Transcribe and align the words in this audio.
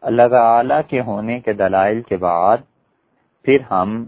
اللہ 0.00 0.28
تعالی 0.30 0.74
کے 0.88 1.00
ہونے 1.00 1.40
کے 1.40 1.52
دلائل 1.52 2.02
کے 2.02 2.16
بعد 2.16 2.56
پھر 3.44 3.58
ہم 3.70 4.06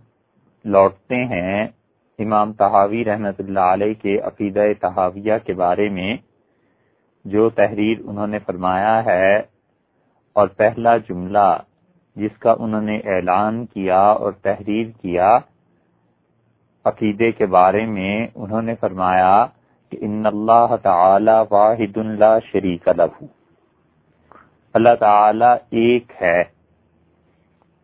لوٹتے 0.65 1.25
ہیں 1.25 1.67
امام 2.19 2.53
تحاوی 2.53 3.05
رحمت 3.05 3.35
اللہ 3.39 3.61
علیہ 3.61 3.95
کے 3.95 4.19
عقیدہ 4.19 4.61
تحاویہ 4.81 5.33
کے 5.47 5.53
بارے 5.53 5.89
میں، 5.89 6.17
جو 7.25 7.51
تحریر 7.51 7.99
انہوں 8.05 8.27
نے 8.27 8.39
فرمایا 8.39 9.05
ہے۔ 9.05 9.39
اور 10.33 10.49
پہلا 10.49 10.97
جملہ 10.97 11.59
جس 12.17 12.39
کا 12.39 12.55
انہوں 12.59 12.83
نے 12.83 12.97
اعلان 12.97 13.67
کیا 13.67 14.01
اور 14.01 14.33
تحریر 14.33 14.87
کیا 15.03 15.39
عقیدے 16.85 17.33
کے 17.33 17.47
بارے 17.47 17.87
میں، 17.87 18.27
انہوں 18.35 18.63
نے 18.63 18.75
فرمایا 18.75 19.47
کہ 19.91 19.97
ان 20.01 20.27
اللہ 20.27 20.77
تعالی 20.83 21.37
واحد 21.51 21.97
اللہ 21.97 22.39
شریک 22.53 22.89
لہو 22.89 23.27
اللہ 24.75 24.95
تعالی 25.01 25.53
ایک 25.71 26.13
ہے 26.21 26.41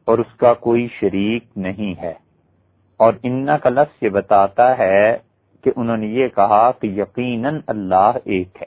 اور 0.05 0.19
اس 0.19 0.37
کا 0.37 0.55
کوئی 0.55 0.89
شریک 1.01 1.45
نہیں 1.57 2.03
ہے۔ 2.03 2.13
اور 2.97 3.13
ان 3.23 3.49
کا 3.63 3.69
لفظ 3.71 4.03
یہ 4.03 4.09
بتاتا 4.09 4.79
ہے 4.79 5.17
کہ 5.65 5.71
انہوں 5.77 5.97
نے 5.97 6.07
یہ 6.07 6.29
کہا 6.29 6.71
کہ 6.71 6.87
یقیناً 6.87 7.61
اللہ 7.67 8.11
ایک 8.25 8.63
ہے۔ 8.63 8.67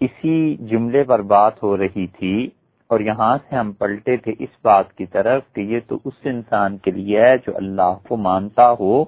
اسی 0.00 0.56
جملے 0.56 1.02
پر 1.02 1.22
بات 1.22 1.62
ہو 1.62 1.76
رہی 1.76 2.06
تھی 2.06 2.50
اور 2.86 3.00
یہاں 3.00 3.38
سے 3.38 3.56
ہم 3.56 3.72
پلٹے 3.72 4.16
تھے 4.16 4.32
اس 4.38 4.48
بات 4.62 4.92
کی 4.92 5.06
طرف 5.06 5.42
کہ 5.52 5.60
یہ 5.60 5.80
تو 5.86 5.98
اس 6.04 6.14
انسان 6.24 6.78
کے 6.78 6.90
لیے 6.90 7.20
ہے 7.20 7.36
جو 7.36 7.56
اللہ 7.56 7.94
کو 8.08 8.16
مانتا 8.16 8.72
ہو 8.80 9.04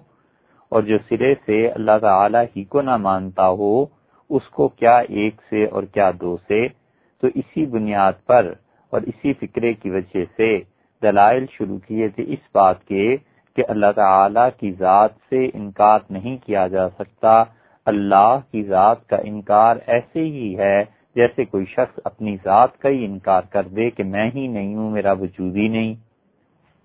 اور 0.69 0.83
جو 0.83 0.99
سرے 1.09 1.35
سے 1.35 1.69
اللہ 1.69 1.99
تعالی 2.01 2.39
ہی 2.57 2.65
کو 2.65 2.83
نہ 2.83 2.97
مانتا 2.97 3.49
ہو، 3.49 3.87
اس 4.31 4.49
کو 4.49 4.69
کیا 4.69 4.99
ایک 4.99 5.35
سے 5.51 5.65
اور 5.65 5.83
کیا 5.83 6.11
دو 6.21 6.37
سے 6.49 6.86
تو 7.27 7.31
اسی 7.35 7.67
بنیاد 7.67 8.13
پر 8.27 8.53
اور 8.91 9.01
اسی 9.01 9.33
فکرے 9.33 9.73
کی 9.73 9.91
وجہ 9.91 10.25
سے 10.37 10.59
دلائل 11.03 11.47
شروع 11.51 11.79
کیے 11.79 12.09
تھے 12.09 12.25
اس 12.29 12.39
بات 12.55 12.85
کے 12.85 13.17
کہ 13.57 13.63
اللہ 13.69 13.93
تعالی 13.97 14.41
کی 14.61 14.73
ذات 14.73 15.11
سے 15.31 15.45
انکار 15.55 15.99
نہیں 16.11 16.37
کیا 16.47 16.67
جا 16.67 16.89
سکتا۔ 16.89 17.45
اللہ 17.87 18.39
کی 18.51 18.63
ذات 18.63 19.07
کا 19.09 19.17
انکار 19.17 19.77
ایسے 19.87 20.21
ہی 20.21 20.59
ہے 20.59 20.85
جیسے 21.17 21.45
کوئی 21.45 21.65
شخص 21.65 22.01
اپنی 22.05 22.37
ذات 22.45 22.79
کا 22.79 22.89
ہی 22.89 23.05
انکار 23.05 23.43
کر 23.51 23.63
دے 23.63 23.91
کہ 23.91 24.05
میں 24.05 24.31
ہی 24.35 24.47
نہیں 24.47 24.75
ہوں، 24.75 24.91
میرا 24.91 25.13
وجود 25.13 25.57
ہی 25.57 25.69
نہیں۔ 25.69 25.95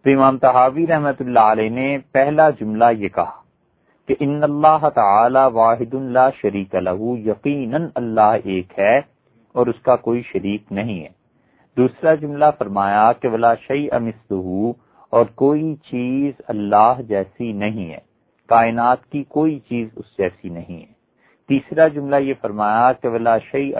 تو 0.03 0.09
امام 0.09 0.38
تحاوی 0.38 0.88
رحمت 0.88 1.22
اللہ 1.22 1.39
علیہ 1.39 1.70
نے 1.70 1.98
پہلا 2.11 2.50
جملہ 2.50 2.92
یہ 2.98 3.08
کہا 3.08 3.42
کہ 4.08 4.16
ان 4.20 4.44
اللہ 4.44 4.89
تعالی 4.89 5.48
واحد 5.53 5.94
اللہ 5.94 6.30
شریک 6.42 6.76
لہو 6.76 7.17
یقیناً 7.17 7.88
اللہ 7.95 8.36
ایک 8.44 8.80
ہے۔ 8.80 9.11
اور 9.54 9.68
اس 9.68 9.82
کا 9.82 9.96
کوئی 9.96 10.22
شریک 10.22 10.64
نہیں 10.72 11.04
ہے۔ 11.04 11.10
دوسرا 11.78 12.16
جملہ 12.16 12.46
فرمایا 12.58 13.12
کہ 13.12 13.28
ولا 13.28 13.56
شعی 13.56 13.88
امست 13.92 14.34
اور 15.10 15.26
کوئی 15.36 15.76
چیز 15.76 16.34
اللہ 16.48 16.94
جیسی 17.08 17.52
نہیں 17.52 17.92
ہے۔ 17.92 18.00
کائنات 18.48 19.06
کی 19.06 19.24
کوئی 19.24 19.60
چیز 19.60 19.88
اس 19.96 20.18
جیسی 20.18 20.50
نہیں 20.50 20.80
ہے۔ 20.80 21.02
تیسرا 21.48 21.88
جملہ 21.88 22.16
یہ 22.16 22.34
فرمایا 22.42 22.92
کہ 22.94 23.08
ولا 23.08 23.38
شعی 23.38 23.72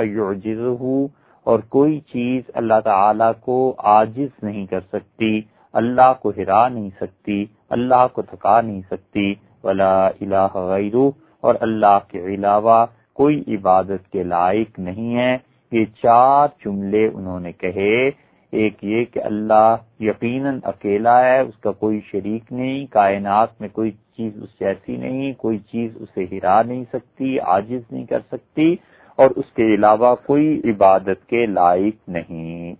اور 1.44 1.60
کوئی 1.60 2.00
چیز 2.00 2.44
اللہ 2.54 2.80
تعالی 2.84 3.42
کو 3.42 3.76
عاجز 3.78 4.44
نہیں 4.44 4.66
کر 4.66 4.80
سکتی، 4.80 5.42
اللہ 5.74 6.14
کو 6.22 6.32
ہرا 6.38 6.68
نہیں 6.68 6.90
سکتی، 7.02 7.46
اللہ 7.70 8.08
کو 8.14 8.22
تھکا 8.22 8.62
نہیں 8.62 8.82
سکتی۔ 8.92 9.34
ولا 9.64 10.08
الہ 10.08 10.48
غیر 10.54 10.96
اور 11.42 11.56
اللہ 11.60 12.00
کے 12.08 12.20
علاوہ 12.20 12.86
کوئی 13.14 13.44
عبادت 13.48 14.12
کے 14.12 14.24
لائق 14.24 14.80
نہیں 14.80 15.16
ہے۔ 15.16 15.38
یہ 15.72 15.86
چار 16.04 16.48
جملے 16.66 17.08
انہوں 17.08 17.40
نے 17.40 17.52
کہے۔ 17.52 18.12
ایک 18.52 18.84
یہ 18.84 19.06
کہ 19.06 19.20
اللہ 19.24 19.76
یقیناً 20.00 20.60
اکیلا 20.64 21.26
ہے، 21.26 21.40
اس 21.40 21.58
کا 21.58 21.72
کوئی 21.72 22.00
شریک 22.12 22.52
نہیں، 22.52 22.86
کائنات 22.86 23.62
میں 23.62 23.70
کوئی 23.70 23.92
چیز 23.92 24.32
اس 24.44 24.60
جیسی 24.60 24.98
نہیں، 24.98 25.34
کوئی 25.34 25.58
چیز 25.58 25.92
اسے 25.96 26.26
ہرا 26.32 26.62
نہیں 26.62 26.84
سکتی، 26.94 27.40
عاجز 27.40 27.82
نہیں 27.92 28.06
کر 28.06 28.20
سکتی، 28.32 28.76
اور 29.16 29.30
اس 29.36 29.54
کے 29.54 29.74
علاوہ 29.76 30.16
کوئی 30.16 30.62
عبادت 30.66 31.28
کے 31.28 31.46
لائق 31.46 32.10
نہیں۔ 32.10 32.74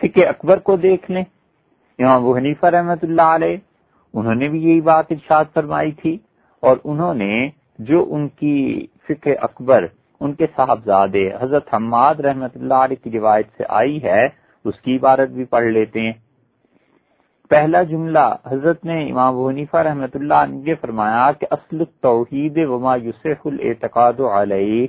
فکر 0.00 0.26
اکبر 0.26 0.58
کو 0.58 0.76
دیکھ 0.76 1.10
لیں۔ 1.10 1.24
امام 1.98 2.24
وہ 2.24 2.36
حنیفہ 2.36 2.66
رحمت 2.66 3.04
اللہ 3.04 3.34
علیہ، 3.34 3.56
انہوں 4.14 4.34
نے 4.34 4.48
بھی 4.48 4.62
یہی 4.62 4.80
بات 4.80 5.04
ارشاد 5.10 5.44
فرمائی 5.54 5.92
تھی، 5.92 6.18
اور 6.60 6.76
انہوں 6.84 7.14
نے 7.14 7.48
جو 7.78 8.06
ان 8.10 8.28
کی 8.28 8.86
فکر 9.08 9.30
اکبر 9.40 9.86
ان 10.22 10.32
کے 10.32 10.46
صاحبزادے 10.56 11.28
حضرت 11.40 11.74
حماد 11.74 12.14
رحمت 12.14 12.56
اللہ 12.56 12.74
علیہ 12.74 13.04
کی 13.04 13.10
روایت 13.10 13.46
سے 13.56 13.64
آئی 13.68 14.02
ہے، 14.02 14.26
اس 14.64 14.80
کی 14.80 14.96
عبارت 14.96 15.28
بھی 15.28 15.44
پڑھ 15.44 15.64
لیتے 15.64 16.00
ہیں۔ 16.00 16.12
پہلا 17.50 17.82
جملہ 17.82 18.36
حضرت 18.46 18.84
نے 18.84 19.10
امام 19.10 19.46
حنیفہ 19.46 19.76
رحمت 19.76 20.16
اللہ 20.16 20.44
نے 20.48 20.56
یہ 20.66 20.74
فرمایا 20.80 21.32
کہ 21.32 21.46
اصل 21.50 21.84
توحید 22.00 22.58
وما 22.68 22.96
یوسف 22.96 23.46
الاعتقاد 23.46 24.20
علیہ، 24.20 24.86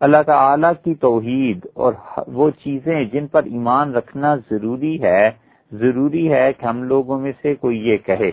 اللہ 0.00 0.22
تعالی 0.26 0.68
کی 0.84 0.94
توحید 0.94 1.66
اور 1.74 1.92
وہ 2.26 2.50
چیزیں 2.50 3.04
جن 3.04 3.26
پر 3.26 3.42
ایمان 3.42 3.94
رکھنا 3.94 4.36
ضروری 4.36 5.02
ہے 5.02 5.30
ضروری 5.72 6.32
ہے 6.32 6.52
کہ 6.52 6.66
ہم 6.66 6.82
لوگوں 6.82 7.20
میں 7.20 7.32
سے 7.42 7.54
کوئی 7.54 7.88
یہ 7.88 7.96
کہے۔ 7.96 8.30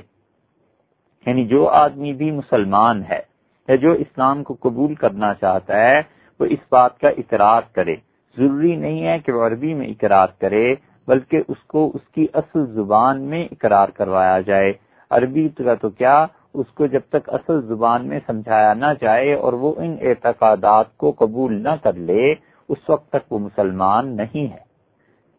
یعنی 1.25 1.45
جو 1.45 1.67
آدمی 1.69 2.13
بھی 2.13 2.31
مسلمان 2.31 3.03
ہے 3.09 3.36
یا 3.67 3.75
جو 3.75 3.91
اسلام 3.91 4.43
کو 4.43 4.55
قبول 4.59 4.95
کرنا 4.95 5.33
چاہتا 5.33 5.77
ہے، 5.77 6.01
وہ 6.39 6.45
اس 6.45 6.59
بات 6.71 6.99
کا 6.99 7.09
اقرار 7.09 7.61
کرے۔ 7.73 7.95
ضروری 8.37 8.75
نہیں 8.75 9.07
ہے 9.07 9.19
کہ 9.19 9.31
وہ 9.31 9.47
عربی 9.47 9.73
میں 9.73 9.87
اقرار 9.87 10.27
کرے، 10.39 10.75
بلکہ 11.07 11.41
اس 11.47 11.63
کو 11.63 11.91
اس 11.93 12.09
کی 12.09 12.27
اصل 12.33 12.65
زبان 12.65 13.21
میں 13.21 13.45
اقرار 13.51 13.89
کروایا 13.89 14.41
جائے۔ 14.41 14.73
عربی 15.09 15.49
کا 15.49 15.75
تو 15.75 15.89
کیا؟ 15.89 16.25
اس 16.53 16.67
کو 16.67 16.85
جب 16.85 16.99
تک 17.09 17.29
اصل 17.29 17.61
زبان 17.61 18.07
میں 18.07 18.19
سمجھایا 18.27 18.73
نہ 18.73 18.85
جائے 19.01 19.33
اور 19.33 19.53
وہ 19.53 19.73
ان 19.77 19.95
اعتقادات 20.01 20.97
کو 20.97 21.11
قبول 21.11 21.63
نہ 21.63 21.75
کر 21.83 21.93
لے، 21.93 22.31
اس 22.69 22.89
وقت 22.89 23.09
تک 23.09 23.33
وہ 23.33 23.39
مسلمان 23.39 24.17
نہیں 24.17 24.53
ہے۔ 24.53 24.67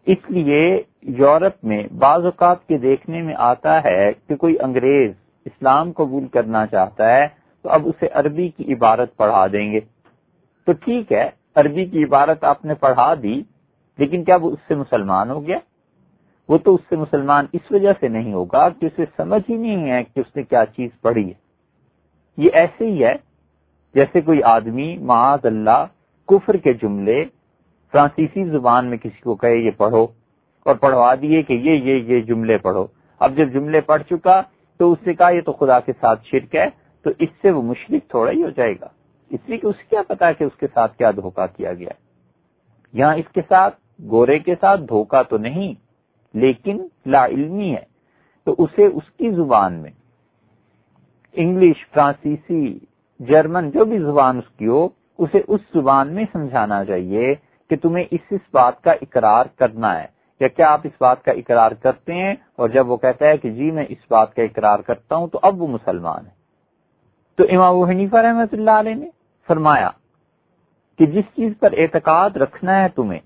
اس 0.07 0.31
لیے 0.31 0.83
یورپ 1.03 1.65
میں 1.65 1.83
بعض 1.99 2.25
اوقات 2.25 2.67
کے 2.67 2.79
دیکھنے 2.79 3.23
میں 3.23 3.35
آتا 3.39 3.85
ہے 3.85 4.13
کہ 4.13 4.37
کوئی 4.37 4.57
انگریز 4.61 5.13
اسلام 5.45 5.93
قبول 5.93 6.27
کرنا 6.27 6.67
چاہتا 6.67 7.17
ہے 7.17 7.38
تو 7.63 7.69
اب 7.69 7.87
اسے 7.89 8.09
عربی 8.13 8.49
کی 8.49 8.73
عبارت 8.73 9.17
پڑھا 9.17 9.47
دیں 9.47 9.73
گے۔ 9.73 9.81
تو 10.67 10.73
ٹھیک 10.73 11.13
ہے، 11.13 11.31
عربی 11.55 11.85
کی 11.85 12.05
عبارت 12.05 12.45
آپ 12.45 12.65
نے 12.65 12.75
پڑھا 12.75 13.15
دی، 13.15 13.43
لیکن 13.99 14.25
کیا 14.25 14.37
وہ 14.37 14.51
اس 14.51 14.59
سے 14.69 14.75
مسلمان 14.75 15.31
ہو 15.31 15.47
گیا؟ 15.47 15.59
وہ 16.49 16.59
تو 16.59 16.75
اس 16.75 16.81
سے 16.89 16.97
مسلمان 16.97 17.47
اس 17.53 17.73
وجہ 17.73 17.93
سے 18.01 18.09
نہیں 18.09 18.33
ہوگا 18.33 18.69
کہ 18.69 18.87
اسے 18.87 19.05
سمجھ 19.17 19.43
ہی 19.51 19.57
نہیں 19.57 19.91
ہے 19.91 20.03
کہ 20.05 20.21
اس 20.21 20.37
نے 20.37 20.43
کیا 20.43 20.65
چیز 20.77 20.91
پڑھی 21.01 21.29
ہے۔ 21.29 21.35
یہ 22.37 22.51
ایسے 22.53 22.87
ہی 22.87 23.05
ہے، 23.05 23.15
جیسے 23.95 24.21
کوئی 24.21 24.43
آدمی 24.43 24.97
معاذ 24.99 25.47
اللہ 25.47 25.85
کفر 26.29 26.57
کے 26.57 26.73
جملے 26.73 27.25
فرانسیسی 27.93 28.45
زبان 28.45 28.87
میں 28.87 28.99
کسی 28.99 29.21
کو 29.21 29.35
کہے، 29.35 29.57
یہ 29.57 29.71
پڑھو، 29.77 30.07
اور 30.63 30.75
پڑھوا 30.75 31.15
دیے 31.15 31.43
کہ 31.43 31.53
یہ 31.53 31.71
یہ 31.71 31.95
یہ 32.05 32.21
جملے 32.21 32.59
پڑھو۔ 32.59 32.87
اب 33.21 33.37
جب 33.37 33.53
جملے 33.53 33.81
پڑھ 33.81 34.03
چکا 34.03 34.41
تو 34.81 34.93
اس 34.93 34.99
سے 35.05 35.15
کہا، 35.15 35.29
یہ 35.29 35.41
تو 35.41 35.53
خدا 35.53 35.81
کے 35.81 35.93
ساتھ 36.01 36.27
شرک 36.27 36.55
ہے 36.55 36.67
تو 37.03 37.11
اس 37.19 37.29
سے 37.43 37.51
وہ 37.51 37.63
مشرق 37.63 38.11
تھوڑا 38.11 38.33
ہی 38.33 38.43
ہو 38.43 38.51
جائے 38.51 38.75
گا۔ 38.81 38.89
اس 39.31 39.41
لیے 39.47 39.59
کہ 39.59 39.67
اسے 39.67 39.83
کیا 39.91 40.03
پتا 40.09 40.33
کہ 40.33 40.45
اس 40.45 40.59
کے 40.59 40.67
ساتھ 40.75 40.99
کیا 40.99 41.11
دھوکا 41.11 41.47
کیا 41.47 41.75
گیا۔ 41.75 41.89
یہاں 42.93 43.15
اس 43.15 43.33
کے 43.35 43.41
ساتھ 43.49 43.75
گورے 44.03 44.39
کے 44.39 44.55
ساتھ 44.61 44.81
دھوکا 44.81 45.23
تو 45.23 45.39
نہیں، 45.39 45.75
لیکن 46.35 46.87
لا 47.07 47.27
علمی 47.27 47.75
ہے۔ 47.75 47.99
تو 48.45 48.55
اسے 48.59 48.87
اس 48.87 49.11
کی 49.11 49.31
زبان 49.31 49.75
میں، 49.75 49.91
انگلش، 51.33 51.87
فرانسیسی، 51.91 52.79
جرمن، 53.21 53.71
جو 53.71 53.85
بھی 53.85 53.99
زبان 53.99 54.39
اس 54.39 54.59
کی 54.59 54.67
ہو، 54.67 54.89
اسے 55.19 55.39
اس 55.49 55.61
زبان 55.75 56.15
میں 56.15 56.25
سمجھانا 56.33 56.85
چاہیے 56.85 57.35
کہ 57.71 57.77
تمہیں 57.77 58.05
اس 58.11 58.21
اس 58.31 58.41
بات 58.53 58.83
کا 58.83 58.93
اقرار 58.93 59.45
کرنا 59.57 60.01
ہے۔ 60.01 60.07
یا 60.41 60.49
کیا 60.49 60.73
آپ 60.73 60.81
اس 60.85 60.93
بات 61.01 61.25
کا 61.25 61.33
اقرار 61.33 61.73
کرتے 61.73 62.15
ہیں؟ 62.15 62.35
اور 62.57 62.69
جب 62.69 62.91
وہ 62.91 62.97
کہتا 62.97 63.27
ہے 63.27 63.37
کہ 63.37 63.51
جی 63.51 63.71
میں 63.71 63.85
اس 63.89 63.99
بات 64.11 64.35
کا 64.35 64.43
اقرار 64.43 64.79
کرتا 64.79 65.17
ہوں 65.17 65.27
تو 65.27 65.39
اب 65.43 65.63
وہ 65.63 65.67
مسلمان 65.67 66.27
ہے۔ 66.27 66.38
تو 67.39 67.45
امام 67.49 67.83
حنیفہ 67.83 68.17
رحمۃ 68.17 68.53
اللہ 68.53 68.79
علیہ 68.79 68.95
نے 68.95 69.09
فرمایا 69.49 69.91
کہ 70.99 71.07
جس 71.07 71.25
چیز 71.37 71.53
پر 71.61 71.73
اعتقاد 71.77 72.37
رکھنا 72.37 72.83
ہے 72.83 72.89
تمہیں 72.89 73.21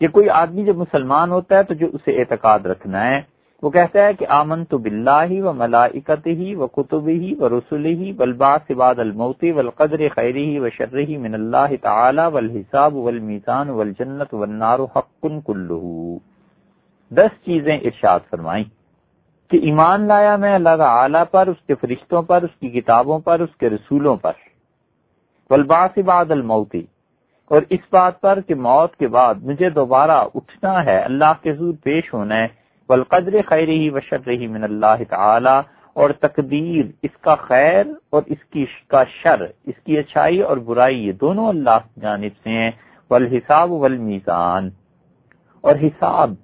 یہ 0.00 0.08
کوئی 0.08 0.28
آدمی 0.30 0.64
جب 0.64 0.76
مسلمان 0.76 1.30
ہوتا 1.30 1.56
ہے 1.58 1.62
تو 1.62 1.74
جو 1.74 1.86
اسے 1.92 2.20
اعتقاد 2.20 2.66
رکھنا 2.66 3.04
ہے، 3.04 3.20
وہ 3.62 3.70
کہتا 3.70 4.06
ہے 4.06 4.12
کہ 4.14 4.26
آمن 4.28 4.64
تو 4.64 4.78
بلّہ 4.78 5.24
ہی 5.30 5.40
و 5.40 5.52
ملائکت 5.52 6.26
ہی 6.26 6.54
و 6.54 6.66
کتب 6.66 7.06
ہی 7.06 7.34
و 7.34 7.48
رسول 7.48 7.86
ہی 7.86 8.12
بلبا 8.12 8.56
سباد 8.68 8.98
الموتی 8.98 9.50
والقدر 9.52 10.06
خیری 10.08 10.44
ہی 10.44 10.58
و 10.58 10.68
شرحی 10.68 11.16
من 11.16 11.34
اللہ 11.34 11.74
تعالی 11.82 12.22
والحساب 12.32 12.96
والمیزان 12.96 13.70
والجنت 13.70 14.34
والنار 14.34 14.78
حق 14.96 15.26
کلہ۔ 15.46 15.82
دس 17.10 17.44
چیزیں 17.44 17.76
ارشاد 17.76 18.20
فرمائیں۔ 18.30 18.64
کہ 19.50 19.56
ایمان 19.56 20.06
لایا 20.06 20.36
میں 20.36 20.54
اللہ 20.54 20.76
تعالی 20.78 21.18
پر، 21.30 21.46
اس 21.46 21.66
کے 21.66 21.74
فرشتوں 21.74 22.22
پر، 22.22 22.42
اس 22.42 22.60
کی 22.60 22.68
کتابوں 22.68 23.18
پر، 23.18 23.40
اس 23.40 23.56
کے 23.56 23.70
رسولوں 23.70 24.16
پر۔ 24.16 24.32
ولباس 25.50 25.98
بعد 25.98 26.30
الموتی 26.30 26.82
اور 27.50 27.62
اس 27.70 27.80
بات 27.92 28.20
پر 28.20 28.40
کہ 28.40 28.54
موت 28.54 28.96
کے 28.96 29.08
بعد 29.08 29.34
مجھے 29.42 29.70
دوبارہ 29.70 30.24
اٹھنا 30.34 30.84
ہے، 30.84 30.98
اللہ 30.98 31.32
کے 31.42 31.50
حضور 31.50 31.74
پیش 31.82 32.14
ہونا 32.14 32.34
ہے۔ 32.34 32.46
والقدر 32.88 33.34
خیر 33.46 33.68
ہی 33.68 33.90
وشر 33.90 34.26
رہی 34.26 34.46
من 34.46 34.64
اللہ 34.64 35.04
تعالی۔ 35.08 35.58
اور 35.92 36.10
تقدیر، 36.10 36.84
اس 37.02 37.16
کا 37.20 37.34
خیر 37.34 37.86
اور 38.10 38.22
اس 38.26 38.44
کی 38.44 38.66
کا 38.88 39.04
شر، 39.04 39.42
اس 39.42 39.84
کی 39.84 39.98
اچھائی 39.98 40.42
اور 40.42 40.56
برائی، 40.56 41.06
یہ 41.06 41.12
دونوں 41.12 41.48
اللہ 41.48 41.78
کی 41.94 42.00
جانب 42.00 42.32
سے 42.42 42.50
ہیں۔ 42.50 42.70
والحساب 43.10 43.72
والمیزان۔ 43.72 44.70
اور 45.60 45.74
حساب۔ 45.74 46.34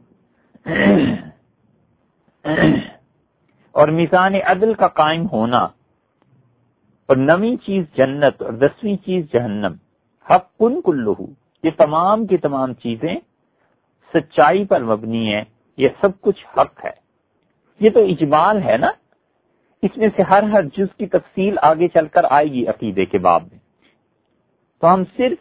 اور 3.76 3.88
میزان 3.88 4.34
عدل 4.34 4.75
کا 4.75 4.88
قائم 4.88 5.26
ہونا 5.32 5.58
اور 7.06 7.17
نویں 7.17 7.56
چیز 7.56 7.84
جنت 7.96 8.43
اور 8.43 8.52
دسویں 8.52 8.96
چیز 8.96 9.32
جہنم، 9.32 9.73
حق 10.31 10.58
کن 10.58 10.81
کلو 10.81 11.14
یہ 11.62 11.70
تمام 11.76 12.26
کی 12.26 12.37
تمام 12.37 12.75
چیزیں 12.75 13.14
سچائی 14.14 14.64
پر 14.64 14.81
مبنی 14.81 15.34
ہے 15.34 15.43
یہ 15.76 15.88
سب 16.00 16.20
کچھ 16.20 16.46
حق 16.58 16.84
ہے۔ 16.84 16.90
یہ 17.81 17.90
تو 17.90 18.00
اجمال 18.00 18.62
ہے 18.62 18.76
نا؟ 18.76 18.90
اس 19.82 19.96
میں 19.96 20.08
سے 20.17 20.23
ہر 20.23 20.43
ہر 20.43 20.62
جز 20.62 20.96
کی 20.96 21.06
تفصیل 21.06 21.56
آگے 21.62 21.88
چل 21.88 22.06
کر 22.06 22.25
آئے 22.31 22.46
گی 22.46 22.67
عقیدے 22.67 23.05
کے 23.05 23.19
باب 23.19 23.43
میں۔ 23.43 23.58
تو 24.81 24.94
ہم 24.94 25.02
صرف 25.17 25.38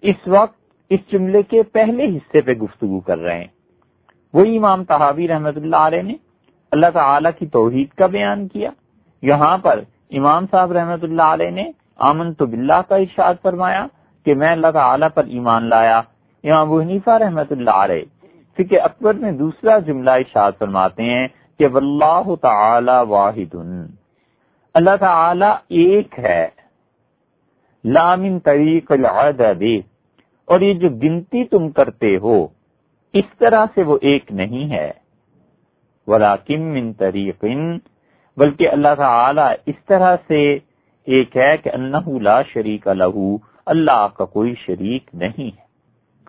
اس 0.00 0.16
وقت، 0.26 0.58
اس 0.90 1.00
جملے 1.12 1.42
کے 1.42 1.62
پہلے 1.62 2.04
حصے 2.16 2.40
پہ 2.40 2.52
گفتگو 2.52 3.00
کر 3.00 3.18
رہے 3.18 3.38
ہیں۔ 3.38 3.52
وہی 4.32 4.56
امام 4.56 4.84
تحابی 4.84 5.28
رحمت 5.28 5.56
اللہ 5.56 5.76
علیہ 5.76 6.02
نے 6.02 6.14
اللہ 6.70 6.86
تعالی 6.94 7.28
کی 7.38 7.46
توحید 7.46 7.88
کا 7.88 8.06
بیان 8.06 8.48
کیا۔ 8.48 8.70
یہاں 9.22 9.58
پر 9.58 9.80
امام 10.10 10.44
صاحب 10.50 10.72
رحمت 10.72 11.04
اللہ 11.04 11.22
علیہ 11.22 11.50
نے 11.50 11.70
آمن 11.96 12.34
تو 12.34 12.46
بلّہ 12.46 12.82
کا 12.88 12.96
ارشاد 12.96 13.34
فرمایا 13.42 13.86
کہ 14.24 14.34
میں 14.34 14.52
اللہ 14.52 14.66
تعالی 14.72 15.06
پر 15.14 15.24
ایمان 15.24 15.68
لایا۔ 15.68 15.98
امام 16.44 16.72
حنیفہ 16.72 17.10
رحمت 17.10 17.52
اللہ 17.52 17.70
علیہ 17.70 18.04
فکر 18.54 18.76
اکبر 18.82 19.14
میں 19.14 19.32
دوسرا 19.32 19.78
جملہ 19.78 20.10
ارشاد 20.10 20.52
فرماتے 20.58 21.02
ہیں 21.02 21.28
کہ 21.58 21.66
واللہ 21.66 22.34
تعالی 22.42 23.08
واحد۔ 23.08 23.56
اللہ 24.74 24.96
تعالی 25.00 25.46
ایک 25.68 26.18
ہے۔ 26.18 26.48
لامن 27.84 28.38
طریق 28.38 28.92
العدد۔ 28.92 29.62
اور 30.44 30.60
یہ 30.60 30.74
جو 30.74 30.88
گنتی 30.88 31.44
تم 31.44 31.70
کرتے 31.70 32.16
ہو، 32.16 32.46
اس 33.12 33.24
طرح 33.38 33.66
سے 33.74 33.82
وہ 33.82 33.98
ایک 34.02 34.32
نہیں 34.32 34.70
ہے۔ 34.70 34.92
ولاکم 36.08 36.62
من 36.62 36.92
طریق، 36.92 37.44
بلکہ 38.36 38.68
اللہ 38.68 38.94
تعالی 38.96 39.46
اس 39.66 39.84
طرح 39.86 40.16
سے 40.28 40.42
ایک 41.06 41.36
ہے 41.36 41.56
کہ 41.56 41.70
انہ 41.74 42.08
لا 42.20 42.42
شریک 42.42 42.88
لہو 42.88 43.36
اللہ 43.66 44.06
کا 44.14 44.24
کوئی 44.24 44.54
شریک 44.66 45.10
نہیں 45.14 45.50
ہے۔ 45.56 45.66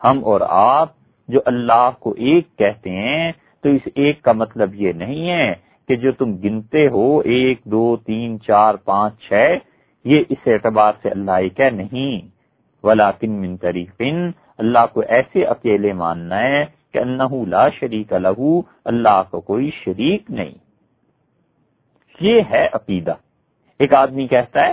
ہم 0.01 0.23
اور 0.23 0.41
آپ 0.49 0.89
جو 1.29 1.39
اللہ 1.45 1.89
کو 1.99 2.13
ایک 2.17 2.57
کہتے 2.57 2.89
ہیں، 2.89 3.31
تو 3.63 3.69
اس 3.69 3.87
ایک 3.95 4.21
کا 4.21 4.31
مطلب 4.31 4.75
یہ 4.75 4.91
نہیں 4.91 5.29
ہے 5.29 5.53
کہ 5.89 5.95
جو 5.95 6.11
تم 6.11 6.35
گنتے 6.37 6.87
ہو، 6.87 7.19
ایک، 7.19 7.59
دو، 7.65 7.97
تین، 7.97 8.39
چار، 8.41 8.75
پانچ، 8.75 9.19
چھ، 9.19 9.55
یہ 10.05 10.23
اس 10.29 10.47
اعتبار 10.47 10.93
سے 11.01 11.09
اللہ 11.09 11.31
ایک 11.31 11.59
ہے 11.59 11.69
نہیں۔ 11.69 12.27
ولاکن 12.83 13.31
من 13.31 13.57
طریقن 13.57 14.29
اللہ 14.57 14.85
کو 14.93 15.01
ایسے 15.07 15.45
اکیلے 15.45 15.93
ماننا 15.93 16.39
ہے 16.39 16.65
کہ 16.93 16.97
انہو 16.97 17.45
لا 17.45 17.69
شریک 17.69 18.13
لہو، 18.13 18.61
اللہ 18.85 19.23
کو 19.29 19.41
کوئی 19.41 19.71
شریک 19.83 20.31
نہیں۔ 20.31 20.69
یہ 22.19 22.41
ہے 22.49 22.67
عقیدہ۔ 22.73 23.13
ایک 23.79 23.93
آدمی 23.93 24.27
کہتا 24.27 24.67
ہے 24.67 24.71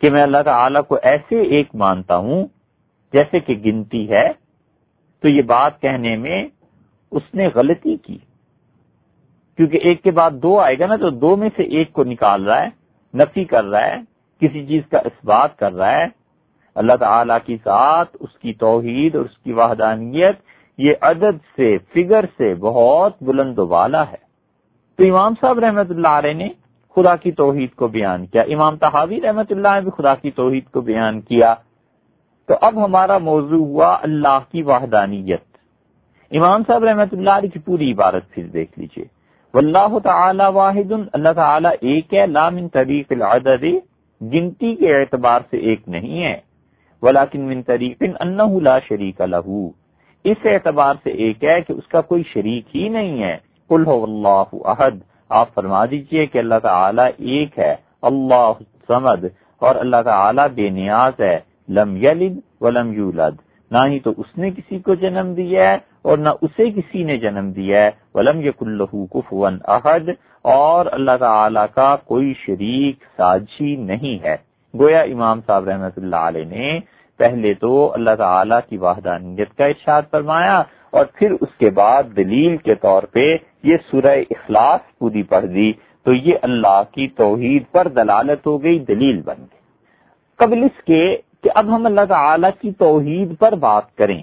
کہ 0.00 0.10
میں 0.10 0.22
اللہ 0.22 0.42
تعالی 0.44 0.78
کو 0.88 0.98
ایسے 1.02 1.40
ایک 1.40 1.74
مانتا 1.74 2.16
ہوں، 2.16 2.46
جیسے 3.12 3.40
کہ 3.40 3.62
گنتی 3.64 4.10
ہے، 4.10 4.28
تو 5.20 5.28
یہ 5.28 5.42
بات 5.42 5.80
کہنے 5.80 6.16
میں 6.16 6.48
اس 7.10 7.22
نے 7.34 7.48
غلطی 7.54 7.96
کی۔ 7.96 8.18
کیونکہ 9.56 9.80
ایک 9.82 10.02
کے 10.02 10.10
بعد 10.10 10.30
دو 10.30 10.60
آئے 10.60 10.78
گا 10.78 10.86
نا، 10.86 10.96
تو 10.96 11.10
دو 11.10 11.36
میں 11.36 11.50
سے 11.56 11.62
ایک 11.62 11.92
کو 11.92 12.04
نکال 12.04 12.44
رہا 12.44 12.62
ہے، 12.62 12.68
نفی 13.14 13.44
کر 13.44 13.64
رہا 13.64 13.86
ہے، 13.86 13.96
کسی 14.40 14.66
چیز 14.66 14.82
کا 14.90 14.98
اس 14.98 15.24
بات 15.24 15.58
کر 15.58 15.72
رہا 15.72 15.98
ہے۔ 15.98 16.04
اللہ 16.74 16.92
تعالی 17.00 17.34
کی 17.46 17.56
ساتھ 17.56 18.16
اس 18.20 18.38
کی 18.38 18.52
توحید 18.52 19.16
اور 19.16 19.24
اس 19.24 19.38
کی 19.38 19.52
وحدانیت 19.52 20.36
یہ 20.80 20.92
عدد 21.00 21.38
سے 21.56 21.78
فگر 21.78 22.24
سے 22.36 22.54
بہت 22.54 23.12
بلند 23.20 23.58
و 23.58 23.66
والا 23.66 24.02
ہے۔ 24.02 24.30
تو 24.96 25.04
امام 25.04 25.34
صاحب 25.40 25.58
رحمت 25.58 25.90
اللہ 25.90 26.08
علیہ 26.08 26.32
نے 26.32 26.48
خدا 26.96 27.16
کی 27.16 27.32
توحید 27.32 27.70
کو 27.70 27.88
بیان 27.88 28.26
کیا۔ 28.26 28.42
امام 28.42 28.76
تحاوی 28.76 29.20
رحمت 29.20 29.52
اللہ 29.52 29.68
نے 29.68 29.80
بھی 29.80 29.90
خدا 29.90 30.14
کی 30.14 30.30
توحید 30.30 30.64
کو 30.64 30.80
بیان 30.80 31.20
کیا۔ 31.20 31.54
تو 32.46 32.54
اب 32.60 32.84
ہمارا 32.84 33.18
موضوع 33.18 33.66
ہوا 33.66 33.98
اللہ 34.02 34.38
کی 34.52 34.62
وحدانیت۔ 34.62 35.44
امام 36.30 36.62
صاحب 36.66 36.84
رحمت 36.84 37.08
اللہ 37.12 37.30
علیہ 37.30 37.50
کی 37.50 37.58
پوری 37.58 37.92
عبارت 37.92 38.30
پھر 38.30 38.42
دیکھ 38.42 38.78
لیجیے۔ 38.78 39.04
واللہ 39.54 39.98
تعالی 39.98 40.44
واحد، 40.54 40.92
اللہ 41.12 41.32
تعالی 41.34 41.68
ایک 41.80 42.14
ہے 42.14 42.26
من 42.50 42.68
طریق 42.68 43.06
العدد، 43.10 43.64
گنتی 44.22 44.74
کے 44.74 45.00
اعتبار 45.00 45.40
سے 45.50 45.56
ایک 45.56 45.88
نہیں 45.88 46.24
ہے۔ 46.24 46.36
ولیکن 47.02 47.40
من 47.40 47.62
طریق 47.62 48.02
انہو 48.20 48.60
لا 48.60 48.78
شریک 48.78 49.20
لہو۔ 49.20 49.79
اس 50.24 50.36
اعتبار 50.44 50.94
سے 51.02 51.10
ایک 51.10 51.44
ہے 51.44 51.60
کہ 51.60 51.72
اس 51.72 51.88
کا 51.88 52.00
کوئی 52.00 52.22
شریک 52.32 52.76
ہی 52.76 52.88
نہیں 52.88 53.22
ہے۔ 53.22 53.36
قل 53.68 53.86
ہو 53.86 54.04
اللہ 54.04 54.68
احد۔ 54.68 54.90
آپ 55.28 55.54
فرما 55.54 55.84
دیجیے 55.84 56.26
کہ 56.26 56.38
اللہ 56.38 56.54
تعالی 56.62 57.02
ایک 57.18 57.58
ہے، 57.58 57.74
اللہ 58.02 58.52
سمد 58.88 59.24
اور 59.58 59.74
اللہ 59.74 59.96
تعالی 60.04 60.42
بے 60.54 60.68
نیاز 60.68 61.20
ہے۔ 61.20 61.40
لم 61.68 61.96
یلد 61.96 62.38
ولم 62.60 62.92
یولد۔ 62.92 63.36
نہ 63.70 63.78
ہی 63.86 63.98
تو 63.98 64.10
اس 64.16 64.38
نے 64.38 64.50
کسی 64.50 64.78
کو 64.78 64.94
جنم 64.94 65.34
دیا 65.34 65.70
ہے 65.70 65.78
اور 66.02 66.18
نہ 66.18 66.28
اسے 66.42 66.70
کسی 66.70 67.02
نے 67.02 67.16
جنم 67.16 67.52
دیا 67.52 67.84
ہے۔ 67.84 67.90
ولم 68.14 68.40
یق 68.40 68.56
اللہ 68.60 69.04
کفون 69.10 69.58
احد۔ 69.68 70.08
اور 70.42 70.86
اللہ 70.92 71.10
تعالی 71.20 71.60
کا 71.74 71.96
کوئی 71.96 72.34
شریک 72.46 72.96
سازی 73.16 73.76
نہیں 73.76 74.24
ہے۔ 74.24 74.36
گویا 74.78 75.00
امام 75.00 75.40
صاحب 75.46 75.68
رحمت 75.68 75.98
اللہ 75.98 76.16
علیہ 76.16 76.44
نے 76.44 76.80
پہلے 77.20 77.54
تو 77.54 77.70
اللہ 77.94 78.14
تعالی 78.18 78.54
کی 78.68 78.76
وحدانیت 78.78 79.56
کا 79.56 79.64
ارشاد 79.64 80.10
فرمایا 80.10 80.58
اور 80.90 81.04
پھر 81.14 81.32
اس 81.40 81.56
کے 81.58 81.70
بعد 81.70 82.16
دلیل 82.16 82.56
کے 82.56 82.74
طور 82.82 83.02
پہ 83.12 83.26
یہ 83.62 83.76
سورہ 83.90 84.16
اخلاص 84.30 84.80
پوری 84.98 85.22
پڑھ 85.22 85.46
دی، 85.46 85.72
تو 86.06 86.12
یہ 86.12 86.34
اللہ 86.42 86.82
کی 86.92 87.06
توحید 87.16 87.70
پر 87.72 87.88
دلالت 87.88 88.46
ہو 88.46 88.62
گئی، 88.62 88.78
دلیل 88.84 89.20
بن 89.24 89.40
گئی۔ 89.40 89.58
قبل 90.38 90.62
اس 90.64 90.82
کے 90.84 91.04
کہ 91.44 91.50
اب 91.54 91.74
ہم 91.76 91.86
اللہ 91.86 92.04
تعالی 92.08 92.48
کی 92.60 92.70
توحید 92.78 93.38
پر 93.38 93.54
بات 93.60 93.94
کریں 93.96 94.20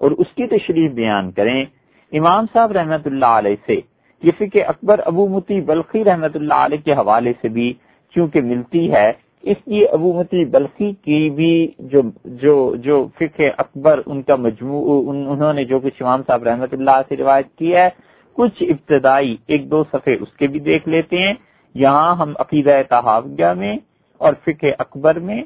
اور 0.00 0.10
اس 0.12 0.34
کی 0.34 0.46
تشریف 0.46 0.92
بیان 0.92 1.30
کریں، 1.32 1.64
امام 2.12 2.46
صاحب 2.52 2.72
رحمت 2.72 3.06
اللہ 3.06 3.32
علیہ 3.38 3.56
سے، 3.66 3.80
یہ 4.22 4.32
فکر 4.38 4.68
اکبر 4.68 5.00
ابو 5.04 5.26
متی 5.28 5.60
بلخی 5.60 6.04
رحمت 6.04 6.36
اللہ 6.36 6.60
علیہ 6.64 6.84
کے 6.84 6.92
حوالے 6.92 7.32
سے 7.40 7.48
بھی 7.48 7.72
چونکہ 8.14 8.40
ملتی 8.42 8.90
ہے 8.92 9.10
اس 9.46 9.56
لیے 9.66 9.86
ابو 9.86 10.12
متی 10.12 10.44
بلخی 10.44 10.92
کی 10.92 11.30
بھی 11.30 11.66
جو 11.78 12.00
جو 12.24 12.54
جو 12.76 13.06
فکر 13.18 13.48
اکبر 13.58 14.00
ان 14.06 14.22
کا 14.22 14.36
مجموع 14.36 14.82
انہوں 15.10 15.52
نے 15.52 15.64
جو 15.64 15.78
کچھ 15.80 16.02
امام 16.02 16.22
صاحب 16.26 16.42
رحمت 16.42 16.72
اللہ 16.72 17.00
سے 17.08 17.16
روایت 17.16 17.46
کی 17.58 17.74
ہے، 17.74 17.88
کچھ 18.36 18.62
ابتدائی 18.62 19.36
ایک 19.46 19.70
دو 19.70 19.84
صفحے 19.92 20.14
اس 20.20 20.32
کے 20.32 20.46
بھی 20.46 20.60
دیکھ 20.60 20.88
لیتے 20.88 21.18
ہیں۔ 21.18 21.34
یہاں 21.74 22.14
ہم 22.16 22.32
عقیدہ 22.38 22.80
تحاویہ 22.88 23.52
میں 23.56 23.76
اور 24.20 24.32
فکر 24.44 24.68
اکبر 24.78 25.18
میں 25.18 25.42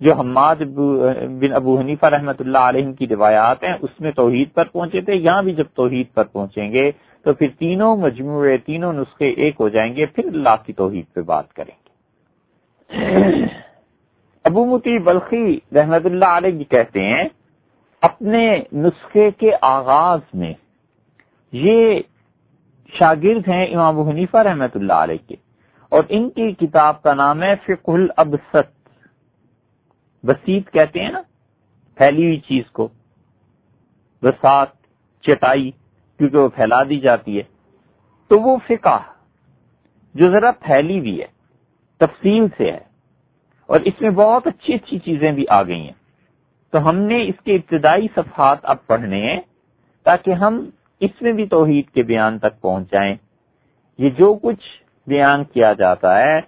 جو 0.00 0.14
حماد 0.14 0.56
بن 1.40 1.52
ابو 1.52 1.78
حنیفہ 1.78 2.06
رحمۃ 2.06 2.38
اللہ 2.38 2.58
علیہ 2.58 2.92
کی 2.92 3.06
روایات 3.06 3.62
ہیں، 3.64 3.74
اس 3.82 4.00
میں 4.00 4.12
توحید 4.12 4.52
پر 4.54 4.64
پہنچے 4.64 5.00
تھے۔ 5.00 5.14
یہاں 5.14 5.42
بھی 5.42 5.52
جب 5.52 5.64
توحید 5.74 6.06
پر 6.14 6.24
پہنچیں 6.24 6.72
گے 6.72 6.90
تو 7.24 7.32
پھر 7.32 7.48
تینوں 7.58 7.96
مجموعے، 7.96 8.56
تینوں 8.58 8.92
نسخے 8.92 9.28
ایک 9.28 9.54
ہو 9.60 9.68
جائیں 9.68 9.96
گے۔ 9.96 10.06
پھر 10.06 10.24
اللہ 10.24 10.56
کی 10.66 10.72
توحید 10.72 11.14
پہ 11.14 11.20
بات 11.22 11.52
کریں۔ 11.52 11.85
ابو 12.90 14.64
متی 14.64 14.98
بلخی 14.98 15.58
رحمت 15.74 16.06
اللہ 16.06 16.24
علیہ 16.24 16.64
کہتے 16.64 17.04
ہیں، 17.04 17.24
اپنے 18.02 18.62
نسخے 18.72 19.30
کے 19.30 19.50
آغاز 19.60 20.20
میں، 20.34 20.52
یہ 21.52 22.00
شاگرد 22.94 23.48
ہیں 23.48 23.66
امام 23.66 23.98
ابو 23.98 24.08
حنیفہ 24.10 24.36
رحمت 24.36 24.76
اللہ 24.76 24.92
علیہ 24.92 25.28
کے، 25.28 25.36
اور 25.92 26.02
ان 26.08 26.30
کی 26.30 26.50
کتاب 26.52 27.02
کا 27.02 27.14
نام 27.14 27.42
ہے 27.42 27.54
فقہ 27.64 27.90
الابسط۔ 27.90 28.74
بسیط 30.24 30.70
کہتے 30.70 31.00
ہیں 31.00 31.10
نا، 31.10 31.22
پھیلی 31.98 32.24
ہوئی 32.24 32.40
چیز 32.40 32.70
کو۔ 32.70 32.88
بسات 34.22 34.68
چٹائی، 35.24 35.70
کیونکہ 36.20 36.38
وہ 36.38 36.48
پھیلا 36.48 36.82
دی 36.82 37.00
جاتی 37.00 37.38
ہے۔ 37.38 37.42
تو 38.30 38.38
وہ 38.40 38.56
فقہ 38.68 38.98
جو 40.14 40.30
ذرا 40.30 40.50
پھیلی 40.50 40.98
ہوئی 40.98 41.20
ہے۔ 41.20 41.35
تفصیل 42.00 42.46
سے 42.56 42.72
ہے 42.72 42.84
اور 43.66 43.80
اس 43.80 44.00
میں 44.00 44.10
بہت 44.10 44.46
اچھی 44.46 44.74
اچھی 44.74 44.98
چیزیں 44.98 45.32
بھی 45.32 45.44
آ 45.48 45.62
گئی 45.62 45.80
ہیں۔ 45.80 46.06
تو 46.72 46.88
ہم 46.88 46.96
نے 46.96 47.22
اس 47.22 47.44
کے 47.44 47.54
ابتدائی 47.54 48.06
صفحات 48.16 48.58
اب 48.62 48.86
پڑھنے 48.86 49.20
ہیں 49.20 49.40
تاکہ 50.04 50.30
ہم 50.30 50.70
اس 51.00 51.22
میں 51.22 51.32
بھی 51.32 51.46
توحید 51.46 51.90
کے 51.90 52.02
بیان 52.02 52.38
تک 52.38 52.60
پہنچ 52.60 52.90
جائیں 52.92 53.14
یہ 53.98 54.10
جو 54.10 54.34
کچھ 54.42 54.64
بیان 55.06 55.44
کیا 55.44 55.72
جاتا 55.72 56.18
ہے 56.18 56.38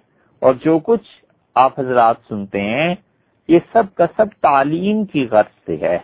اور 0.41 0.53
جو 0.53 0.79
کچھ 0.79 1.07
آپ 1.55 1.79
حضرات 1.79 2.15
سنتے 2.27 2.61
ہیں، 2.61 2.95
یہ 3.47 3.59
سب 3.73 3.83
کا 3.95 4.05
سب 4.17 4.25
تعلیم 4.41 5.05
کی 5.05 5.27
غرض 5.31 5.65
سے 5.65 5.77
ہے۔ 5.77 5.97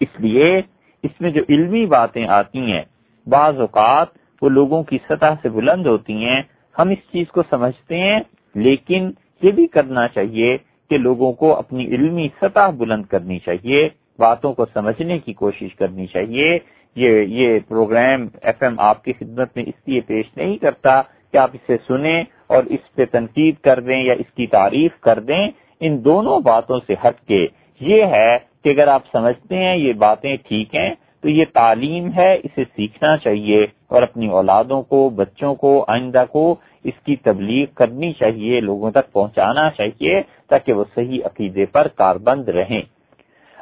اس 0.00 0.20
لیے 0.20 0.62
اس 1.02 1.20
میں 1.20 1.30
جو 1.30 1.40
علمی 1.48 1.86
باتیں 1.86 2.26
آتی 2.28 2.72
ہیں، 2.72 2.82
بعض 3.26 3.60
اوقات 3.60 4.08
وہ 4.42 4.48
لوگوں 4.48 4.82
کی 4.82 4.98
سطح 5.08 5.34
سے 5.42 5.48
بلند 5.48 5.86
ہوتی 5.86 6.24
ہیں 6.24 6.42
ہم 6.78 6.88
اس 6.88 6.98
چیز 7.12 7.26
کو 7.28 7.42
سمجھتے 7.50 7.98
ہیں، 7.98 8.20
لیکن 8.54 9.10
یہ 9.42 9.50
بھی 9.50 9.66
کرنا 9.66 10.08
چاہیے 10.08 10.56
کہ 10.90 10.98
لوگوں 10.98 11.32
کو 11.32 11.54
اپنی 11.56 11.86
علمی 11.86 12.28
سطح 12.42 12.70
بلند 12.70 13.04
کرنی 13.04 13.38
چاہیے، 13.38 13.88
باتوں 14.18 14.52
کو 14.52 14.66
سمجھنے 14.74 15.18
کی 15.18 15.32
کوشش 15.32 15.74
کرنی 15.74 16.06
چاہیے۔ 16.06 16.58
یہ 16.96 17.22
یہ 17.28 17.58
پروگرام 17.68 18.26
ایف 18.42 18.62
ایم 18.62 18.74
آپ 18.80 19.04
کی 19.04 19.12
خدمت 19.12 19.56
میں 19.56 19.64
اس 19.66 19.88
لیے 19.88 20.00
پیش 20.00 20.36
نہیں 20.36 20.56
کرتا 20.56 21.02
کہ 21.32 21.36
آپ 21.36 21.50
اسے 21.54 21.76
سنیں 21.86 22.22
اور 22.46 22.64
اس 22.64 22.94
پہ 22.94 23.04
تنقید 23.04 23.54
کر 23.64 23.80
دیں 23.80 24.02
یا 24.02 24.12
اس 24.12 24.34
کی 24.34 24.46
تعریف 24.46 25.00
کر 25.00 25.20
دیں۔ 25.20 25.46
ان 25.80 26.04
دونوں 26.04 26.38
باتوں 26.40 26.78
سے 26.86 26.94
ہٹ 27.04 27.20
کے 27.20 27.46
یہ 27.80 28.04
ہے 28.04 28.38
کہ 28.64 28.68
اگر 28.68 28.88
آپ 28.88 29.02
سمجھتے 29.12 29.56
ہیں 29.56 29.76
یہ 29.76 29.92
باتیں 29.92 30.36
ٹھیک 30.36 30.74
ہیں 30.74 30.90
تو 31.22 31.28
یہ 31.28 31.44
تعلیم 31.54 32.12
ہے، 32.16 32.34
اسے 32.34 32.64
سیکھنا 32.76 33.16
چاہیے 33.16 33.66
اور 33.86 34.02
اپنی 34.02 34.26
اولادوں 34.28 34.82
کو، 34.82 35.08
بچوں 35.08 35.54
کو، 35.54 35.84
آئندہ 35.88 36.24
کو 36.32 36.54
اس 36.84 36.94
کی 37.04 37.16
تبلیغ 37.16 37.66
کرنی 37.74 38.12
چاہیے، 38.12 38.60
لوگوں 38.60 38.90
تک 38.90 39.12
پہنچانا 39.12 39.70
چاہیے 39.70 40.22
تاکہ 40.48 40.72
وہ 40.72 40.84
صحیح 40.94 41.20
عقیدے 41.24 41.66
پر 41.66 41.88
کاربند 41.88 42.48
رہیں۔ 42.48 42.82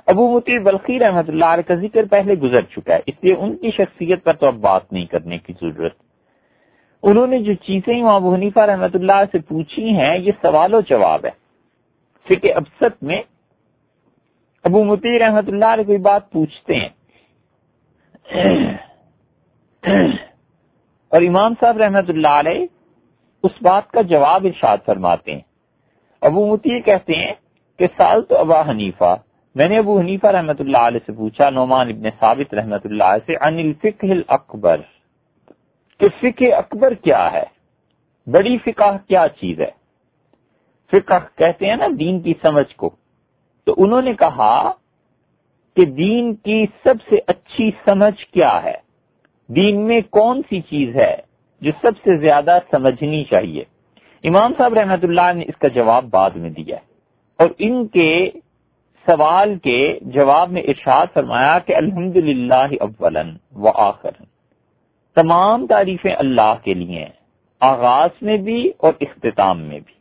ابو 0.06 0.34
متی 0.34 0.58
بلخی 0.58 0.98
رحمت 0.98 1.28
اللہ 1.28 1.44
علیہ 1.44 1.68
کا 1.68 1.74
ذکر 1.74 2.04
پہلے 2.10 2.34
گزر 2.34 2.60
چکا 2.60 2.94
ہے، 2.94 3.00
اس 3.06 3.14
لیے 3.22 3.34
ان 3.34 3.56
کی 3.56 3.70
شخصیت 3.70 4.24
پر 4.24 4.32
تو 4.32 4.46
اب 4.46 4.54
بات 4.54 4.92
نہیں 4.92 5.06
کرنے 5.06 5.38
کی 5.38 5.52
ضرورت۔ 5.60 5.92
انہوں 7.02 7.26
نے 7.26 7.38
جو 7.38 7.54
چیزیں 7.54 8.02
ابو 8.02 8.34
حنیفہ 8.34 8.60
رحمت 8.60 8.96
اللہ 8.96 9.22
سے 9.32 9.38
پوچھی 9.38 9.88
ہیں، 9.88 10.18
یہ 10.18 10.32
سوال 10.42 10.74
و 10.74 10.80
جواب 10.80 11.24
ہے۔ 11.24 11.30
فکر 12.28 12.48
ابسط 12.54 13.02
میں 13.02 13.22
ابو 14.64 14.84
متی 14.84 15.18
رحمت 15.18 15.48
اللہ 15.48 15.64
علیہ 15.64 15.84
کوئی 15.84 15.98
بات 15.98 16.30
پوچھتے 16.30 16.74
ہیں۔ 16.74 16.88
اور 21.08 21.22
امام 21.22 21.54
صاحب 21.60 21.76
رحمت 21.76 22.10
اللہ 22.10 22.28
علیہ 22.28 22.66
اس 23.42 23.50
بات 23.62 23.90
کا 23.90 24.02
جواب 24.02 24.44
ارشاد 24.44 24.78
فرماتے 24.86 25.32
ہیں۔ 25.32 25.40
ابو 26.22 26.46
متی 26.46 26.80
کہتے 26.80 27.14
ہیں 27.14 27.32
کہ 27.78 27.86
سال 27.96 28.22
تو 28.22 28.38
ابا 28.38 28.70
حنیفہ، 28.70 29.16
میں 29.54 29.68
نے 29.68 29.78
ابو 29.78 30.00
حنیفہ 30.00 30.26
رحمت 30.26 30.60
اللہ 30.60 30.78
علیہ 30.78 31.00
سے 31.06 31.12
پوچھا، 31.12 31.50
نعمان 31.50 31.88
ابن 31.88 32.10
ثابت 32.20 32.54
رحمت 32.54 32.86
اللہ 32.86 33.04
علیہ 33.04 33.26
سے 33.26 33.36
ان 33.46 33.58
الفقہ 33.58 34.06
الاکبر، 34.06 34.76
کہ 36.00 36.08
فقہ 36.20 36.54
اکبر 36.54 36.94
کیا 36.94 37.32
ہے؟ 37.32 37.44
بڑی 38.26 38.58
فقہ 38.58 38.96
کیا 39.08 39.26
چیز 39.40 39.60
ہے؟ 39.60 39.70
فقہ 40.92 41.38
کہتے 41.38 41.66
ہیں 41.66 41.76
نا 41.76 41.86
دین 41.98 42.20
کی 42.20 42.34
سمجھ 42.42 42.76
کو۔ 42.76 42.90
تو 43.64 43.74
انہوں 43.76 44.02
نے 44.02 44.14
کہا 44.14 44.72
کہ 45.80 45.86
دین 45.86 46.34
کی 46.34 46.66
سب 46.84 46.94
سے 47.08 47.16
اچھی 47.26 47.70
سمجھ 47.84 48.24
کیا 48.24 48.62
ہے؟ 48.64 48.74
دین 49.48 49.80
میں 49.80 50.00
کون 50.10 50.42
سی 50.48 50.60
چیز 50.60 50.96
ہے 50.96 51.16
جو 51.60 51.70
سب 51.82 51.90
سے 51.96 52.16
زیادہ 52.16 52.58
سمجھنی 52.70 53.24
چاہیے؟ 53.24 53.64
امام 54.24 54.52
صاحب 54.58 54.74
رحمت 54.74 55.04
اللہ 55.04 55.32
نے 55.34 55.44
اس 55.48 55.58
کا 55.58 55.68
جواب 55.68 56.04
بعد 56.10 56.30
میں 56.30 56.50
دیا 56.50 56.76
اور 57.38 57.48
ان 57.58 57.86
کے 57.86 58.30
سوال 59.06 59.58
کے 59.58 59.98
جواب 60.02 60.50
میں 60.50 60.62
ارشاد 60.62 61.06
فرمایا 61.14 61.58
کہ 61.58 61.76
الحمد 61.76 62.16
للہ 62.16 62.70
اولن 62.80 63.36
و 63.52 63.68
آخر 63.68 64.10
تمام 65.14 65.66
تعریفیں 65.66 66.14
اللہ 66.18 66.54
کے 66.64 66.74
لیے 66.74 67.06
آغاز 67.60 68.10
میں 68.22 68.36
بھی 68.36 68.72
اور 68.78 68.92
اختتام 69.00 69.60
میں 69.60 69.80
بھی۔ 69.80 69.94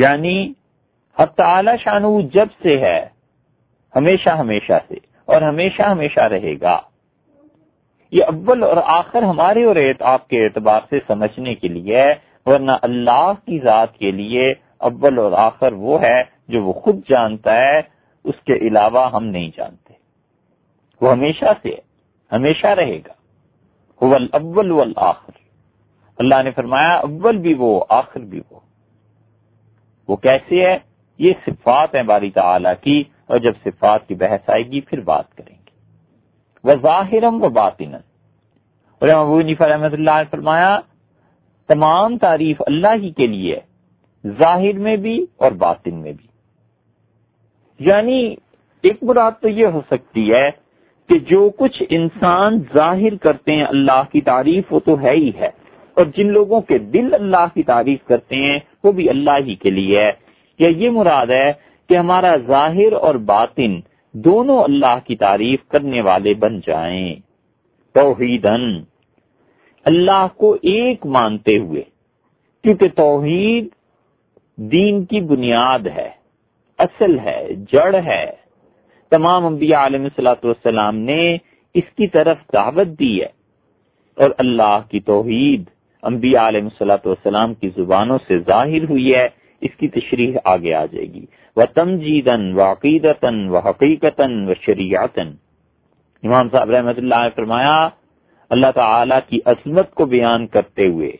یعنی 0.00 0.52
تعالی 1.36 1.70
شانو 1.84 2.20
جب 2.20 2.46
سے 2.62 2.78
ہے، 2.78 3.06
ہمیشہ 3.96 4.30
ہمیشہ 4.30 4.72
سے۔ 4.88 5.09
اور 5.32 5.42
ہمیشہ 5.42 5.82
ہمیشہ 5.82 6.20
رہے 6.20 6.54
گا۔ 6.60 6.80
یہ 8.10 8.24
اول 8.24 8.62
اور 8.62 8.76
آخر 8.76 9.22
ہمارے 9.22 9.64
اور 9.64 9.76
آپ 10.00 10.28
کے 10.28 10.44
اعتبار 10.44 10.80
سے 10.90 10.98
سمجھنے 11.06 11.54
کے 11.54 11.68
لیے، 11.68 12.14
ورنہ 12.46 12.72
اللہ 12.82 13.32
کی 13.46 13.58
ذات 13.58 13.96
کے 13.96 14.10
لیے 14.10 14.54
اول 14.78 15.18
اور 15.18 15.32
آخر 15.32 15.72
وہ 15.72 16.02
ہے 16.02 16.22
جو 16.48 16.64
وہ 16.64 16.72
خود 16.72 17.00
جانتا 17.08 17.56
ہے، 17.56 17.78
اس 18.24 18.34
کے 18.44 18.52
علاوہ 18.52 19.10
ہم 19.12 19.24
نہیں 19.24 19.50
جانتے۔ 19.56 19.94
وہ 21.00 21.12
ہمیشہ 21.12 21.44
سے 21.62 21.70
ہمیشہ 22.32 22.66
رہے 22.66 22.98
گا۔ 22.98 23.12
اول 24.32 24.70
والآخر۔ 24.70 25.32
اللہ 26.18 26.42
نے 26.44 26.50
فرمایا، 26.50 26.96
اول 26.96 27.36
بھی 27.36 27.54
وہ، 27.54 27.84
آخر 27.88 28.20
بھی 28.20 28.40
وہ۔ 28.50 28.60
وہ 30.08 30.16
کیسے 30.16 30.66
ہے؟ 30.66 30.78
یہ 31.18 31.32
صفات 31.46 31.94
ہیں 31.94 32.02
باری 32.02 32.30
تعالی 32.30 32.68
کی۔ 32.80 33.04
اور 33.30 33.38
جب 33.38 33.52
صفات 33.64 34.08
کی 34.08 34.14
بحث 34.14 34.50
آئے 34.50 34.62
گی، 34.62 34.80
پھر 34.80 35.00
بات 35.00 35.34
کریں 35.34 35.56
گے۔ 35.56 35.70
وہ 36.64 36.82
ظاہرم 36.82 37.44
و 37.44 37.48
باطن 37.48 37.94
اور 37.94 39.08
رحمۃ 39.08 39.92
اللہ 39.92 40.10
نے 40.10 40.22
فرمایا، 40.30 40.78
تمام 41.68 42.18
تعریف 42.18 42.62
اللہ 42.66 42.88
ہی 43.02 43.10
کے 43.10 43.26
لیے 43.26 43.56
ظاہر 44.26 44.78
میں 44.78 44.96
بھی 44.96 45.26
اور 45.36 45.52
باطن 45.52 45.94
میں 45.94 46.12
بھی۔ 46.12 46.26
یعنی 47.78 48.34
ایک 48.82 49.02
مراد 49.02 49.32
تو 49.40 49.48
یہ 49.48 49.66
ہو 49.66 49.80
سکتی 49.90 50.32
ہے 50.32 50.50
کہ 51.08 51.18
جو 51.18 51.50
کچھ 51.58 51.82
انسان 51.90 52.60
ظاہر 52.74 53.16
کرتے 53.16 53.52
ہیں 53.52 53.64
اللہ 53.64 54.02
کی 54.12 54.20
تعریف، 54.20 54.72
وہ 54.72 54.80
تو 54.80 55.00
ہے 55.00 55.10
ہی 55.10 55.30
ہے۔ 55.40 55.48
اور 55.94 56.06
جن 56.16 56.32
لوگوں 56.32 56.60
کے 56.60 56.78
دل 56.78 57.14
اللہ 57.14 57.46
کی 57.54 57.62
تعریف 57.62 58.04
کرتے 58.04 58.36
ہیں، 58.36 58.58
وہ 58.84 58.92
بھی 58.92 59.10
اللہ 59.10 59.44
ہی 59.44 59.54
کے 59.54 59.70
لیے 59.70 60.04
ہے۔ 60.04 60.12
یا 60.58 60.68
یہ 60.68 60.90
مراد 60.90 61.26
ہے 61.26 61.69
کہ 61.90 61.96
ہمارا 61.96 62.36
ظاہر 62.36 62.92
اور 62.92 63.14
باطن 63.14 63.80
دونوں 64.12 64.64
اللہ 64.64 64.98
کی 65.06 65.16
تعریف 65.16 65.68
کرنے 65.68 66.00
والے 66.00 66.34
بن 66.34 66.60
جائیں۔ 66.66 67.14
توحیدن 67.94 68.80
اللہ 69.84 70.26
کو 70.36 70.52
ایک 70.52 71.06
مانتے 71.06 71.58
ہوئے، 71.58 71.82
کیونکہ 72.62 72.88
توحید 72.88 73.68
دین 74.56 75.04
کی 75.04 75.20
بنیاد 75.20 75.78
ہے، 75.78 76.10
اصل 76.78 77.18
ہے، 77.18 77.48
جڑ 77.72 77.94
ہے۔ 77.94 78.32
تمام 79.10 79.46
انبیاء 79.46 79.86
علیہ 79.86 80.08
صلاحت 80.16 80.44
والسلام 80.44 80.96
نے 80.96 81.34
اس 81.74 81.94
کی 81.96 82.06
طرف 82.06 82.36
دعوت 82.52 82.86
دی 82.98 83.20
ہے۔ 83.20 83.40
اور 84.16 84.30
اللہ 84.38 84.80
کی 84.90 85.00
توحید 85.00 85.64
انبیاء 86.02 86.48
علیہ 86.48 86.68
صلاحت 86.78 87.06
والسلام 87.06 87.54
کی 87.54 87.68
زبانوں 87.76 88.18
سے 88.28 88.38
ظاہر 88.38 88.90
ہوئی 88.90 89.14
ہے، 89.14 89.28
اس 89.60 89.70
کی 89.78 89.88
تشریح 89.88 90.36
آگے 90.44 90.74
آ 90.74 90.86
جائے 90.86 91.06
گی۔ 91.06 91.26
و 91.56 91.66
تمجیدن 91.66 92.52
و 92.54 92.60
عقیدتن 92.60 93.48
و 93.48 93.58
حقیقتاً 93.58 94.48
و 94.48 94.52
شریعتن 94.60 95.30
امام 96.22 96.48
صاحب 96.48 96.70
رحمت 96.70 96.98
اللہ 96.98 97.14
نے 97.14 97.28
فرمایا، 97.36 97.88
اللہ 98.50 98.66
تعالی 98.74 99.14
کی 99.28 99.38
عظمت 99.44 99.94
کو 99.94 100.04
بیان 100.04 100.46
کرتے 100.46 100.86
ہوئے، 100.86 101.12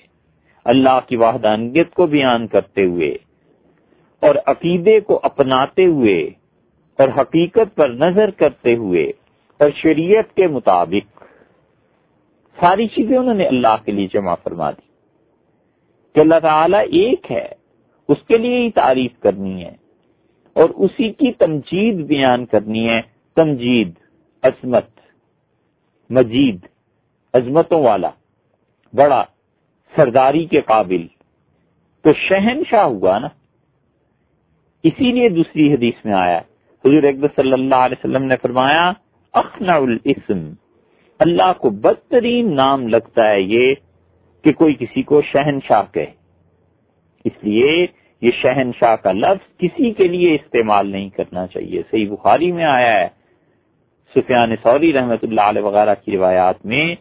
اللہ 0.64 0.98
کی 1.08 1.16
وحدانیت 1.16 1.94
کو 1.94 2.06
بیان 2.06 2.46
کرتے 2.46 2.84
ہوئے 2.84 3.10
اور 4.20 4.34
عقیدے 4.46 5.00
کو 5.00 5.20
اپناتے 5.22 5.86
ہوئے 5.86 6.30
اور 6.98 7.08
حقیقت 7.20 7.74
پر 7.74 7.88
نظر 7.88 8.30
کرتے 8.30 8.74
ہوئے 8.74 9.12
اور 9.58 9.70
شریعت 9.76 10.36
کے 10.36 10.46
مطابق 10.46 11.24
ساری 12.60 12.86
چیزیں 12.86 13.18
انہوں 13.18 13.34
نے 13.34 13.46
اللہ 13.46 13.76
کے 13.84 13.92
لیے 13.92 14.06
جمع 14.14 14.34
فرما 14.34 14.70
دی۔ 14.70 14.80
کہ 16.14 16.20
اللہ 16.20 16.38
تعالیٰ 16.42 16.80
ایک 16.80 17.32
ہے، 17.32 17.48
اس 18.08 18.16
کے 18.28 18.38
لیے 18.38 18.58
ہی 18.58 18.70
تعریف 18.70 19.20
کرنی 19.20 19.64
ہے۔ 19.64 19.79
اور 20.52 20.70
اسی 20.70 21.12
کی 21.12 21.32
تمجید 21.32 22.06
بیان 22.06 22.46
کرنی 22.46 22.88
ہے۔ 22.88 23.00
تمجید، 23.36 23.92
عظمت، 24.42 24.86
مجید، 26.10 26.58
عظمتوں 27.34 27.82
والا، 27.82 28.10
بڑا، 28.92 29.24
سرداری 29.96 30.44
کے 30.44 30.60
قابل۔ 30.60 31.06
تو 32.02 32.12
شہنشاہ 32.12 32.84
ہوا 32.84 33.18
نا۔ 33.18 33.28
اسی 34.82 35.12
لیے 35.12 35.28
دوسری 35.28 35.74
حدیث 35.74 35.94
میں 36.04 36.12
آیا 36.12 36.38
حضور 36.84 37.02
اکبر 37.02 37.28
صلی 37.36 37.52
اللہ 37.52 37.74
علیہ 37.74 38.04
وسلم 38.04 38.24
نے 38.24 38.36
فرمایا 38.36 38.92
اخنا 39.32 39.76
الاسم۔ 39.76 40.52
اللہ 41.18 41.52
کو 41.60 41.70
بدترین 41.70 42.56
نام 42.56 42.88
لگتا 42.88 43.30
ہے 43.30 43.40
یہ 43.40 43.74
کہ 44.44 44.52
کوئی 44.52 44.74
کسی 44.74 45.02
کو 45.02 45.22
شہنشاہ 45.22 45.82
کہے۔ 45.92 46.12
اس 47.24 47.32
لیے 47.42 47.86
یہ 48.22 48.30
شہنشاہ 48.42 48.96
کا 48.96 49.12
لفظ 49.12 49.58
کسی 49.58 49.90
کے 49.90 50.08
لیے 50.08 50.34
استعمال 50.34 50.90
نہیں 50.90 51.08
کرنا 51.08 51.46
چاہیے۔ 51.46 51.82
صحیح 51.90 52.10
بخاری 52.10 52.52
میں 52.52 52.64
آیا 52.64 53.00
ہے۔ 53.00 53.08
سفیان 54.14 54.56
سوری 54.62 54.92
رحمت 54.92 55.18
اللہ 55.22 55.40
علیہ 55.40 55.62
وغیرہ 55.62 55.94
کی 56.04 56.16
روایات 56.16 56.66
میں 56.66 56.94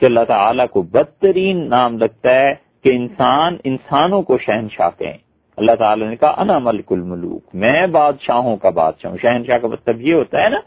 کہ 0.00 0.06
اللہ 0.06 0.24
تعالیٰ 0.28 0.68
کو 0.68 0.82
بدترین 0.82 1.68
نام 1.68 1.98
لگتا 1.98 2.34
ہے 2.34 2.54
کہ 2.84 2.88
انسان 2.88 3.56
انسانوں 3.64 4.22
کو 4.22 4.38
شہنشاہ 4.38 4.90
کہیں۔ 4.98 5.18
اللہ 5.56 5.72
تعالیٰ 5.78 6.08
نے 6.08 6.16
کہا، 6.16 6.34
انا 6.38 6.58
ملک 6.58 6.92
الملوک، 6.92 7.54
میں 7.54 7.86
بادشاہوں 7.86 8.56
کا 8.56 8.70
بادشاہ 8.70 9.10
ہوں۔ 9.10 9.18
شہنشاہ 9.22 9.58
کا 9.58 9.68
مطلب 9.68 10.00
یہ 10.00 10.14
ہوتا 10.14 10.44
ہے 10.44 10.48
نا۔ 10.48 10.60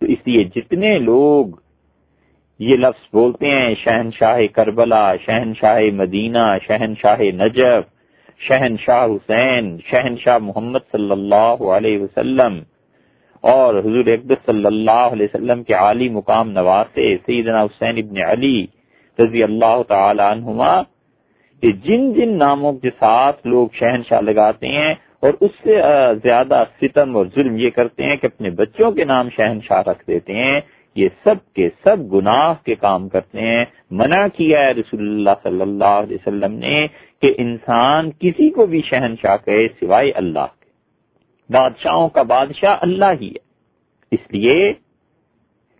تو 0.00 0.06
اس 0.06 0.18
لیے 0.26 0.44
جتنے 0.44 0.98
لوگ 0.98 1.46
یہ 2.58 2.76
لفظ 2.76 3.08
بولتے 3.12 3.50
ہیں، 3.50 3.74
شہنشاہ 3.74 4.40
کربلا، 4.54 5.16
شہنشاہ 5.16 5.80
مدینہ، 5.92 6.56
شہنشاہ 6.66 7.20
نجف 7.20 7.97
شہنشاہ 8.38 9.06
حسین، 9.06 9.78
شہنشاہ 9.90 10.38
محمد 10.38 10.78
صلی 10.92 11.10
اللہ 11.10 11.62
علیہ 11.62 11.98
وسلم 11.98 12.58
اور 13.40 13.74
حضور 13.74 14.06
اقدس 14.06 14.46
صلی 14.46 14.66
اللہ 14.66 14.90
علیہ 14.90 15.26
وسلم 15.34 15.62
کے 15.62 15.74
عالی 15.74 16.08
مقام 16.08 16.50
نواسے 16.50 17.16
سیدنا 17.26 17.62
حسین 17.62 17.96
ابن 17.96 18.24
علی 18.30 18.66
رضی 19.18 19.42
اللہ 19.42 19.82
تعالی 19.88 20.22
عنہما۔ 20.22 20.82
کہ 21.62 21.72
جن 21.72 22.12
جن 22.12 22.38
ناموں 22.38 22.72
کے 22.72 22.90
ساتھ 22.98 23.46
لوگ 23.46 23.68
شہنشاہ 23.72 24.20
لگاتے 24.20 24.68
ہیں 24.68 24.94
اور 25.20 25.32
اس 25.40 25.50
سے 25.64 25.80
زیادہ 26.22 26.64
ستم 26.80 27.16
اور 27.16 27.26
ظلم 27.34 27.56
یہ 27.56 27.70
کرتے 27.70 28.04
ہیں 28.04 28.16
کہ 28.16 28.26
اپنے 28.26 28.50
بچوں 28.50 28.92
کے 28.92 29.04
نام 29.04 29.28
شہنشاہ 29.36 29.82
رکھ 29.86 30.04
دیتے 30.08 30.34
ہیں۔ 30.34 30.60
یہ 30.94 31.08
سب 31.24 31.54
کے 31.54 31.68
سب 31.84 32.12
گناہ 32.12 32.54
کے 32.64 32.74
کام 32.74 33.08
کرتے 33.08 33.40
ہیں۔ 33.40 33.64
منع 33.90 34.26
کیا 34.36 34.60
ہے 34.60 34.70
رسول 34.70 35.00
اللہ 35.00 35.30
صلی 35.42 35.60
اللہ 35.60 35.84
علیہ 35.84 36.16
وسلم 36.20 36.52
نے 36.52 36.86
کہ 37.22 37.34
انسان 37.38 38.10
کسی 38.10 38.50
کو 38.50 38.66
بھی 38.66 38.82
شہنشاہ 38.82 39.36
کہے 39.44 39.68
سوائے 39.68 40.10
اللہ 40.10 40.46
کے۔ 40.60 40.70
بادشاہوں 41.52 42.08
کا 42.08 42.22
بادشاہ 42.22 42.76
اللہ 42.80 43.04
ہی 43.20 43.28
ہے۔ 43.28 43.48
اس 44.12 44.32
لیے 44.32 44.72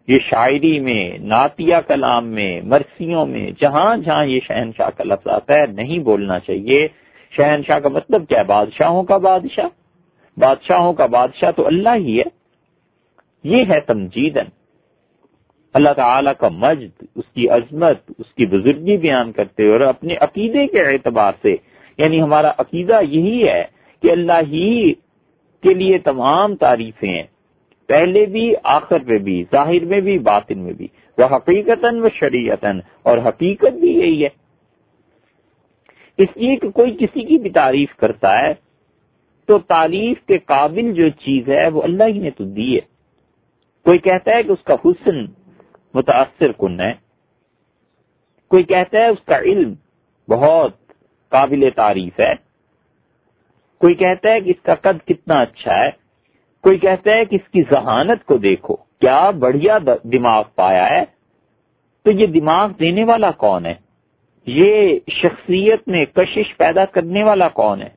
یہ 0.09 0.19
شاعری 0.19 0.81
میں، 0.81 1.19
نعتیہ 1.19 1.77
کلام 1.87 2.27
میں، 2.27 2.61
مرثیوں 2.65 3.27
میں، 3.27 3.51
جہاں 3.61 3.97
جہاں 3.97 4.27
یہ 4.27 4.41
شہنشاہ 4.45 4.91
کا 4.91 5.05
لفظ 5.05 5.29
آتا 5.29 5.55
ہے، 5.55 5.67
نہیں 5.67 5.99
بولنا 5.99 6.39
چاہیے۔ 6.39 6.89
شہنشاہ 7.37 7.79
کا 7.79 7.89
مطلب 7.89 8.29
کیا 8.29 8.39
ہے؟ 8.39 8.45
بادشاہوں 8.45 9.03
کا 9.03 9.17
بادشاہ۔ 9.17 9.69
بادشاہوں 10.37 10.93
کا 10.93 11.07
بادشاہ 11.07 11.51
تو 11.51 11.67
اللہ 11.67 11.89
ہی 11.95 12.19
ہے۔ 12.19 12.39
یہ 13.45 13.65
ہے 13.69 13.81
تمجیدن 13.81 14.58
اللہ 15.75 15.93
تعالی 15.97 16.31
کا 16.39 16.49
مجد، 16.49 17.05
اس 17.17 17.25
کی 17.35 17.49
عظمت، 17.49 17.99
اس 18.19 18.35
کی 18.35 18.47
بزرگی 18.47 18.97
بیان 18.97 19.33
کرتے 19.33 19.63
ہوئے 19.63 19.73
اور 19.73 19.81
اپنے 19.81 20.17
عقیدے 20.17 20.67
کے 20.67 20.81
اعتبار 20.81 21.33
سے 21.43 21.57
یعنی 21.99 22.23
ہمارا 22.23 22.53
عقیدہ 22.59 23.01
یہی 23.03 23.49
ہے 23.49 23.65
کہ 24.03 24.11
اللہ 24.11 24.41
ہی 24.49 24.95
کے 25.63 25.75
لیے 25.75 25.99
تمام 25.99 26.57
تعریفیں 26.57 27.09
ہیں، 27.09 27.27
پہلے 27.89 28.27
بھی، 28.27 28.55
آخر 28.63 28.99
میں 29.07 29.19
بھی، 29.19 29.45
ظاہر 29.53 29.85
میں 29.85 30.01
بھی، 30.01 30.19
باطن 30.19 30.59
میں 30.59 30.73
بھی، 30.73 30.89
وہ 31.19 31.25
حقیقت 31.37 31.85
و 31.85 32.09
شریعتن 32.09 32.81
اور 33.03 33.19
حقیقت 33.19 33.79
بھی 33.81 33.91
یہی 33.91 34.25
ہے۔ 34.25 34.29
اس 36.19 36.37
لیے 36.37 36.57
کہ 36.57 36.71
کوئی 36.71 36.97
کسی 37.01 37.25
کی 37.25 37.39
بھی 37.39 37.51
تعریف 37.51 37.97
کرتا 37.97 38.39
ہے، 38.39 38.53
تو 39.47 39.59
تعریف 39.59 40.27
کے 40.27 40.39
قابل 40.39 40.93
جو 40.93 41.09
چیز 41.09 41.49
ہے، 41.49 41.69
وہ 41.69 41.83
اللہ 41.83 42.05
ہی 42.05 42.19
نے 42.19 42.31
تو 42.31 42.45
دی 42.45 42.75
ہے۔ 42.75 42.81
کوئی 43.85 43.99
کہتا 43.99 44.37
ہے 44.37 44.43
کہ 44.43 44.53
اس 44.53 44.63
کا 44.65 44.75
حسن 44.75 45.25
متاثر 45.99 46.53
کن 46.53 46.81
ہے۔ 46.81 46.93
کوئی 48.49 48.63
کہتا 48.63 48.99
ہے 48.99 49.07
اس 49.07 49.25
کا 49.27 49.39
علم 49.39 49.75
بہت 50.29 50.73
قابل 51.29 51.69
تعریف 51.77 52.21
ہے۔ 52.21 52.35
کوئی 53.81 53.95
کہتا 53.95 54.29
ہے 54.29 54.41
کہ 54.41 54.51
اس 54.51 54.63
کا 54.63 54.75
قد 54.75 55.07
کتنا 55.07 55.41
اچھا 55.41 55.85
ہے۔ 55.85 55.91
کوئی 56.63 56.79
کہتا 56.79 57.11
ہے 57.11 57.25
کہ 57.25 57.35
اس 57.35 57.51
کی 57.51 57.63
ذہانت 57.63 58.25
کو 58.25 58.37
دیکھو۔ 58.37 58.77
کیا 58.77 59.31
بڑھیا 59.31 59.79
دماغ 60.03 60.45
پایا 60.55 60.91
ہے۔ 60.91 61.05
تو 62.05 62.11
یہ 62.11 62.27
دماغ 62.27 62.71
دینے 62.81 63.05
والا 63.05 63.31
کون 63.31 63.67
ہے؟ 63.67 63.75
یہ 64.47 64.99
شخصیت 65.11 65.89
میں 65.89 66.05
کشش 66.05 66.57
پیدا 66.57 66.85
کرنے 66.85 67.25
والا 67.25 67.49
کون 67.49 67.83
ہے؟ 67.83 67.91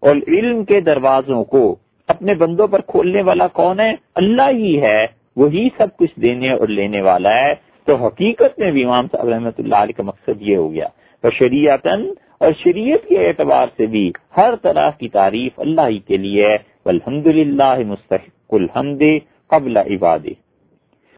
اور 0.00 0.16
علم 0.28 0.64
کے 0.64 0.80
دروازوں 0.80 1.44
کو 1.44 1.76
اپنے 2.08 2.34
بندوں 2.34 2.66
پر 2.66 2.80
کھولنے 2.80 3.22
والا 3.22 3.46
کون 3.46 3.80
ہے؟ 3.80 3.94
اللہ 4.14 4.48
ہی 4.48 4.82
ہے۔ 4.82 5.19
وہی 5.36 5.68
سب 5.76 5.96
کچھ 5.96 6.20
دینے 6.20 6.52
اور 6.52 6.68
لینے 6.68 7.00
والا 7.00 7.30
ہے۔ 7.30 7.54
تو 7.84 7.94
حقیقت 7.94 8.58
میں 8.58 8.70
بھی 8.70 8.84
امام 8.84 9.06
صاحب 9.12 9.28
رحمۃ 9.28 9.58
اللہ 9.58 9.76
علیہ 9.76 9.96
کا 9.96 10.02
مقصد 10.02 10.42
یہ 10.42 10.56
ہو 10.56 10.72
گیا۔ 10.72 10.86
اور 11.22 11.30
شریعتن 11.30 12.12
اور 12.40 12.52
شریعت 12.64 13.08
کے 13.08 13.28
اعتبار 13.28 13.66
سے 13.76 13.86
بھی 13.86 14.12
ہر 14.36 14.56
طرح 14.56 14.90
کی 14.90 15.08
تعریف 15.08 15.60
اللہ 15.60 15.80
ہی 15.88 15.98
کے 15.98 16.16
لیے 16.16 16.56
الحمد 16.84 17.26
للہ 17.26 17.74
مستحق 17.86 18.54
الحمد 18.54 19.02
قبل 19.46 19.76
عبادی۔ 19.76 20.34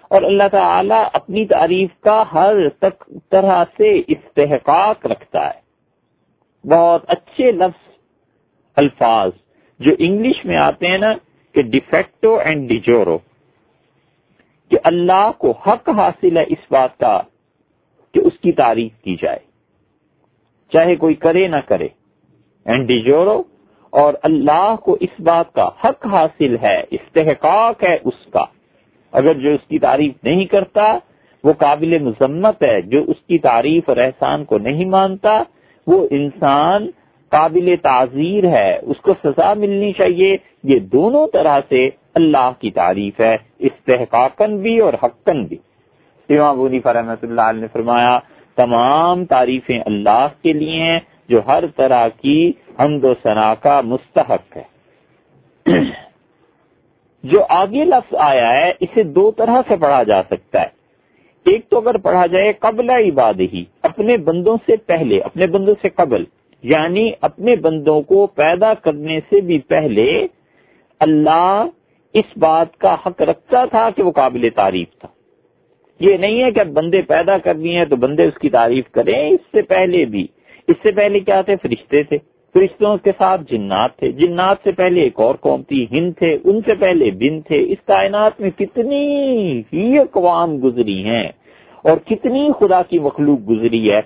اور 0.09 0.23
اللہ 0.23 0.49
تعالی 0.53 0.95
اپنی 1.13 1.47
تعریف 1.47 2.01
کا 2.01 2.25
ہر 2.35 2.69
تک 2.69 3.05
طرح 3.31 3.65
سے 3.77 4.03
استحقاق 4.09 5.07
رکھتا 5.07 5.47
ہے۔ 5.47 5.63
بہت 6.69 7.05
اچھے 7.09 7.53
لفظ، 7.53 7.91
الفاظ 8.77 9.31
جو 9.81 9.93
انگلش 9.99 10.45
میں 10.45 10.57
آتے 10.57 10.87
ہیں 10.87 10.99
نا 10.99 11.13
کہ 11.55 11.63
ڈیفیکٹو 11.63 12.37
اینڈ 12.37 12.69
ڈیجورو 12.69 13.19
کہ 14.73 14.79
اللہ 14.85 15.31
کو 15.39 15.51
حق 15.51 15.89
حاصل 15.89 16.37
ہے 16.37 16.43
اس 16.43 16.59
بات 16.71 16.99
کا 16.99 17.21
کہ 18.15 18.19
اس 18.19 18.33
کی 18.43 18.53
تعریف 18.53 19.03
کی 19.03 19.17
جائے۔ 19.23 19.39
چاہے 20.73 20.97
کوئی 20.97 21.15
کرے 21.15 21.49
نہ 21.49 21.57
کرے۔ 21.57 21.85
یعنی 21.85 22.71
اینڈ 22.71 22.89
ڈیجورو 22.89 23.43
اور 23.91 24.15
اللہ 24.23 24.75
کو 24.85 24.97
اس 25.01 25.21
بات 25.21 25.53
کا 25.53 25.69
حق 25.85 26.07
حاصل 26.07 26.57
ہے، 26.63 26.83
استحقاق 26.91 27.85
ہے 27.85 27.99
اس 28.05 28.33
کا۔ 28.33 28.45
اگر 29.13 29.35
جو 29.35 29.51
اس 29.51 29.69
کی 29.69 29.79
تعریف 29.79 30.25
نہیں 30.25 30.45
کرتا، 30.45 30.99
وہ 31.45 31.53
قابل 31.53 31.99
مذمت 31.99 32.63
ہے۔ 32.63 32.83
جو 32.83 33.01
اس 33.01 33.27
کی 33.27 33.39
تعریف 33.39 33.83
اور 33.87 33.97
احسان 33.97 34.45
کو 34.45 34.59
نہیں 34.59 34.85
مانتا، 34.85 35.43
وہ 35.87 36.07
انسان 36.11 36.91
قابل 37.29 37.75
تعزیر 37.83 38.45
ہے۔ 38.47 38.79
اس 38.83 39.01
کو 39.01 39.13
سزا 39.25 39.55
ملنی 39.55 39.93
چاہیے۔ 39.93 40.37
یہ 40.65 40.79
دونوں 40.79 41.27
طرح 41.33 41.61
سے 41.69 41.89
اللہ 42.15 42.51
کی 42.59 42.71
تعریف 42.71 43.21
ہے 43.21 43.37
استحقاقن 43.59 44.57
بھی 44.57 44.79
اور 44.79 44.93
حقن 45.03 45.45
بھی۔ 45.45 45.59
امام 46.29 46.57
بونی 46.57 46.81
فرحمۃ 46.81 47.23
اللہ 47.23 47.41
علیہ 47.41 47.61
نے 47.61 47.67
فرمایا، 47.73 48.19
تمام 48.57 49.25
تعریفیں 49.25 49.81
اللہ 49.87 50.27
کے 50.43 50.53
لیے 50.53 50.83
ہیں، 50.83 51.01
جو 51.29 51.41
ہر 51.47 51.65
طرح 51.77 52.09
کی 52.09 52.53
حمد 52.81 53.05
و 53.05 53.15
ثنا 53.23 53.55
کا 53.55 53.81
مستحق 53.81 54.57
ہے۔ 54.57 54.63
جو 57.25 57.43
آگے 57.49 57.85
لفظ 57.85 58.15
آیا 58.19 58.53
ہے، 58.53 58.73
اسے 58.81 59.03
دو 59.03 59.31
طرح 59.31 59.61
سے 59.69 59.77
پڑھا 59.77 60.03
جا 60.03 60.23
سکتا 60.23 60.61
ہے۔ 60.61 60.83
ایک 61.47 61.69
تو 61.69 61.79
اگر 61.79 61.97
پڑھا 61.97 62.27
جائے، 62.27 62.53
قبل 62.53 62.91
عباد 62.91 63.41
ہی 63.41 63.65
اپنے 63.83 64.17
بندوں 64.17 64.57
سے 64.67 64.77
پہلے، 64.77 65.21
اپنے 65.21 65.47
بندوں 65.47 65.75
سے 65.83 65.89
قبل 65.89 66.25
یعنی 66.63 67.11
اپنے 67.21 67.57
بندوں 67.57 68.03
کو 68.03 68.27
پیدا 68.27 68.75
کرنے 68.75 69.21
سے 69.31 69.41
بھی 69.41 69.59
پہلے، 69.59 70.27
اللہ 71.01 71.65
اس 72.15 72.39
بات 72.39 72.77
کا 72.79 72.97
حق 73.07 73.23
رکھتا 73.23 73.65
تھا 73.65 73.91
کہ 73.91 74.03
وہ 74.03 74.11
قابل 74.11 74.49
تعریف 74.55 74.89
تھا۔ 74.99 75.09
یہ 76.01 76.17
نہیں 76.17 76.43
ہے 76.43 76.51
کہ 76.51 76.61
اب 76.61 76.67
بندے 76.67 77.03
پیدا 77.03 77.39
کرنی 77.39 77.77
ہے 77.77 77.85
تو 77.85 77.97
بندے 77.97 78.25
اس 78.25 78.39
کی 78.39 78.51
تعریف 78.51 78.91
کریں، 78.91 79.31
اس 79.31 79.41
سے 79.53 79.63
پہلے 79.63 80.05
بھی۔ 80.05 80.27
اس 80.69 80.77
سے 80.83 80.91
پہلے 80.91 81.21
کیا 81.21 81.43
تھے؟ 81.43 81.57
فرشتے 81.63 82.03
تھے۔ 82.03 82.19
فرشتوں 82.53 82.97
کے 82.97 83.13
ساتھ 83.19 83.41
جنات 83.51 83.97
تھے۔ 83.97 84.13
جنات 84.13 84.57
سے 84.65 84.73
پہلے 84.73 85.01
ایک 85.01 85.21
اور 85.21 85.35
قوم 85.35 85.63
تھی، 85.63 85.87
ہند 85.91 86.13
تھے، 86.19 86.39
ان 86.45 86.61
سے 86.67 86.75
پہلے 86.75 87.11
بن 87.11 87.41
تھے۔ 87.41 87.65
اس 87.69 87.79
کائنات 87.87 88.41
میں 88.41 88.51
کتنی 88.51 89.63
ہی 89.73 89.99
اقوام 89.99 90.57
گزری 90.65 91.05
ہیں 91.05 91.29
اور 91.83 91.97
کتنی 91.97 92.49
خدا 92.61 92.83
کی 92.83 92.99
مخلوق 92.99 93.51
گزری 93.51 93.93
ہے۔ 93.93 94.01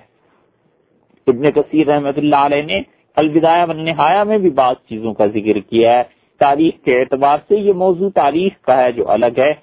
ابن 1.27 1.51
کثیر 1.51 1.87
رحمت 1.87 2.17
اللہ 2.17 2.35
علیہ 2.35 2.61
نے 2.61 2.81
الوداع 3.15 3.65
نہایا 3.65 4.23
میں 4.23 4.37
بھی 4.37 4.49
بعض 4.49 4.75
چیزوں 4.89 5.13
کا 5.13 5.25
ذکر 5.25 5.59
کیا 5.69 5.97
ہے۔ 5.97 6.16
تاریخ 6.39 6.83
کے 6.83 6.99
اعتبار 6.99 7.37
سے 7.47 7.55
یہ 7.55 7.73
موضوع 7.73 8.09
تاریخ 8.09 8.61
کا 8.61 8.77
ہے 8.77 8.91
جو 8.91 9.09
الگ 9.09 9.37
ہے۔ 9.37 9.53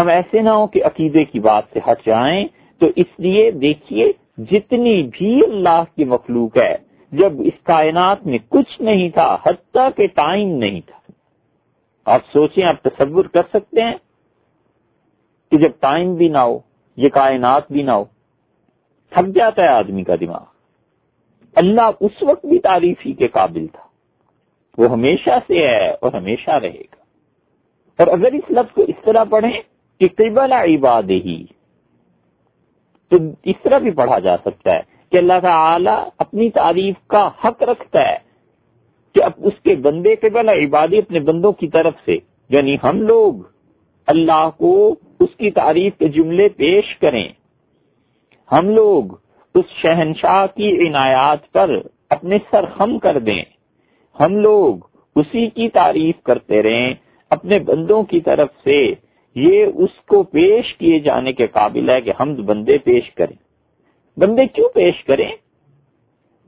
ہم 0.00 0.08
ایسے 0.08 0.42
نہ 0.42 0.48
ہو 0.48 0.66
کہ 0.66 0.84
عقیدے 0.84 1.24
کی 1.24 1.40
بات 1.40 1.62
سے 1.72 1.78
ہٹ 1.90 2.06
جائیں۔ 2.06 2.48
تو 2.78 2.86
اس 2.96 3.06
لیے 3.18 3.50
دیکھیے 3.50 4.12
جتنی 4.38 5.02
بھی 5.02 5.44
اللہ 5.44 5.84
کی 5.96 6.04
مخلوق 6.04 6.56
ہے، 6.56 6.76
جب 7.12 7.32
اس 7.38 7.62
کائنات 7.62 8.26
میں 8.26 8.38
کچھ 8.48 8.82
نہیں 8.82 9.08
تھا، 9.08 9.36
حتیٰ 9.46 9.88
کہ 9.96 10.06
ٹائم 10.06 10.48
نہیں 10.48 10.80
تھا۔ 10.86 11.12
آپ 12.04 12.20
سوچیں، 12.32 12.64
آپ 12.64 12.82
تصور 12.82 13.24
کر 13.24 13.42
سکتے 13.42 13.82
ہیں 13.82 13.94
کہ 15.50 15.56
جب 15.56 15.70
ٹائم 15.80 16.14
بھی 16.14 16.28
نہ 16.28 16.38
ہو، 16.38 16.58
یہ 16.96 17.08
کائنات 17.08 17.72
بھی 17.72 17.82
نہ 17.82 17.90
ہو، 17.90 18.04
تھک 19.10 19.34
جاتا 19.34 19.62
ہے 19.62 19.68
آدمی 19.68 20.04
کا 20.04 20.14
دماغ۔ 20.20 20.44
اللہ 21.54 21.90
اس 22.00 22.22
وقت 22.22 22.46
بھی 22.46 22.58
تعریف 22.58 23.06
ہی 23.06 23.12
کے 23.12 23.28
قابل 23.28 23.66
تھا۔ 23.66 23.87
وہ 24.78 24.90
ہمیشہ 24.90 25.30
سے 25.46 25.68
ہے 25.68 25.90
اور 25.90 26.12
ہمیشہ 26.12 26.50
رہے 26.50 26.80
گا۔ 26.80 26.96
اور 27.98 28.06
اگر 28.06 28.32
اس 28.32 28.50
لفظ 28.50 28.74
کو 28.74 28.82
اس 28.82 29.04
طرح 29.04 29.24
پڑھیں 29.24 29.60
کہ 30.00 30.08
قبل 30.08 30.52
عباد 30.52 31.02
ہی 31.02 31.44
تو 33.08 33.16
اس 33.44 33.56
طرح 33.62 33.78
بھی 33.78 33.90
پڑھا 33.90 34.18
جا 34.18 34.36
سکتا 34.36 34.74
ہے 34.74 34.80
کہ 35.10 35.16
اللہ 35.16 35.32
تعالی 35.42 35.90
اپنی 36.18 36.50
تعریف 36.50 36.94
کا 37.06 37.30
حق 37.44 37.62
رکھتا 37.62 38.00
ہے 38.00 38.16
کہ 39.14 39.24
اب 39.24 39.30
اس 39.36 39.52
کے 39.62 39.74
بندے 39.74 40.16
قبل 40.16 40.48
عبادی 40.48 40.98
اپنے 40.98 41.20
بندوں 41.20 41.52
کی 41.52 41.68
طرف 41.68 41.94
سے 42.04 42.16
یعنی 42.48 42.76
ہم 42.84 43.02
لوگ 43.02 43.34
اللہ 44.06 44.50
کو 44.58 44.94
اس 45.20 45.36
کی 45.36 45.50
تعریف 45.50 45.98
کے 45.98 46.08
جملے 46.08 46.48
پیش 46.48 46.96
کریں۔ 46.98 47.28
ہم 48.52 48.68
لوگ 48.68 49.04
اس 49.54 49.64
شہنشاہ 49.82 50.46
کی 50.46 50.88
عنایات 50.88 51.52
پر 51.52 51.70
اپنے 52.10 52.38
سر 52.50 52.64
خم 52.66 52.98
کر 52.98 53.18
دیں۔ 53.18 53.42
ہم 54.20 54.36
لوگ 54.36 54.76
اسی 55.16 55.48
کی 55.50 55.68
تعریف 55.68 56.22
کرتے 56.22 56.62
رہیں 56.62 56.94
اپنے 57.30 57.58
بندوں 57.58 58.02
کی 58.02 58.20
طرف 58.20 58.48
سے، 58.64 58.94
یہ 59.34 59.66
اس 59.74 59.90
کو 60.08 60.22
پیش 60.22 60.74
کیے 60.74 60.98
جانے 60.98 61.32
کے 61.32 61.46
قابل 61.46 61.90
ہے 61.90 62.00
کہ 62.00 62.12
ہم 62.20 62.34
بندے 62.34 62.78
پیش 62.78 63.10
کریں۔ 63.10 63.36
بندے 64.20 64.46
کیوں 64.46 64.68
پیش 64.74 65.04
کریں؟ 65.04 65.30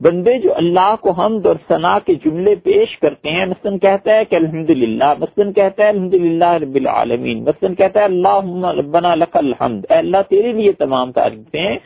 بندے 0.01 0.39
جو 0.39 0.55
اللہ 0.55 0.95
کو 1.01 1.11
حمد 1.11 1.45
اور 1.45 1.55
ثنا 1.67 1.99
کے 1.99 2.13
جملے 2.13 2.55
پیش 2.55 2.99
کرتے 2.99 3.29
ہیں، 3.29 3.45
مثلاً 3.45 3.77
کہتا 3.77 4.15
ہے 4.15 4.25
کہ 4.25 4.35
الحمد 4.35 4.69
للہ 4.69 5.13
مثلاً 5.19 5.53
کہتا 5.53 5.83
ہے 5.83 5.89
الحمد 5.89 6.13
للہ 6.13 6.53
رب 6.53 6.75
العالمین، 6.75 7.43
مثلاً 7.43 7.75
کہتا 7.75 7.99
ہے 7.99 8.05
اللہ 8.05 8.65
ربنا 8.65 9.15
لک 9.15 9.37
الحمد۔ 9.37 9.85
اے 9.89 9.97
اللہ، 9.97 10.17
تیرے 10.29 10.51
لیے 10.51 10.71
تمام 10.71 11.11
تعریفیں 11.11 11.77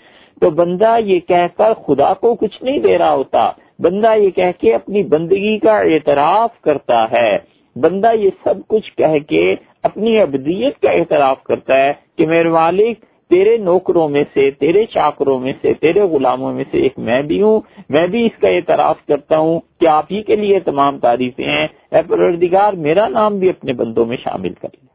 تو 0.41 0.49
بندہ 0.49 0.97
یہ 0.99 1.19
کہہ 1.19 1.57
کر 1.57 1.73
خدا 1.73 2.13
کو 2.13 2.35
کچھ 2.35 2.63
نہیں 2.63 2.79
دے 2.79 2.97
رہا 2.97 3.13
ہوتا۔ 3.13 3.51
بندہ 3.79 4.15
یہ 4.15 4.29
کہہ 4.29 4.51
کے 4.59 4.75
اپنی 4.75 5.03
بندگی 5.03 5.59
کا 5.59 5.79
اعتراف 5.79 6.61
کرتا 6.61 7.11
ہے۔ 7.11 7.37
بندہ 7.75 8.11
یہ 8.13 8.29
سب 8.43 8.55
کچھ 8.67 8.95
کہہ 8.97 9.19
کے 9.27 9.55
اپنی 9.83 10.19
ابدیت 10.19 10.79
کا 10.79 10.91
اعتراف 10.91 11.43
کرتا 11.43 11.75
ہے 11.75 11.93
کہ 12.17 12.27
میرے 12.27 12.49
والد 12.49 12.93
تیرے 13.29 13.57
نوکروں 13.57 14.09
میں 14.09 14.23
سے، 14.33 14.51
تیرے 14.51 14.85
چاکروں 14.85 15.39
میں 15.39 15.53
سے، 15.61 15.73
تیرے 15.73 16.01
غلاموں 16.01 16.53
میں 16.53 16.63
سے 16.71 16.81
ایک 16.81 16.99
میں 16.99 17.21
بھی 17.21 17.41
ہوں۔ 17.41 17.61
میں 17.89 18.07
بھی 18.07 18.25
اس 18.25 18.41
کا 18.41 18.49
اعتراف 18.49 19.05
کرتا 19.07 19.37
ہوں 19.37 19.59
کہ 19.79 19.87
آپ 19.87 20.05
ہی 20.11 20.23
کے 20.23 20.35
لیے 20.35 20.59
تمام 20.59 20.99
تعریفیں 20.99 21.45
ہیں۔ 21.45 21.67
اے 21.91 22.01
پروردگار، 22.07 22.73
میرا 22.73 23.07
نام 23.07 23.39
بھی 23.39 23.49
اپنے 23.49 23.73
بندوں 23.73 24.05
میں 24.05 24.17
شامل 24.17 24.53
کر 24.53 24.67
لے۔ 24.73 24.87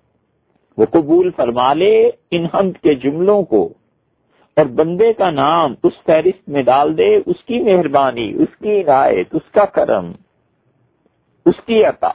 وہ 0.79 0.87
قبول 0.91 1.31
فرما 1.37 1.75
لے 1.75 2.11
ان 2.31 2.47
حمد 2.55 2.73
کے 2.83 2.95
جملوں 2.95 3.43
کو۔ 3.43 3.69
اور 4.61 4.69
بندے 4.69 5.13
کا 5.13 5.31
نام 5.31 5.75
اس 5.83 5.93
فہرست 6.07 6.49
میں 6.49 6.63
ڈال 6.63 6.99
دے، 6.99 7.17
اس 7.27 7.45
کی 7.45 7.59
مہربانی، 7.61 8.33
اس 8.35 8.59
کی 8.59 8.81
عنایت 8.81 9.27
اس 9.33 9.51
کا 9.53 9.65
کرم، 9.65 10.13
اس 11.47 11.61
کی 11.67 11.85
عطا 11.85 12.11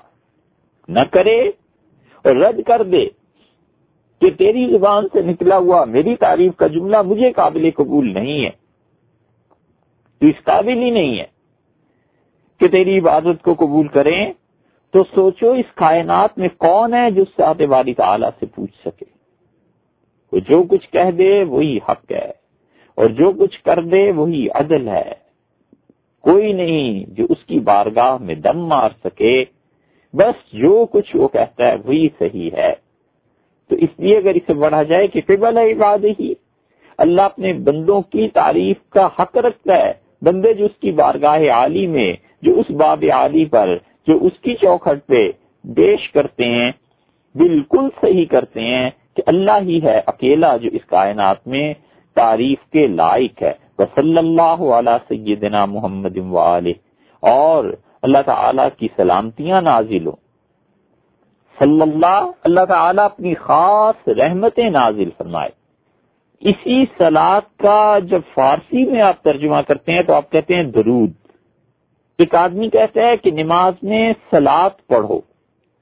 نہ 0.87 0.99
کرے 1.11 1.41
اور 2.25 2.35
رد 2.35 2.59
کر 2.67 2.83
دے 2.83 3.05
کہ 4.21 4.29
تیری 4.29 4.67
زبان 4.71 5.07
سے 5.13 5.21
نکلا 5.21 5.57
ہوا 5.57 5.85
میری 5.85 6.15
تعریف 6.15 6.55
کا 6.55 6.67
جملہ 6.67 7.01
مجھے 7.01 7.31
قابل 7.31 7.69
قبول 7.75 8.13
نہیں 8.13 8.45
ہے۔ 8.45 8.51
تو 10.19 10.27
اس 10.27 10.43
قابل 10.43 10.77
ہی 10.77 10.89
نہیں 10.89 11.19
ہے 11.19 11.25
کہ 12.59 12.67
تیری 12.67 12.99
عبادت 12.99 13.43
کو 13.43 13.53
قبول 13.53 13.87
کریں۔ 13.87 14.33
تو 14.93 15.03
سوچو 15.15 15.51
اس 15.51 15.73
کائنات 15.75 16.37
میں 16.37 16.49
کون 16.49 16.93
ہے 16.93 17.11
جو 17.11 17.25
سات 17.25 17.61
باری 17.61 17.93
تعالی 17.93 18.27
سے 18.39 18.45
پوچھ 18.45 18.77
سکے۔ 18.85 19.14
وہ 20.35 20.39
جو 20.39 20.61
کچھ 20.63 20.89
کہہ 20.91 21.11
دے 21.11 21.43
وہی 21.43 21.77
حق 21.89 22.11
ہے، 22.11 22.27
اور 22.97 23.07
جو 23.09 23.31
کچھ 23.31 23.61
کر 23.63 23.81
دے 23.81 24.09
وہی 24.11 24.47
عدل 24.55 24.87
ہے۔ 24.87 25.13
کوئی 26.23 26.53
نہیں 26.53 27.03
جو 27.09 27.25
اس 27.29 27.45
کی 27.45 27.59
بارگاہ 27.59 28.17
میں 28.17 28.35
دم 28.35 28.65
مار 28.67 28.89
سکے، 29.03 29.43
بس 30.13 30.53
جو 30.53 30.85
کچھ 30.85 31.15
وہ 31.15 31.27
کہتا 31.27 31.67
ہے 31.67 31.75
وہی 31.85 32.07
صحیح 32.19 32.49
ہے۔ 32.53 32.73
تو 33.69 33.75
اس 33.75 33.99
لیے 33.99 34.17
اگر 34.17 34.35
اسے 34.35 34.53
بڑھا 34.53 34.81
جائے 34.83 35.07
کہ 35.07 35.21
قبل 35.25 35.57
عباد 35.57 36.05
ہی، 36.19 36.33
اللہ 36.97 37.21
اپنے 37.21 37.53
بندوں 37.53 38.01
کی 38.01 38.27
تعریف 38.33 38.77
کا 38.89 39.07
حق 39.19 39.37
رکھتا 39.37 39.77
ہے۔ 39.77 39.91
بندے 40.21 40.53
جو 40.53 40.65
اس 40.65 40.77
کی 40.79 40.91
بارگاہ 40.91 41.49
عالی 41.51 41.87
میں، 41.87 42.11
جو 42.41 42.59
اس 42.59 42.71
باب 42.71 43.03
عالی 43.13 43.45
پر، 43.45 43.75
جو 44.07 44.17
اس 44.21 44.39
کی 44.41 44.55
چوکھٹ 44.55 45.07
پہ 45.07 45.21
پیش 45.65 46.11
کرتے 46.11 46.45
ہیں، 46.45 46.71
بالکل 47.35 47.89
صحیح 48.01 48.25
کرتے 48.25 48.61
ہیں۔ 48.61 48.89
کہ 49.15 49.23
اللہ 49.25 49.57
ہی 49.61 49.79
ہے 49.83 50.01
اکیلا 50.05 50.57
جو 50.57 50.69
اس 50.71 50.85
کائنات 50.85 51.47
میں 51.47 51.73
تعریف 52.15 52.71
کے 52.71 52.87
لائق 52.87 53.43
ہے۔ 53.43 53.53
وصلی 53.79 54.17
اللہ 54.17 54.63
علیہ 54.63 54.97
سیدنا 55.07 55.65
محمد 55.65 56.17
اور 57.19 57.65
اللہ 58.01 58.17
تعالی 58.25 58.63
کی 58.77 58.87
سلامتیاں 58.95 59.61
نازل 59.61 60.05
ہوں۔ 60.05 60.25
صلی 61.59 61.81
اللہ 61.81 62.31
اللہ 62.43 62.65
تعالیٰ 62.67 63.05
اپنی 63.05 63.33
خاص 63.33 64.07
رحمتیں 64.07 64.69
نازل 64.69 65.09
فرمائے۔ 65.17 65.49
اسی 66.41 66.85
سلاد 66.97 67.41
کا 67.57 67.99
جب 68.03 68.19
فارسی 68.33 68.85
میں 68.85 69.01
آپ 69.01 69.23
ترجمہ 69.23 69.61
کرتے 69.67 69.91
ہیں 69.91 70.01
تو 70.01 70.13
آپ 70.13 70.31
کہتے 70.31 70.55
ہیں 70.55 70.63
درود۔ 70.63 71.11
ایک 72.17 72.35
آدمی 72.35 72.69
کہتا 72.69 73.01
ہے 73.01 73.17
کہ 73.17 73.31
نماز 73.31 73.73
میں 73.81 74.13
سلاد 74.31 74.69
پڑھو، 74.87 75.19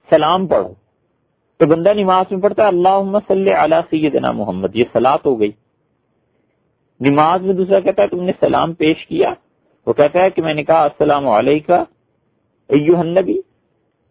سلام 0.10 0.48
پڑھو۔ 0.48 0.83
تو 1.64 1.68
بندہ 1.68 1.94
نماز 1.94 2.26
میں 2.32 2.42
پڑھتا 2.42 2.64
ہے 2.64 2.68
اللہ 2.68 3.18
صلی 3.28 3.54
علی 3.54 3.76
سیدنا 3.90 4.32
محمد، 4.32 4.76
یہ 4.76 4.84
سلاد 4.94 5.18
ہو 5.26 5.40
گئی۔ 5.40 5.52
نماز 7.00 7.42
میں 7.42 7.54
دوسرا 7.54 7.80
کہتا 7.80 8.04
ہے، 8.04 8.08
تم 8.08 8.24
نے 8.24 8.32
سلام 8.40 8.74
پیش 8.74 9.08
کیا۔ 9.08 9.34
وہ 9.88 9.94
کہتا 9.94 10.20
ہے 10.20 10.30
کہ 10.30 10.42
میں 10.42 10.54
نے 10.54 10.64
کہا، 10.64 10.84
السلام 10.84 11.28
علیکم 11.28 11.84
ایوہ 12.70 13.00
النبی۔ 13.00 13.40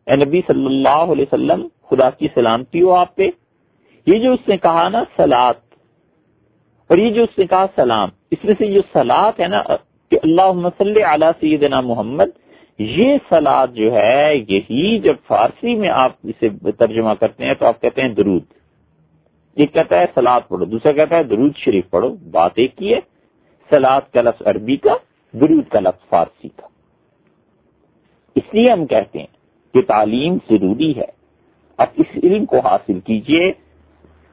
اے 0.06 0.16
نبی 0.16 0.40
صلی 0.46 0.66
اللہ 0.66 1.12
علیہ 1.12 1.24
وسلم، 1.32 1.68
خدا 1.90 2.10
کی 2.10 2.28
سلامتی 2.34 2.82
ہو 2.82 2.92
آپ 2.92 3.16
پہ۔ 3.16 3.30
یہ 4.06 4.18
جو 4.18 4.32
اس 4.32 4.48
نے 4.48 4.56
کہا 4.56 4.88
نا 4.88 5.04
سلاد 5.16 5.54
اور 6.88 6.98
یہ 6.98 7.10
جو 7.10 7.22
اس 7.22 7.38
نے 7.38 7.46
کہا، 7.46 7.66
سلام۔ 7.74 8.08
اس 8.30 8.44
میں 8.44 8.54
سے 8.58 8.66
جو 8.66 8.80
سلاد 8.92 9.40
ہے 9.40 9.48
نا، 9.48 9.62
کہ 10.10 10.18
اللہ 10.22 10.68
صلی 10.78 11.02
علی 11.02 11.26
سیدنا 11.40 11.80
محمد 11.80 12.24
یہ 12.78 13.16
سلاد 13.28 13.68
جو 13.68 13.94
ہے، 13.94 14.36
یہی 14.48 14.98
جب 14.98 15.14
فارسی 15.26 15.74
میں 15.74 15.88
آپ 15.88 16.12
اسے 16.22 16.72
ترجمہ 16.72 17.10
کرتے 17.20 17.46
ہیں 17.46 17.54
تو 17.54 17.66
آپ 17.66 17.80
کہتے 17.80 18.02
ہیں 18.02 18.08
درود۔ 18.08 18.42
ایک 19.56 19.72
کہتا 19.72 20.00
ہے 20.00 20.04
سلاد 20.14 20.40
پڑھو، 20.48 20.64
دوسرا 20.64 20.92
کہتا 20.92 21.16
ہے 21.16 21.22
درود 21.22 21.56
شریف 21.56 21.90
پڑھو، 21.90 22.16
بات 22.30 22.50
ایک 22.54 22.76
کی 22.76 22.94
ہے۔ 22.94 22.98
سلاد 23.70 24.00
کا 24.12 24.22
لفظ 24.22 24.46
عربی 24.46 24.76
کا، 24.76 24.94
درود 25.32 25.68
کا 25.68 25.80
لفظ 25.80 26.08
فارسی 26.08 26.48
کا۔ 26.56 26.66
اس 28.36 28.54
لیے 28.54 28.70
ہم 28.70 28.86
کہتے 28.86 29.18
ہیں 29.18 29.26
کہ 29.74 29.82
تعلیم 29.82 30.34
ضروری 30.50 30.96
ہے۔ 30.96 31.22
اب 31.78 31.86
اس 31.96 32.24
علم 32.24 32.44
کو 32.44 32.58
حاصل 32.58 33.00
کیجیے۔ 33.00 33.52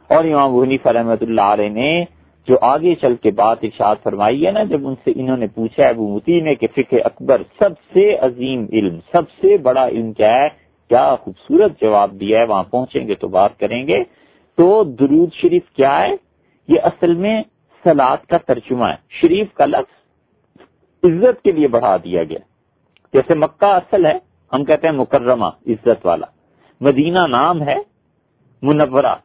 اور 0.08 0.24
امام 0.24 0.56
غنی 0.56 0.78
فرحمت 0.78 1.24
اللہ 1.24 1.42
علیہ 1.42 1.70
نے 1.70 2.06
جو 2.48 2.56
آگے 2.62 2.96
چل 2.96 3.16
کے 3.16 3.32
بات 3.32 3.58
ارشاد 3.64 3.96
فرمائی 4.04 4.46
ہے 4.46 4.52
نا، 4.52 4.64
جب 4.64 4.88
ان 4.88 4.96
سے 5.04 5.12
انہوں 5.16 5.38
نے 5.38 5.48
پوچھا 5.48 5.88
ابو 5.88 6.16
متی 6.16 6.42
نے 6.42 6.56
کہ 6.56 6.68
فقہ 6.68 6.96
اکبر، 7.06 7.42
سب 7.60 7.70
سے 7.94 8.16
عظیم 8.16 8.66
علم، 8.74 9.00
سب 9.12 9.30
سے 9.42 9.58
بڑا 9.58 9.88
علم 9.88 10.14
کیا 10.14 10.34
ہے؟ 10.34 10.48
کیا 10.90 11.16
خوبصورت 11.16 11.82
جواب 11.82 12.20
دیا 12.20 12.40
ہے؟ 12.40 12.46
وہاں 12.46 12.64
پہنچیں 12.64 13.08
گے 13.08 13.16
تو 13.16 13.28
بات 13.28 13.60
کریں 13.60 13.88
گے۔ 13.88 14.04
تو 14.56 14.84
درود 14.84 15.34
شریف 15.34 15.70
کیا 15.70 16.02
ہے؟ 16.02 16.12
یہ 16.68 16.80
اصل 16.84 17.14
میں 17.14 17.44
سلاد 17.84 18.18
کا 18.18 18.38
ترجمہ 18.38 18.86
ہے۔ 18.86 18.96
شریف 19.10 19.54
کا 19.54 19.66
لفظ 19.66 20.00
عزت 21.04 21.44
کے 21.44 21.52
لیے 21.52 21.68
بڑھا 21.68 21.98
دیا 21.98 22.24
گیا۔ 22.24 22.40
جیسے 23.14 23.34
مکہ 23.34 23.66
اصل 23.66 24.06
ہے، 24.06 24.18
ہم 24.54 24.64
کہتے 24.64 24.88
ہیں 24.88 24.96
مکرمہ، 24.96 25.46
عزت 25.46 26.06
والا۔ 26.06 26.26
مدینہ 26.82 27.20
نام 27.28 27.62
ہے 27.62 27.76
منورہ 28.62 29.16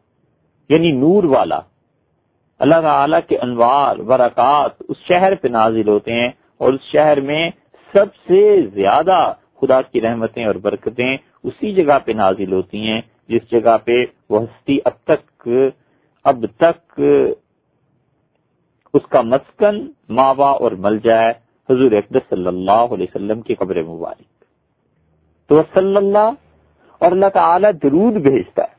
یعنی 0.69 0.93
نور 0.93 1.25
والا۔ 1.25 1.61
اللہ 2.59 2.81
تعالی 2.83 3.17
کے 3.29 3.39
انوار، 3.39 3.97
برکات 3.97 4.71
اس 4.89 4.97
شہر 5.09 5.35
پہ 5.35 5.49
نازل 5.49 5.89
ہوتے 5.89 6.13
ہیں 6.13 6.31
اور 6.59 6.73
اس 6.73 6.81
شہر 6.93 7.21
میں 7.21 7.51
سب 7.93 8.15
سے 8.29 8.67
زیادہ 8.67 9.33
خدا 9.61 9.83
کی 9.83 10.01
رحمتیں 10.01 10.45
اور 10.45 10.55
برکتیں 10.55 11.17
اسی 11.45 11.75
جگہ 11.75 11.99
پہ 12.05 12.13
نازل 12.13 12.53
ہوتی 12.53 12.87
ہیں، 12.87 13.01
جس 13.29 13.51
جگہ 13.51 13.77
پہ 13.85 14.05
وہ 14.31 14.43
ہستی 14.43 14.79
اب 14.85 14.93
تک 15.05 15.49
اب 16.25 16.45
تک 16.57 17.01
اس 18.95 19.03
کا 19.09 19.21
مسکن 19.21 19.91
ماوا 20.09 20.51
اور 20.51 20.73
مل 20.73 20.99
جائے۔ 20.99 21.31
حضور 21.71 21.93
اقدس 21.93 22.23
صلی 22.31 22.47
اللہ 22.47 22.85
علیہ 22.95 23.07
وسلم 23.15 23.41
کی 23.41 23.55
قبر 23.55 23.83
مبارک۔ 23.83 24.45
تو 25.49 25.63
صلی 25.75 25.97
اللہ 25.97 26.31
اور 26.99 27.13
اللہ 27.13 27.27
تعالی 27.35 27.69
درود 27.83 28.13
بھیجتا 28.13 28.63
ہے۔ 28.63 28.74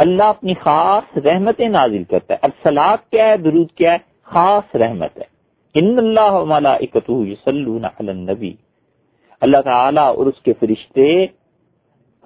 اللہ 0.00 0.22
اپنی 0.22 0.54
خاص 0.54 1.18
رحمتیں 1.18 1.68
نازل 1.68 2.04
کرتا 2.04 2.34
ہے۔ 2.34 2.38
اب 2.42 2.68
کیا 3.10 3.28
ہے؟ 3.28 3.36
درود 3.36 3.70
کیا 3.70 3.92
ہے؟ 3.92 3.98
خاص 4.22 4.76
رحمت 4.76 5.18
ہے۔ 5.18 5.24
ان 5.74 5.98
اللہ 5.98 6.54
علی 8.00 8.10
النبی۔ 8.10 8.52
اللہ 9.40 9.56
تعالیٰ 9.64 10.16
اور 10.16 10.26
اس 10.26 10.42
کے 10.42 10.52
فرشتے 10.60 11.24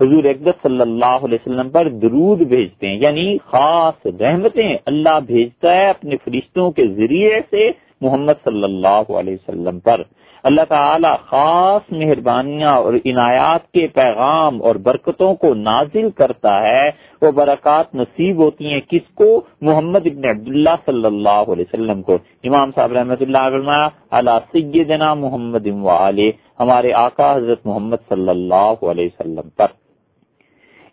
حضور 0.00 0.24
اقدس 0.24 0.62
صلی 0.62 0.80
اللہ 0.80 1.24
علیہ 1.24 1.38
وسلم 1.46 1.70
پر 1.70 1.88
درود 1.88 2.38
بھیجتے 2.38 2.88
ہیں۔ 2.88 2.96
یعنی 2.96 3.38
خاص 3.44 4.06
رحمتیں 4.20 4.76
اللہ 4.86 5.20
بھیجتا 5.26 5.72
ہے 5.72 5.90
اپنے 5.90 6.16
فرشتوں 6.24 6.70
کے 6.70 6.86
ذریعے 6.86 7.40
سے 7.50 7.70
محمد 8.00 8.32
صلی 8.44 8.64
اللہ 8.64 9.10
علیہ 9.10 9.34
وسلم 9.34 9.78
پر۔ 9.78 10.02
اللہ 10.44 10.60
تعالی 10.68 11.08
خاص 11.26 11.92
مہربانیاں 11.92 12.76
اور 12.76 12.94
عنایات 12.94 13.72
کے 13.72 13.86
پیغام 13.86 14.62
اور 14.62 14.74
برکتوں 14.74 15.34
کو 15.34 15.54
نازل 15.54 16.10
کرتا 16.10 16.62
ہے۔ 16.62 16.90
وہ 17.22 17.30
برکات 17.30 17.94
نصیب 17.94 18.36
ہوتی 18.36 18.72
ہیں 18.72 18.80
کس 18.80 19.14
کو؟ 19.14 19.40
محمد 19.60 20.00
ابن 20.04 20.24
عبداللہ 20.24 20.70
صلی 20.86 21.04
اللہ 21.04 21.28
علیہ 21.28 21.64
وسلم 21.68 22.02
کو۔ 22.02 22.18
امام 22.44 22.70
صاحب 22.70 22.92
رحمۃ 22.92 23.20
اللہ 23.20 23.88
علیہ 24.10 24.38
سیدنا 24.52 25.14
محمد 25.14 25.66
علیہ 25.86 26.32
ہمارے 26.60 26.92
آقا 26.92 27.36
حضرت 27.36 27.66
محمد 27.66 27.96
صلی 28.08 28.28
اللہ 28.28 28.84
علیہ 28.84 29.04
وسلم 29.04 29.48
پر۔ 29.56 29.66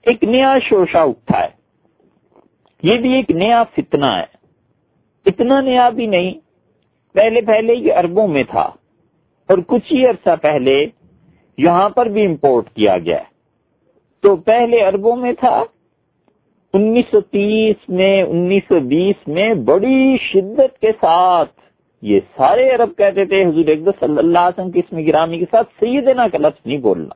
ایک 0.05 0.23
نیا 0.23 0.57
شوشہ 0.69 0.97
اٹھا 0.97 1.43
ہے۔ 1.43 1.49
یہ 2.83 2.97
بھی 2.97 3.13
ایک 3.13 3.31
نیا 3.31 3.63
فتنہ 3.63 4.05
ہے۔ 4.05 4.25
اتنا 5.25 5.61
نیا 5.61 5.89
بھی 5.89 6.05
نہیں۔ 6.05 6.31
پہلے 7.13 7.41
پہلے 7.41 7.73
یہ 7.73 7.93
عربوں 7.93 8.27
میں 8.27 8.43
تھا۔ 8.43 8.69
اور 9.51 9.57
کچھ 9.67 9.93
ہی 9.93 10.05
عرصہ 10.05 10.35
پہلے 10.41 10.73
یہاں 11.57 11.89
پر 11.89 12.05
بھی 12.05 12.25
امپورٹ 12.25 12.69
کیا 12.69 12.97
گیا 12.97 13.17
تو 14.23 14.35
پہلے 14.35 14.81
اربوں 14.83 15.15
میں 15.15 15.31
تھا، 15.33 15.63
انیس 16.73 17.05
سو 17.11 17.21
تیس 17.21 17.89
میں، 17.89 18.21
انیس 18.23 18.63
سو 18.67 18.79
بیس 18.79 19.27
میں 19.27 19.53
بڑی 19.53 20.17
شدت 20.21 20.79
کے 20.79 20.91
ساتھ 20.91 21.51
یہ 22.03 22.19
سارے 22.37 22.69
عرب 22.69 22.95
کہتے 22.97 23.25
تھے، 23.25 23.43
حضور 23.45 23.67
اقدس 23.67 23.99
صلی 23.99 24.17
اللہ 24.17 24.39
علیہ 24.39 24.59
وسلم 24.59 24.71
کی 24.71 24.79
اسم 24.79 24.99
گرامی 24.99 25.39
کے 25.39 25.45
ساتھ 25.51 25.69
سیدنا 25.79 26.27
کا 26.27 26.37
لفظ 26.37 26.65
نہیں 26.65 26.77
بولنا۔ 26.77 27.13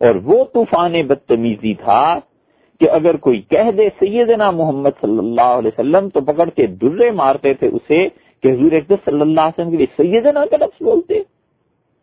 اور 0.00 0.14
وہ 0.14 0.44
طوفان 0.44 1.02
بدتمیزی 1.02 1.74
تھا 1.74 2.18
کہ 2.80 2.90
اگر 2.90 3.16
کوئی 3.16 3.40
کہہ 3.40 3.70
دے 3.70 3.88
سیدنا 3.98 4.50
محمد 4.50 5.00
صلی 5.00 5.18
اللہ 5.18 5.52
علیہ 5.58 5.70
وسلم 5.78 6.08
تو 6.08 6.20
پکڑ 6.20 6.48
کے 6.50 6.66
درے 6.66 7.10
مارتے 7.10 7.54
تھے 7.54 7.66
اسے 7.66 8.06
کہ 8.42 8.48
حضور 8.48 8.72
اقدس 8.72 9.04
صلی 9.04 9.20
اللہ 9.20 9.40
علیہ 9.40 9.60
وسلم 9.60 9.70
کے 9.70 9.76
لیے 9.76 9.86
سیدنا 9.96 10.46
کا 10.46 10.56
لفظ 10.56 10.82
بولتے 10.82 11.14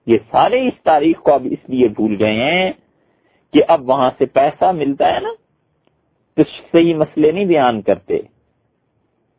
یہ 0.08 0.18
سارے 0.32 0.68
اس 0.68 0.84
تاریخ 0.84 1.18
کو 1.18 1.34
اب 1.34 1.48
اس 1.52 1.70
لیے 1.70 1.88
بھول 1.88 2.16
گئے 2.20 2.34
ہیں 2.34 2.72
کہ 3.54 3.62
اب 3.68 3.90
وہاں 3.90 4.10
سے 4.18 4.26
پیسہ 4.26 4.72
ملتا 4.72 5.16
ہے 5.16 5.20
نا، 5.20 5.34
تو 6.38 6.44
صحیح 6.72 6.94
مسئلے 6.94 7.32
نہیں 7.32 7.46
بیان 7.46 7.82
کرتے۔ 7.82 8.18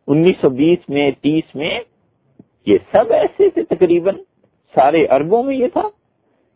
انیس 0.08 0.36
سو 0.40 0.48
بیس 0.48 0.88
میں، 0.88 1.10
تیس 1.10 1.54
میں 1.54 1.80
یہ 2.66 2.78
سب 2.92 3.12
ایسے 3.12 3.48
تھے 3.50 3.62
تقریباً، 3.62 4.16
سارے 4.74 5.04
اربوں 5.04 5.42
میں 5.42 5.56
یہ 5.56 5.66
تھا 5.72 5.88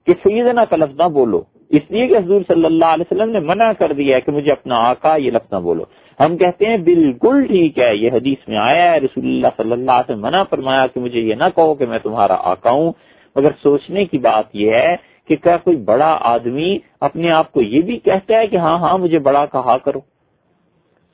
کہ 0.06 0.14
سیدنا 0.22 0.64
کا 0.64 0.76
لفظ 0.76 1.00
نہ 1.00 1.08
بولو۔ 1.08 1.42
اس 1.70 1.90
لیے 1.90 2.06
کہ 2.06 2.16
حضور 2.16 2.40
صلی 2.48 2.64
اللہ 2.64 2.84
علیہ 2.84 3.04
وسلم 3.10 3.30
نے 3.30 3.40
منع 3.40 3.72
کر 3.72 3.92
دیا 3.92 4.16
ہے 4.16 4.20
کہ 4.20 4.32
مجھے 4.32 4.52
اپنا 4.52 4.76
آقا 4.76 5.16
یہ 5.16 5.30
لفظ 5.30 5.52
نہ 5.52 5.58
بولو۔ 5.58 5.84
ہم 6.20 6.36
کہتے 6.36 6.66
ہیں 6.66 6.76
بالکل 6.76 7.46
ٹھیک 7.46 7.78
ہے، 7.78 7.96
یہ 7.96 8.10
حدیث 8.10 8.48
میں 8.48 8.56
آیا 8.56 8.92
ہے، 8.92 8.98
رسول 8.98 9.24
اللہ 9.24 9.46
صلی 9.56 9.72
اللہ 9.72 9.90
علیہ 9.90 10.10
وسلم 10.10 10.22
منع 10.22 10.42
فرمایا 10.42 10.86
کہ 10.86 11.00
مجھے 11.00 11.20
یہ 11.20 11.34
نہ 11.34 11.44
کہو 11.54 11.74
کہ 11.74 11.86
میں 11.86 11.98
تمہارا 11.98 12.36
آقا 12.40 12.70
ہوں۔ 12.70 12.92
مگر 13.36 13.50
سوچنے 13.62 14.04
کی 14.04 14.18
بات 14.18 14.44
یہ 14.52 14.72
ہے 14.72 14.96
کہ 15.28 15.36
کیا 15.36 15.56
کوئی 15.56 15.76
بڑا 15.76 16.18
آدمی 16.20 16.78
اپنے 17.00 17.30
آپ 17.30 17.52
کو 17.52 17.62
یہ 17.62 17.82
بھی 17.82 17.98
کہتا 17.98 18.38
ہے 18.38 18.46
کہ 18.46 18.56
ہاں 18.56 18.78
ہاں 18.78 18.98
مجھے 18.98 19.18
بڑا 19.18 19.46
کہا 19.46 19.78
کرو۔ 19.78 20.00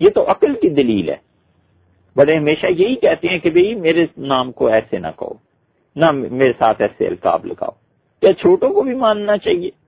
یہ 0.01 0.11
تو 0.11 0.31
عقل 0.31 0.55
کی 0.55 0.69
دلیل 0.69 1.09
ہے۔ 1.09 1.17
بڑے 2.17 2.37
ہمیشہ 2.37 2.67
یہی 2.67 2.95
کہتے 2.95 3.29
ہیں 3.29 3.39
کہ 3.39 3.51
بھئی 3.51 3.75
میرے 3.75 4.07
نام 4.17 4.53
کو 4.53 4.67
ایسے 4.67 4.99
نہ 4.99 5.07
کہو، 5.19 5.33
نہ 5.97 6.11
میرے 6.11 6.53
ساتھ 6.59 6.83
ایسے 6.83 7.07
القاب 7.07 7.47
لگاؤ۔ 7.47 7.71
کیا 8.21 8.33
چھوٹوں 8.33 8.71
کو 8.71 8.83
بھی 8.83 8.95
ماننا 8.95 9.37
چاہیے۔ 9.37 9.84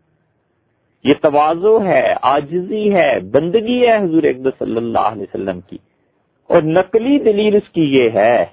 یہ 1.07 1.15
توازو 1.23 1.85
ہے 1.85 2.15
آجزی 2.23 2.95
ہے، 2.95 3.21
بندگی 3.21 3.87
ہے 3.87 3.97
حضور 3.97 4.23
اقدس 4.23 4.59
صلی 4.59 4.77
اللہ 4.77 4.99
علیہ 4.99 5.23
وسلم 5.23 5.61
کی۔ 5.61 5.79
اور 6.49 6.63
نقلی 6.63 7.19
دلیل 7.19 7.57
اس 7.57 7.69
کی 7.69 7.85
یہ 7.97 8.11
ہے 8.11 8.45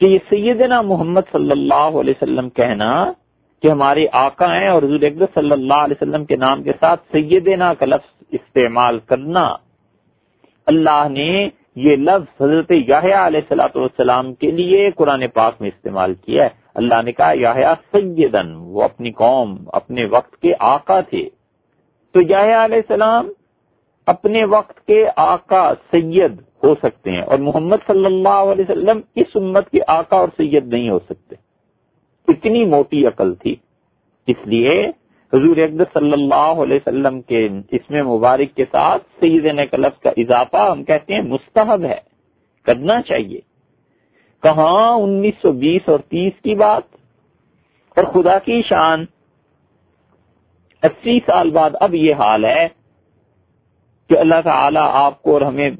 کہ 0.00 0.06
یہ 0.06 0.18
سیدنا 0.28 0.80
محمد 0.80 1.20
صلی 1.32 1.50
اللہ 1.50 1.98
علیہ 2.00 2.14
وسلم 2.16 2.50
کہنا 2.50 3.12
کہ 3.62 3.70
ہمارے 3.70 4.06
آقا 4.12 4.58
ہیں 4.58 4.68
اور 4.68 4.82
حضور 4.82 5.02
اقدس 5.02 5.34
صلی 5.34 5.52
اللہ 5.52 5.80
علیہ 5.84 6.02
وسلم 6.02 6.24
کے 6.24 6.36
نام 6.36 6.62
کے 6.62 6.72
ساتھ 6.80 7.00
سیدنا 7.12 7.74
کا 7.74 7.86
لفظ 7.86 8.24
استعمال 8.30 8.98
کرنا۔ 8.98 9.56
اللہ 10.66 11.06
نے 11.10 11.48
یہ 11.76 11.96
لفظ 11.96 12.42
حضرت 12.42 12.70
یاہیا 12.70 13.26
علیہ 13.26 13.40
السلاۃ 13.40 13.74
والسلام 13.74 14.34
کے 14.34 14.50
لیے 14.50 14.90
قرآن 14.90 15.22
پاک 15.34 15.54
میں 15.60 15.70
استعمال 15.74 16.14
کیا 16.14 16.44
ہے۔ 16.44 16.48
اللہ 16.74 17.02
نے 17.04 17.12
کہا 17.12 17.32
یاہیا 17.32 17.74
سیدن، 17.92 18.54
وہ 18.56 18.82
اپنی 18.82 19.10
قوم، 19.12 19.56
اپنے 19.72 20.04
وقت 20.04 20.36
کے 20.36 20.52
آقا 20.58 21.00
تھے۔ 21.00 21.37
تو 22.18 22.22
یاہیا 22.28 22.64
علیہ 22.64 22.76
السلام 22.76 23.28
اپنے 24.06 24.44
وقت 24.44 24.86
کے 24.86 25.06
آقا 25.16 25.72
سید 25.74 26.40
ہو 26.62 26.74
سکتے 26.74 27.10
ہیں 27.10 27.22
اور 27.22 27.38
محمد 27.38 27.76
صلی 27.86 28.04
اللہ 28.04 28.28
علیہ 28.28 28.64
وسلم 28.68 29.00
اس 29.14 29.26
امت 29.34 29.70
کے 29.70 29.78
آقا 29.86 30.16
اور 30.16 30.28
سید 30.36 30.66
نہیں 30.66 30.90
ہو 30.90 30.98
سکتے۔ 30.98 31.34
اتنی 32.28 32.64
موٹی 32.64 33.06
عقل 33.06 33.34
تھی۔ 33.34 33.56
اس 34.26 34.36
لیے 34.44 34.86
حضور 35.32 35.56
اقدس 35.56 35.92
صلی 35.92 36.12
اللہ 36.12 36.62
علیہ 36.62 36.76
وسلم 36.76 37.20
کے 37.20 37.48
اسم 37.70 38.08
مبارک 38.08 38.56
کے 38.56 38.64
ساتھ 38.64 39.02
سید 39.20 39.44
لفظ 39.72 40.00
کا 40.00 40.10
اضافہ 40.16 40.70
ہم 40.70 40.84
کہتے 40.84 41.14
ہیں 41.14 41.22
مستحب 41.22 41.84
ہے۔ 41.84 42.00
کرنا 42.66 43.02
چاہیے۔ 43.02 43.40
کہاں 44.42 44.92
انیس 44.92 45.34
سو 45.42 45.52
بیس 45.52 45.88
اور 45.88 45.98
تیس 45.98 46.32
کی 46.42 46.54
بات؟ 46.54 46.82
اور 47.96 48.04
خدا 48.04 48.38
کی 48.38 48.62
شان 48.62 49.04
اسی 50.82 51.18
سال 51.26 51.50
بعد 51.50 51.70
اب 51.80 51.94
یہ 51.94 52.14
حال 52.14 52.44
ہے 52.44 52.68
کہ 54.10 54.18
اللہ 54.18 54.40
تعالی 54.44 54.78
آپ 54.82 55.22
کو 55.22 55.32
اور 55.32 55.40
ہمیں 55.40 55.70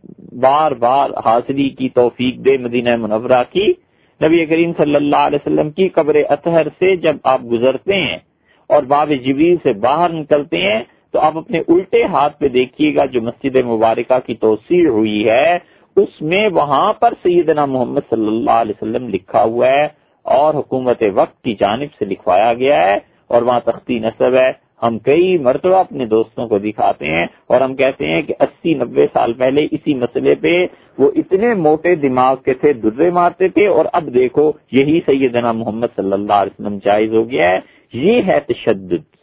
بار 0.41 0.71
بار 0.71 1.11
حاضری 1.25 1.69
کی 1.69 1.89
توفیق 1.89 2.45
دے 2.45 2.57
مدینہ 2.57 2.97
منورہ 2.97 3.43
کی۔ 3.53 3.73
نبی 4.21 4.47
کریم 4.47 4.73
صلی 4.79 4.95
اللہ 4.95 5.17
علیہ 5.17 5.39
وسلم 5.47 5.71
کی 5.71 5.89
قبر 5.89 6.15
اطہر 6.29 6.67
سے 6.79 6.97
جب 6.97 7.17
آپ 7.25 7.41
گزرتے 7.53 7.95
ہیں 7.95 8.19
اور 8.67 8.83
باب 8.83 9.11
جبیل 9.11 9.57
سے 9.63 9.73
باہر 9.73 10.09
نکلتے 10.09 10.57
ہیں، 10.57 10.83
تو 11.13 11.21
آپ 11.21 11.37
اپنے 11.37 11.59
الٹے 11.59 12.05
ہاتھ 12.05 12.39
پہ 12.39 12.49
دیکھیے 12.49 12.95
گا 12.95 13.05
جو 13.05 13.23
مسجد 13.23 13.57
مبارکہ 13.57 14.19
کی 14.27 14.35
توسیع 14.35 14.89
ہوئی 14.89 15.29
ہے۔ 15.29 15.59
اس 15.97 16.23
میں 16.23 16.49
وہاں 16.49 16.93
پر 16.93 17.15
سیدنا 17.23 17.65
محمد 17.65 18.01
صلی 18.11 18.27
اللہ 18.27 18.51
علیہ 18.51 18.83
وسلم 18.83 19.09
لکھا 19.09 19.43
ہوا 19.43 19.69
ہے 19.69 19.85
اور 20.23 20.55
حکومت 20.55 21.03
وقت 21.15 21.43
کی 21.45 21.55
جانب 21.55 21.95
سے 21.99 22.05
لکھوایا 22.05 22.55
گیا 22.55 22.87
ہے 22.87 22.99
اور 23.27 23.43
وہاں 23.43 23.61
تختی 23.61 23.99
نصب 23.99 24.35
ہے۔ 24.35 24.68
ہم 24.83 24.99
کئی 24.99 25.39
مرتبہ 25.39 25.77
اپنے 25.77 26.07
دوستوں 26.07 26.49
کو 26.49 26.59
دکھاتے 26.59 27.07
ہیں 27.07 27.27
اور 27.47 27.61
ہم 27.61 27.77
کہتے 27.77 28.07
ہیں 28.07 28.23
کہ 28.23 28.35
اسی 28.41 28.75
نبے 28.75 29.07
سال 29.13 29.33
پہلے 29.33 29.67
اسی 29.71 29.95
مسئلے 29.95 30.35
پہ 30.35 30.67
وہ 30.99 31.11
اتنے 31.17 31.55
موٹے 31.55 31.95
دماغ 31.95 32.37
کے 32.37 32.55
تھے، 32.55 32.73
درے 32.73 33.11
مارتے 33.11 33.49
تھے 33.49 33.67
اور 33.67 33.85
اب 33.93 34.15
دیکھو 34.15 34.53
یہی 34.73 35.01
سیدنا 35.07 35.53
محمد 35.53 35.87
صلی 35.97 36.13
اللہ 36.13 36.33
علیہ 36.33 36.61
وسلم 36.61 36.79
جائز 36.85 37.15
ہو 37.15 37.31
گیا 37.31 37.51
ہے۔ 37.51 37.59
یہ 37.93 38.23
ہے 38.27 38.41
تشدد۔ 38.41 39.17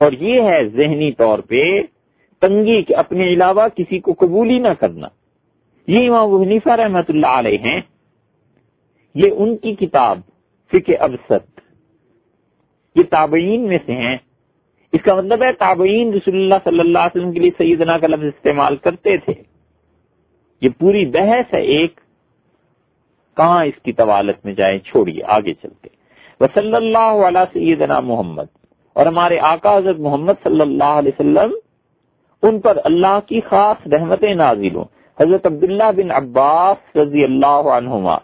اور 0.00 0.12
یہ 0.12 0.42
ہے 0.42 0.64
ذہنی 0.64 1.12
طور 1.12 1.38
پہ 1.38 1.82
تنگی 2.40 2.82
کے 2.82 2.94
اپنے 2.94 3.28
علاوہ 3.28 3.68
کسی 3.68 3.98
کو 3.98 4.12
قبول 4.12 4.50
ہی 4.50 4.58
نہ 4.58 4.68
کرنا۔ 4.80 5.06
یہ 5.86 6.10
امام 6.10 6.42
حنیفہ 6.42 6.68
رحمت 6.68 7.10
اللہ 7.10 7.26
علیہ 7.26 7.58
ہیں۔ 7.58 7.80
یہ 9.14 9.30
ان 9.36 9.56
کی 9.56 9.74
کتاب 9.74 10.20
فکر 10.72 10.92
ابسط 10.98 11.55
یہ 12.96 13.02
تابعین 13.10 13.68
میں 13.68 13.78
سے 13.86 13.92
ہیں۔ 13.92 14.16
اس 14.92 15.02
کا 15.02 15.14
مطلب 15.14 15.42
ہے 15.42 15.52
تابعین 15.52 16.14
رسول 16.14 16.34
اللہ 16.34 16.54
صلی 16.64 16.80
اللہ 16.80 16.98
علیہ 16.98 17.20
وسلم 17.20 17.32
کے 17.32 17.40
لیے 17.40 17.50
سیدنا 17.58 17.98
کا 17.98 18.06
لفظ 18.06 18.24
استعمال 18.24 18.76
کرتے 18.76 19.16
تھے۔ 19.16 19.32
یہ 20.60 20.68
پوری 20.78 21.06
بحث 21.06 21.54
ہے 21.54 21.60
ایک۔ 21.60 22.00
کہاں 23.36 23.64
اس 23.64 23.82
کی 23.82 23.92
طوالت 23.92 24.44
میں 24.44 24.54
جائیں؟ 24.54 24.78
چھوڑیے، 24.78 25.20
آگے 25.24 25.54
چلتے۔ 25.54 25.88
وصلی 26.40 26.74
اللہ 26.74 27.26
علیہ 27.28 27.40
سیدنا 27.52 28.00
محمد۔ 28.00 28.44
اور 28.92 29.06
ہمارے 29.06 29.38
آقا 29.38 29.76
حضرت 29.76 29.98
محمد 29.98 30.32
صلی 30.44 30.60
اللہ 30.60 30.84
علیہ 30.84 31.12
وسلم، 31.20 31.54
ان 32.42 32.60
پر 32.60 32.78
اللہ 32.84 33.18
کی 33.26 33.40
خاص 33.40 33.86
رحمت 33.86 34.22
نازل 34.22 34.74
ہوں۔ 34.74 34.84
حضرت 35.20 35.46
عبداللہ 35.46 35.92
بن 35.96 36.10
عباس 36.10 36.96
رضی 36.96 37.24
اللہ 37.24 37.46
عنہما۔ 37.46 38.16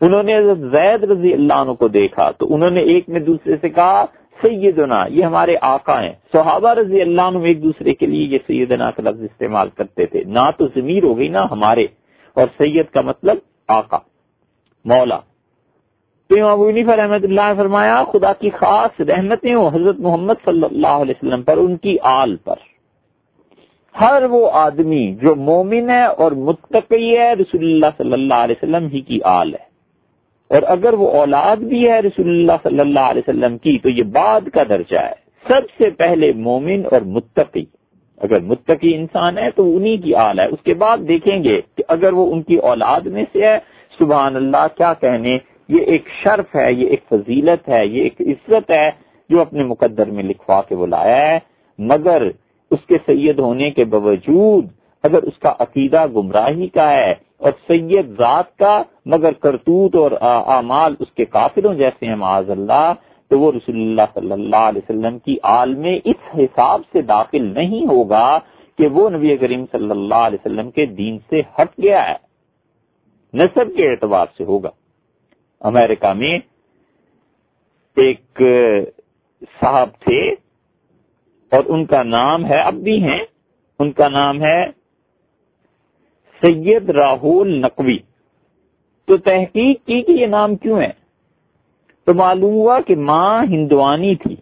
انہوں 0.00 0.22
نے 0.22 0.38
حضرت 0.38 0.58
زید 0.58 1.04
رضی 1.04 1.32
اللہ 1.32 1.52
عنہ 1.52 1.72
کو 1.72 1.88
دیکھا 1.88 2.30
تو 2.30 2.54
انہوں 2.54 2.70
نے 2.70 2.80
ایک 2.80 3.08
میں 3.08 3.20
دوسرے 3.20 3.56
سے 3.60 3.68
کہا، 3.68 4.04
سیدنا، 4.42 5.04
یہ 5.08 5.24
ہمارے 5.24 5.56
آقا 5.60 6.02
ہیں۔ 6.02 6.12
صحابہ 6.32 6.74
رضی 6.74 7.00
اللہ 7.00 7.22
عنہ 7.22 7.38
ایک 7.38 7.62
دوسرے 7.62 7.94
کے 7.94 8.06
لیے 8.06 8.26
یہ 8.26 8.38
سیدنا 8.46 8.90
کا 8.90 9.10
لفظ 9.10 9.22
استعمال 9.22 9.68
کرتے 9.68 10.06
تھے۔ 10.06 10.24
نہ 10.24 10.50
تو 10.56 10.66
ضمیر 10.66 11.02
ہو 11.02 11.18
گئی، 11.18 11.28
نہ 11.28 11.38
ہمارے۔ 11.50 11.86
اور 12.34 12.46
سید 12.58 12.86
کا 12.92 13.00
مطلب 13.00 13.36
آقا، 13.68 13.98
مولا۔ 14.84 15.18
تو 16.28 16.34
امام 16.36 16.52
ابو 16.52 16.70
رحمت 16.70 17.24
اللہ 17.24 17.40
نے 17.40 17.54
فرمایا، 17.56 18.04
خدا 18.12 18.32
کی 18.32 18.50
خاص 18.50 19.00
رحمتیں 19.00 19.54
ہوں 19.54 19.70
حضرت 19.74 19.98
محمد 19.98 20.34
صلی 20.44 20.64
اللہ 20.70 20.86
علیہ 20.86 21.14
وسلم 21.22 21.42
پر، 21.42 21.56
ان 21.56 21.76
کی 21.76 21.96
آل 22.02 22.36
پر۔ 22.36 22.54
ہر 24.00 24.22
وہ 24.30 24.50
آدمی 24.52 25.14
جو 25.14 25.34
مومن 25.34 25.90
ہے 25.90 26.04
اور 26.04 26.32
متقی 26.32 27.18
ہے، 27.18 27.32
رسول 27.32 27.64
اللہ 27.64 27.86
صلی 27.98 28.12
اللہ 28.12 28.34
علیہ 28.34 28.54
وسلم 28.62 28.88
ہی 28.92 29.00
کی 29.00 29.18
آل 29.24 29.54
ہے۔ 29.54 29.65
اور 30.48 30.62
اگر 30.62 30.92
وہ 30.92 31.10
اولاد 31.10 31.56
بھی 31.56 31.90
ہے 31.90 32.00
رسول 32.00 32.28
اللہ 32.28 32.52
صلی 32.62 32.80
اللہ 32.80 33.00
علیہ 33.00 33.22
وسلم 33.28 33.58
کی، 33.58 33.78
تو 33.78 33.88
یہ 33.88 34.02
بعد 34.02 34.40
کا 34.40 34.62
درجہ 34.68 34.98
ہے۔ 34.98 35.26
سب 35.48 35.60
سے 35.78 35.90
پہلے 35.90 36.32
مومن 36.32 36.82
اور 36.92 37.00
متقی۔ 37.00 37.64
اگر 38.16 38.40
متقی 38.40 38.94
انسان 38.94 39.38
ہے 39.38 39.50
تو 39.50 39.76
انہی 39.76 39.96
کی 39.96 40.14
آل 40.14 40.38
ہے۔ 40.38 40.44
اس 40.44 40.62
کے 40.64 40.74
بعد 40.74 40.98
دیکھیں 41.08 41.44
گے 41.44 41.60
کہ 41.76 41.82
اگر 41.88 42.12
وہ 42.12 42.32
ان 42.32 42.42
کی 42.42 42.56
اولاد 42.56 43.00
میں 43.00 43.24
سے 43.32 43.46
ہے، 43.46 43.58
سبحان 43.98 44.36
اللہ، 44.36 44.66
کیا 44.76 44.92
کہنے؟ 44.94 45.38
یہ 45.68 45.80
ایک 45.86 46.08
شرف 46.22 46.56
ہے، 46.56 46.72
یہ 46.72 46.86
ایک 46.88 47.00
فضیلت 47.08 47.68
ہے، 47.68 47.86
یہ 47.86 48.02
ایک 48.02 48.20
عزت 48.20 48.70
ہے 48.70 48.90
جو 49.30 49.40
اپنے 49.40 49.64
مقدر 49.64 50.06
میں 50.06 50.24
لکھوا 50.24 50.62
کے 50.62 50.74
وہ 50.74 50.86
لایا 50.86 51.30
ہے۔ 51.30 51.38
مگر 51.78 52.22
اس 52.70 52.86
کے 52.86 52.94
سید 53.06 53.38
ہونے 53.38 53.70
کے 53.70 53.84
باوجود 53.84 54.66
اگر 55.02 55.22
اس 55.22 55.38
کا 55.38 55.52
عقیدہ 55.58 56.06
گمراہی 56.06 56.68
کا 56.68 56.90
ہے 56.90 57.14
اور 57.36 57.52
سید 57.66 58.06
ذات 58.06 58.56
کا 58.56 58.82
مگر 59.06 59.32
کرتوت 59.32 59.96
اور 59.96 60.10
اعمال 60.20 60.94
اس 61.00 61.12
کے 61.12 61.24
کافروں 61.24 61.74
جیسے 61.74 62.06
ہیں، 62.06 62.16
معاذ 62.16 62.50
اللہ۔ 62.50 62.92
تو 63.28 63.38
وہ 63.38 63.52
رسول 63.52 63.76
اللہ 63.76 64.02
صلی 64.14 64.32
اللہ 64.32 64.56
علیہ 64.56 64.80
وسلم 64.84 65.18
کی 65.18 65.36
عال 65.42 65.74
میں 65.74 66.00
اس 66.04 66.38
حساب 66.38 66.80
سے 66.92 67.02
داخل 67.02 67.42
نہیں 67.42 67.86
ہوگا 67.86 68.38
کہ 68.78 68.86
وہ 68.86 69.10
نبی 69.10 69.36
کریم 69.36 69.64
صلی 69.72 69.90
اللہ 69.90 70.14
علیہ 70.14 70.38
وسلم 70.46 70.70
کے 70.70 70.86
دین 70.86 71.18
سے 71.18 71.40
ہٹ 71.40 71.68
گیا 71.82 72.08
ہے۔ 72.08 72.16
نصب 73.34 73.76
کے 73.76 73.90
اعتبار 73.90 74.26
سے 74.36 74.44
ہوگا۔ 74.44 74.70
امریکہ 75.60 76.12
میں 76.12 76.38
ایک 77.96 78.42
صاحب 79.60 79.88
تھے 80.00 80.32
اور 81.52 81.62
ان 81.66 81.84
کا 81.84 82.02
نام 82.02 82.46
ہے، 82.46 82.60
اب 82.60 82.74
بھی 82.74 83.02
ہیں۔ 83.02 83.24
ان 83.78 83.92
کا 83.92 84.08
نام 84.08 84.42
ہے 84.42 84.66
سید 86.42 86.90
راہول 86.90 87.60
نقوی۔ 87.60 87.98
تو 89.06 89.16
تحقیق 89.16 89.86
کی 89.86 90.02
کہ 90.02 90.12
یہ 90.12 90.26
نام 90.26 90.56
کیوں 90.56 90.80
ہے؟ 90.80 90.90
تو 92.04 92.14
معلوم 92.14 92.54
ہوا 92.54 92.80
کہ 92.80 92.96
ماں 92.96 93.44
ہندوانی 93.44 94.14
تھی 94.14 94.36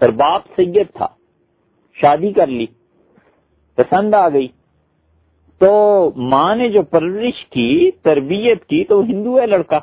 اور 0.00 0.08
باپ 0.08 0.42
سید 0.56 0.86
تھا، 0.94 1.06
شادی 1.94 2.32
کر 2.32 2.46
لی، 2.46 2.66
پسند 3.76 4.14
آ 4.14 4.28
گئی۔ 4.28 4.48
تو 5.58 6.10
ماں 6.16 6.56
نے 6.56 6.68
جو 6.68 6.82
پرورش 6.82 7.46
کی، 7.46 7.90
تربیت 7.90 8.64
کی، 8.64 8.84
تو 8.84 9.00
ہندو 9.00 9.40
ہے 9.40 9.46
لڑکا۔ 9.46 9.78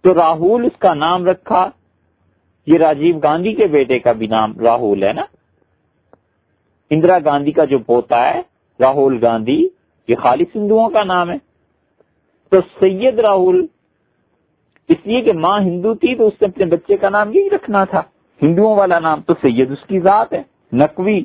تو 0.00 0.14
راہل 0.14 0.64
اس 0.64 0.78
کا 0.78 0.94
نام 0.94 1.26
رکھا۔ 1.26 1.70
یہ 2.66 2.78
راجیو 2.78 3.18
گاندھی 3.18 3.54
کے 3.54 3.66
بیٹے 3.66 3.98
کا 3.98 4.12
بھی 4.12 4.26
نام 4.26 4.58
راہل 4.58 5.02
ہے 5.02 5.12
نا؟ 5.12 5.24
اندرا 6.90 7.18
گاندھی 7.24 7.52
کا 7.52 7.64
جو 7.64 7.78
پوتا 7.78 8.34
ہے 8.34 8.42
راہل 8.80 9.18
گاندھی، 9.22 9.68
یہ 10.08 10.16
خالص 10.16 10.56
ہندوؤں 10.56 10.90
کا 10.90 11.04
نام 11.04 11.30
ہے۔ 11.30 11.45
تو 12.50 12.60
سید 12.80 13.18
راہل 13.18 13.66
اس 14.88 14.96
لیے 15.04 15.20
کہ 15.20 15.32
ماں 15.32 15.60
ہندو 15.60 15.94
تھی 15.94 16.14
تو 16.14 16.26
اس 16.26 16.32
نے 16.40 16.48
اپنے 16.48 16.64
بچے 16.64 16.96
کا 16.96 17.08
نام 17.08 17.32
یہی 17.34 17.50
رکھنا 17.50 17.84
تھا۔ 17.84 18.02
ہندوؤں 18.42 18.76
والا 18.76 18.98
نام 18.98 19.20
تو 19.20 19.34
سید 19.34 19.70
اس 19.70 19.86
کی 19.86 20.00
ذات 20.00 20.32
ہے۔ 20.32 20.42
نقوی، 20.72 21.20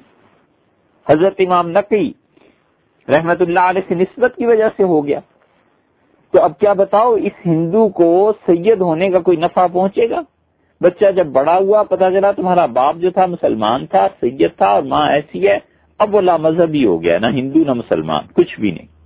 حضرت 1.09 1.35
امام 1.39 1.69
نقوی 1.69 2.11
رحمت 3.07 3.41
اللہ 3.41 3.59
علیہ 3.59 3.81
سے 3.87 3.95
نسبت 3.95 4.35
کی 4.35 4.45
وجہ 4.45 4.69
سے 4.77 4.83
ہو 4.83 5.07
گیا۔ 5.07 5.19
تو 6.31 6.41
اب 6.41 6.59
کیا 6.59 6.73
بتاؤ، 6.73 7.13
اس 7.13 7.45
ہندو 7.45 7.89
کو 7.89 8.33
سید 8.45 8.81
ہونے 8.81 9.09
کا 9.09 9.19
کوئی 9.19 9.37
نفع 9.37 9.67
پہنچے 9.67 10.09
گا؟ 10.09 10.21
بچہ 10.81 11.11
جب 11.11 11.27
بڑا 11.27 11.57
ہوا 11.57 11.83
پتا 11.83 12.11
چلا 12.11 12.31
تمہارا 12.31 12.65
باپ 12.65 12.95
جو 12.95 13.11
تھا 13.11 13.25
مسلمان 13.25 13.85
تھا، 13.85 14.07
سید 14.21 14.51
تھا 14.57 14.67
اور 14.67 14.83
ماں 14.83 15.11
ایسی 15.11 15.47
ہے۔ 15.47 15.57
اب 15.99 16.15
وہ 16.15 16.21
لامذہبی 16.21 16.85
ہو 16.85 17.03
گیا، 17.03 17.17
نہ 17.19 17.25
ہندو 17.25 17.59
نہ 17.59 17.73
مسلمان، 17.73 18.23
کچھ 18.33 18.59
بھی 18.59 18.71
نہیں۔ 18.71 19.00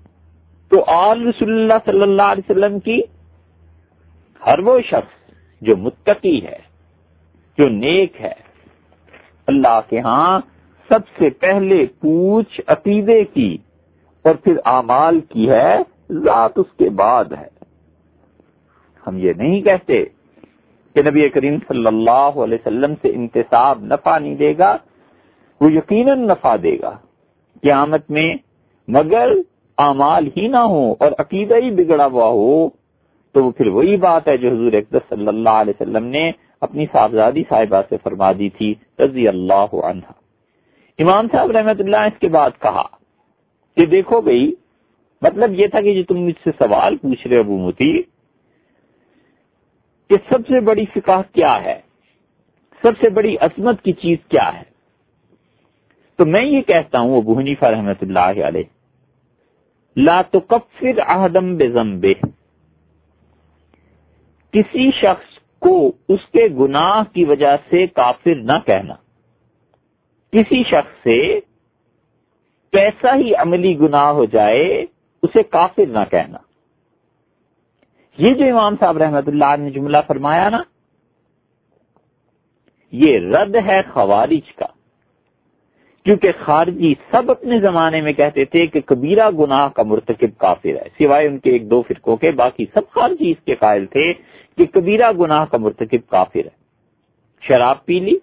تو 0.72 0.84
آل 0.88 1.28
رسول 1.28 1.54
اللہ 1.54 1.74
صلی 1.86 2.02
اللہ 2.02 2.22
علیہ 2.22 2.52
وسلم 2.52 2.80
کی 2.80 3.02
ہر 4.48 4.60
وہ 4.60 4.80
شخص 4.80 5.32
جو 5.62 5.78
متقی 5.78 6.46
ہے، 6.46 6.58
جو 7.58 7.70
نیک 7.70 8.22
ہے۔ 8.22 8.34
اللہ 9.48 9.80
کے 9.90 10.00
ہاں 10.00 10.40
سب 10.90 11.08
سے 11.20 11.30
پہلے 11.30 11.86
پوچھ 11.86 12.62
عقیدے 12.68 13.24
کی 13.24 13.58
اور 14.26 14.36
پھر 14.36 14.58
اعمال 14.66 15.20
کی 15.20 15.50
ہے، 15.50 15.78
ذات 16.12 16.52
اس 16.56 16.78
کے 16.78 16.90
بعد 16.90 17.26
ہے۔ 17.26 17.48
ہم 19.08 19.18
یہ 19.18 19.34
نہیں 19.38 19.62
کہتے 19.62 20.04
کہ 20.96 21.02
نبی 21.02 21.30
کریم 21.30 21.58
صلی 21.68 21.86
اللہ 21.86 22.40
علیہ 22.44 22.58
وسلم 22.62 22.94
سے 23.02 23.10
انتصاب 23.10 23.84
نفع 23.84 24.18
نہیں 24.20 24.36
دے 24.36 24.54
گا، 24.58 24.78
وہ 25.62 25.72
یقیناً 25.72 26.28
نفع 26.28 26.56
دے 26.64 26.78
گا۔ 26.82 26.98
قیامت 27.62 28.10
میں 28.10 28.34
مگر 28.88 29.32
اعمال 29.78 30.28
ہی 30.38 30.48
نہ 30.48 30.64
ہو 30.70 30.84
اور 31.00 31.12
عقیدہ 31.20 31.56
ہی 31.56 31.70
بگڑا 31.76 32.06
ہوا 32.06 32.28
ہو، 32.30 32.68
تو 33.36 33.44
وہ 33.44 33.52
پھر 33.52 33.68
وہی 33.68 33.96
بات 33.98 34.28
ہے 34.28 34.38
جو 34.38 34.50
حضور 34.50 34.74
اقدس 34.74 35.10
صلی 35.10 35.28
اللہ 35.28 35.62
علیہ 35.62 35.74
وسلم 35.76 36.06
نے 36.08 36.32
اپنی 36.62 36.86
صاحبزادی 36.92 37.44
صاحبہ 37.50 37.82
سے 37.90 37.98
فرما 38.04 38.32
دی 38.32 38.50
تھی، 38.50 38.74
رضی 39.00 39.28
اللہ 39.28 39.74
عنہ۔ 39.84 40.12
امام 41.00 41.28
صاحب 41.32 41.52
رحمت 41.52 41.80
اللہ 41.80 42.06
اس 42.06 42.20
کے 42.20 42.28
بعد 42.28 42.52
کہا 42.60 42.84
کہ 43.78 43.86
دیکھو 43.86 44.22
بھائی 44.22 44.52
مطلب 45.22 45.60
یہ 45.60 45.68
تھا 45.68 45.82
کہ 45.82 45.94
جو 45.94 46.04
تم 46.04 46.20
مجھ 46.20 46.40
سے 46.44 46.52
سوال 46.58 46.98
پوچھ 46.98 47.28
رہے 47.28 47.40
ابو 47.40 47.58
متی، 47.58 47.92
کہ 50.10 50.16
سب 50.30 50.48
سے 50.48 50.60
بڑی 50.60 50.86
فقہ 50.86 51.22
کیا 51.34 51.54
ہے؟ 51.64 51.80
سب 52.84 52.98
سے 53.02 53.10
بڑی 53.10 53.36
عظمت 53.42 53.82
کی 53.82 53.92
چیز 53.94 54.18
کیا 54.30 54.50
ہے؟ 54.58 54.64
تو 56.20 56.26
میں 56.26 56.44
یہ 56.46 56.62
کہتا 56.62 57.00
ہوں، 57.00 57.18
ابو 57.18 57.38
حنیفہ 57.40 57.66
رحمت 57.66 58.04
اللہ 58.04 58.44
علیہ 58.48 58.64
لا 59.96 60.22
تکفر 60.22 61.00
احدم 61.08 61.56
بے 62.00 62.14
کسی 64.52 64.92
شخص 64.92 65.40
کو 65.60 65.92
اس 66.10 66.20
کے 66.32 66.48
گناہ 66.60 67.14
کی 67.14 67.26
وجہ 67.26 67.58
سے 67.70 67.88
کافر 67.88 68.36
نہ 68.36 68.60
کہنا۔ 68.66 68.94
کسی 70.32 70.64
شخص 70.64 71.04
سے 71.04 71.40
کیسا 72.72 73.16
ہی 73.16 73.36
عملی 73.36 73.80
گناہ 73.80 74.08
ہو 74.08 74.26
جائے، 74.26 74.86
اسے 75.24 75.44
کافر 75.44 75.86
نہ 75.88 76.00
کہنا۔ 76.12 76.38
یہ 78.18 78.34
جو 78.34 78.46
امام 78.46 78.76
صاحب 78.80 78.98
رحمت 78.98 79.28
اللہ 79.28 79.56
نے 79.60 79.70
جملہ 79.70 79.98
فرمایا 80.08 80.50
نا، 80.50 80.64
یہ 82.92 83.20
رد 83.20 83.56
ہے 83.56 83.82
خوارج 83.82 84.54
کا۔ 84.56 84.66
کیونکہ 86.06 86.32
خارجی 86.40 86.94
سب 87.12 87.32
اپنے 87.32 87.60
زمانے 87.60 88.02
میں 88.02 88.14
کہتے 88.14 88.46
تھے 88.46 88.68
کہ 88.68 88.82
کبیرہ 88.82 89.30
گناہ 89.32 89.70
کا 89.70 89.84
مرتکب 89.84 90.38
کافر 90.38 90.70
ہے، 90.70 90.84
سوائے 90.98 91.28
ان 91.28 91.38
کے 91.38 91.52
ایک 91.52 91.70
دو 91.70 91.82
فرقوں 91.82 92.18
کے، 92.18 92.32
باقی 92.32 92.66
سب 92.74 92.92
خارجی 92.92 93.32
اس 93.32 93.46
کے 93.46 93.56
قائل 93.56 93.86
تھے 93.86 94.14
کہ 94.58 94.66
کبیرہ 94.66 95.12
گناہ 95.12 95.46
کا 95.46 95.58
مرتکب 95.58 96.10
کافر 96.10 96.40
ہے۔ 96.40 96.66
شراب 97.42 97.86
پی 97.86 98.00
لی، 98.00 98.18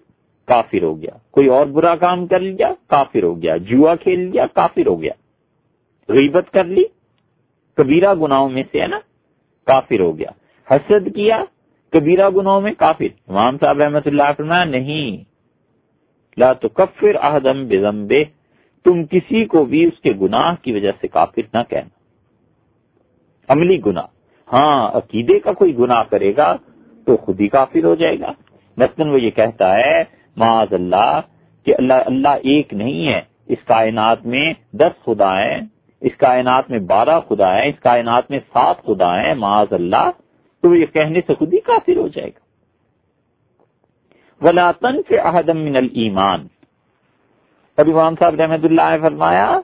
کافر 0.47 0.83
ہو 0.83 1.01
گیا۔ 1.01 1.17
کوئی 1.31 1.47
اور 1.47 1.65
برا 1.65 1.95
کام 1.95 2.27
کر 2.27 2.39
لیا، 2.39 2.73
کافر 2.87 3.23
ہو 3.23 3.41
گیا۔ 3.41 3.57
جوا 3.57 3.95
کھیل 3.95 4.19
لیا، 4.19 4.45
کافر 4.45 4.87
ہو 4.87 5.01
گیا۔ 5.01 5.13
غیبت 6.09 6.53
کر 6.53 6.63
لی، 6.63 6.83
کبیرہ 7.77 8.13
گناہوں 8.13 8.49
میں 8.49 8.63
سے 8.71 8.81
ہے 8.81 8.87
نا، 8.87 8.99
کافر 9.65 9.99
ہو 9.99 10.17
گیا۔ 10.17 10.29
حسد 10.73 11.15
کیا، 11.15 11.43
کبیرہ 11.91 12.29
گناہوں 12.29 12.61
میں 12.61 12.73
کافر۔ 12.77 13.31
امام 13.31 13.57
صاحب 13.57 13.81
رحمت 13.81 14.07
اللہ 14.07 14.23
فرمایا، 14.37 14.63
نہیں۔ 14.63 15.32
لا 16.37 16.53
تو 16.53 16.69
کفر 16.69 17.15
احدم 17.21 17.67
بے 18.07 18.23
تم 18.85 19.05
کسی 19.05 19.45
کو 19.45 19.65
بھی 19.65 19.85
اس 19.85 19.99
کے 20.01 20.11
گناہ 20.21 20.55
کی 20.61 20.71
وجہ 20.71 20.91
سے 21.01 21.07
کافر 21.07 21.41
نہ 21.53 21.59
کہنا۔ 21.69 21.89
عملی 23.47 23.85
گناہ۔ 23.85 24.05
ہاں 24.53 24.91
عقیدے 24.93 25.39
کا 25.39 25.53
کوئی 25.53 25.77
گناہ 25.77 26.03
کرے 26.03 26.33
گا 26.37 26.55
تو 27.05 27.17
خود 27.17 27.41
ہی 27.41 27.47
کافر 27.47 27.83
ہو 27.83 27.95
جائے 27.95 28.19
گا۔ 28.19 28.31
مثلاً 28.77 29.09
وہ 29.09 29.21
یہ 29.21 29.29
کہتا 29.29 29.75
ہے، 29.75 30.03
معاذ 30.37 30.73
اللہ، 30.73 31.21
کہ 31.65 31.73
اللہ 31.77 31.93
اللہ 32.05 32.27
ایک 32.27 32.73
نہیں 32.73 33.07
ہے۔ 33.07 33.21
اس 33.47 33.57
کائنات 33.65 34.25
میں 34.25 34.53
دس 34.73 35.05
خدا 35.05 35.41
ہیں، 35.41 35.61
اس 36.01 36.11
کائنات 36.17 36.69
میں 36.69 36.79
بارہ 36.79 37.19
خدا 37.29 37.57
ہیں، 37.57 37.69
اس 37.69 37.79
کائنات 37.79 38.31
میں 38.31 38.39
سات 38.39 38.83
خدا 38.83 39.21
ہیں، 39.21 39.35
معاذ 39.35 39.73
اللہ۔ 39.73 40.11
تو 40.61 40.75
یہ 40.75 40.85
کہنے 40.85 41.19
سے 41.27 41.33
خود 41.35 41.53
ہی 41.53 41.59
کافر 41.59 41.97
ہو 41.97 42.07
جائے 42.07 42.29
گا۔ 42.29 42.42
ولاطن 44.43 45.01
سے 45.07 45.17
احدم 45.17 45.57
من 45.57 45.75
المان 45.75 46.47
اب 47.77 47.87
امام 47.87 48.13
صاحب 48.19 48.35
رحمت 48.35 48.65
اللہ 48.65 48.81
نے 48.81 48.97
فرمایا 49.01 49.59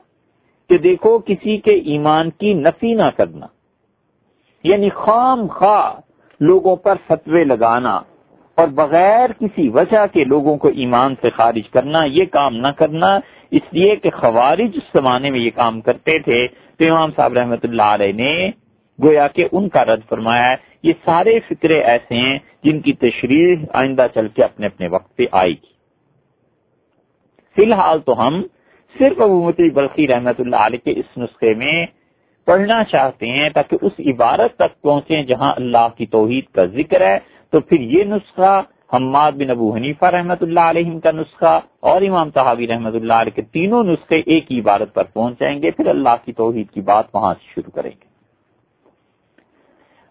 کہ 0.68 0.78
دیکھو 0.78 1.18
کسی 1.18 1.56
کے 1.56 1.70
ایمان 1.70 2.30
کی 2.30 2.54
نفی 2.54 2.94
نہ 2.94 3.10
کرنا۔ 3.16 3.46
یعنی 4.64 4.88
خام 4.90 5.46
خواہ 5.46 6.00
لوگوں 6.40 6.76
پر 6.76 6.94
فتوے 7.06 7.44
لگانا 7.44 8.00
اور 8.54 8.68
بغیر 8.68 9.32
کسی 9.32 9.68
وجہ 9.68 10.06
کے 10.12 10.24
لوگوں 10.24 10.56
کو 10.56 10.68
ایمان 10.68 11.14
سے 11.20 11.30
خارج 11.30 11.68
کرنا، 11.70 12.04
یہ 12.04 12.24
کام 12.24 12.56
نہ 12.56 12.68
کرنا۔ 12.68 13.18
اس 13.50 13.62
لیے 13.70 13.96
کہ 13.96 14.10
خوارج 14.10 14.70
اس 14.74 14.82
زمانے 14.94 15.30
میں 15.30 15.40
یہ 15.40 15.50
کام 15.54 15.80
کرتے 15.80 16.18
تھے۔ 16.18 16.48
تو 16.48 16.94
امام 16.94 17.10
صاحب 17.16 17.32
رحمت 17.32 17.64
اللہ 17.64 17.82
علیہ 17.82 18.12
نے 18.12 18.50
گویا 19.02 19.28
کہ 19.28 19.48
ان 19.52 19.68
کا 19.68 19.84
رد 19.84 20.00
فرمایا 20.08 20.50
ہے۔ 20.50 20.54
یہ 20.82 20.92
سارے 21.04 21.40
فکرے 21.40 21.80
ایسے 21.80 22.14
ہیں 22.14 22.38
جن 22.64 22.80
کی 22.80 22.92
تشریح 22.92 23.64
آئندہ 23.72 24.06
چل 24.14 24.28
کے 24.28 24.44
اپنے 24.44 24.66
اپنے 24.66 24.88
وقت 24.88 25.16
پہ 25.16 25.24
آئے 25.32 25.50
گی۔ 25.50 25.72
فی 27.56 27.64
الحال 27.64 28.00
تو 28.00 28.26
ہم 28.26 28.42
صرف 28.98 29.20
ابومتی 29.20 29.70
بلخی 29.70 30.06
رحمت 30.08 30.40
اللہ 30.40 30.56
علیہ 30.56 30.84
کے 30.84 30.90
اس 30.90 31.18
نسخے 31.18 31.54
میں 31.54 31.86
پڑھنا 32.46 32.84
چاہتے 32.84 33.26
ہیں 33.26 33.48
تاکہ 33.50 33.76
اس 33.82 34.00
عبارت 34.06 34.54
تک 34.56 34.82
پہنچے 34.82 35.22
جہاں 35.22 35.52
اللہ 35.56 35.88
کی 35.96 36.06
توحید 36.06 36.44
کا 36.54 36.64
ذکر 36.64 37.00
ہے۔ 37.00 37.18
تو 37.52 37.60
پھر 37.60 37.80
یہ 37.80 38.04
نسخہ 38.04 38.60
حماد 38.92 39.32
بن 39.32 39.50
ابو 39.50 39.74
حنیفہ 39.76 40.04
رحمۃ 40.04 40.40
اللہ 40.40 40.60
علیہ 40.60 40.98
کا 41.00 41.10
نسخہ 41.10 41.60
اور 41.80 42.02
امام 42.02 42.30
صحابی 42.30 42.66
رحمۃ 42.66 42.94
اللہ 42.94 43.12
علیہ 43.12 43.36
کے 43.36 43.42
تینوں 43.42 43.84
نسخے 43.84 44.20
ایک 44.26 44.52
ہی 44.52 44.60
عبارت 44.60 44.94
پر 44.94 45.04
پہنچ 45.04 45.40
جائیں 45.40 45.62
گے، 45.62 45.70
پھر 45.70 45.86
اللہ 45.86 46.16
کی 46.24 46.32
توحید 46.32 46.70
کی 46.70 46.80
بات 46.80 47.14
وہاں 47.14 47.34
سے 47.34 47.52
شروع 47.54 47.70
کریں 47.74 47.90
گے۔ 47.90 48.08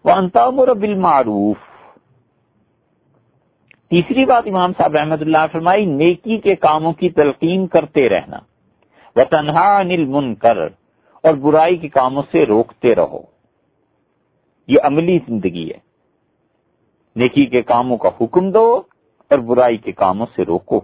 وہ 0.04 0.10
انتامر 0.10 0.74
بالمعروف 0.74 1.69
تیسری 3.90 4.24
بات 4.24 4.42
امام 4.46 4.72
صاحب 4.78 4.96
رحمۃ 4.96 5.20
اللہ 5.20 5.46
فرمائی، 5.52 5.84
نیکی 5.84 6.38
کے 6.38 6.54
کاموں 6.54 6.92
کی 6.92 7.10
تلقین 7.10 7.66
کرتے 7.66 8.08
رہنا۔ 8.08 8.38
وہ 9.16 9.24
تنہا 9.30 9.78
انل 9.78 10.04
من 10.04 10.34
کر 10.34 10.56
اور 11.22 11.34
برائی 11.34 11.76
کے 11.76 11.88
کاموں 11.88 12.22
سے 12.32 12.46
روکتے 12.46 12.94
رہو۔ 12.94 13.20
یہ 14.68 14.76
عملی 14.82 15.18
زندگی 15.26 15.70
ہے۔ 15.70 15.78
نیکی 17.16 17.46
کے 17.46 17.62
کاموں 17.62 17.96
کا 17.96 18.10
حکم 18.20 18.50
دو 18.50 18.82
اور 19.30 19.38
برائی 19.38 19.76
کے 19.76 19.92
کاموں 19.92 20.26
سے 20.36 20.42
روکو۔ 20.44 20.80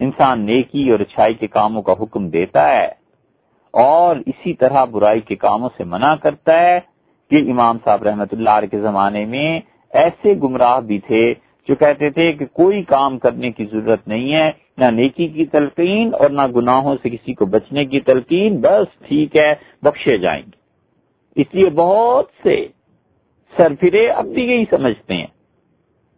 انسان 0.00 0.40
نیکی 0.40 0.90
اور 0.90 1.00
اچھائی 1.00 1.34
کے 1.34 1.46
کاموں 1.46 1.82
کا 1.82 1.92
حکم 1.92 2.28
دیتا 2.28 2.68
ہے 2.68 2.88
اور 3.70 4.16
اسی 4.26 4.54
طرح 4.54 4.84
برائی 4.84 5.20
کے 5.20 5.36
کاموں 5.36 5.68
سے 5.76 5.84
منع 5.84 6.14
کرتا 6.14 6.60
ہے 6.60 6.80
کہ 7.30 7.50
امام 7.50 7.78
صاحب 7.84 8.02
رحمت 8.02 8.28
اللہ 8.32 8.50
علیہ 8.50 8.68
کے 8.68 8.80
زمانے 8.80 9.24
میں 9.24 9.60
ایسے 9.90 10.34
گمراہ 10.34 10.80
بھی 10.80 10.98
تھے 10.98 11.34
جو 11.68 11.74
کہتے 11.74 12.10
تھے 12.10 12.32
کہ 12.32 12.44
کوئی 12.52 12.82
کام 12.82 13.18
کرنے 13.18 13.50
کی 13.50 13.64
ضرورت 13.64 14.08
نہیں 14.08 14.34
ہے، 14.34 14.50
نہ 14.78 14.84
نیکی 14.84 15.28
کی 15.28 15.46
تلقین 15.46 16.14
اور 16.14 16.30
نہ 16.30 16.42
گناہوں 16.56 16.96
سے 17.02 17.10
کسی 17.10 17.34
کو 17.34 17.46
بچنے 17.46 17.84
کی 17.84 18.00
تلقین، 18.00 18.60
بس 18.60 19.06
ٹھیک 19.08 19.36
ہے، 19.36 19.54
بخشے 19.82 20.18
جائیں 20.18 20.42
گے۔ 20.46 20.58
اس 21.40 21.46
لیے 21.54 21.70
بہت 21.70 22.26
سے 22.42 22.66
سرفرے 23.56 24.08
اب 24.08 24.24
بھی 24.24 24.42
یہی 24.42 24.64
سمجھتے 24.70 25.14
ہیں 25.14 25.26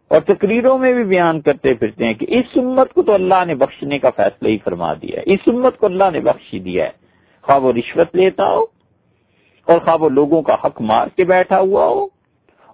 اور 0.07 0.21
تقریروں 0.21 0.77
میں 0.77 0.93
بھی 0.93 1.03
بیان 1.03 1.41
کرتے 1.41 1.73
پھرتے 1.73 2.05
ہیں 2.05 2.13
کہ 2.13 2.25
اس 2.29 2.45
امت 2.55 2.93
کو 2.93 3.03
تو 3.03 3.13
اللہ 3.13 3.45
نے 3.47 3.55
بخشنے 3.55 3.99
کا 3.99 4.09
فیصلہ 4.09 4.47
ہی 4.47 4.57
فرما 4.57 4.93
دیا 4.93 5.19
ہے۔ 5.19 5.33
اس 5.33 5.39
امت 5.47 5.77
کو 5.77 5.85
اللہ 5.85 6.03
نے 6.13 6.19
بخش 6.19 6.55
دیا 6.65 6.85
ہے۔ 6.85 6.91
خواہ 7.41 7.59
وہ 7.59 7.73
رشوت 7.73 8.15
لیتا 8.15 8.43
ہو 8.45 8.61
اور 9.67 9.79
خواہ 9.79 9.97
وہ 9.99 10.09
لوگوں 10.09 10.41
کا 10.41 10.55
حق 10.63 10.81
مار 10.81 11.07
کے 11.07 11.23
بیٹھا 11.23 11.59
ہوا 11.59 11.85
ہو 11.85 12.05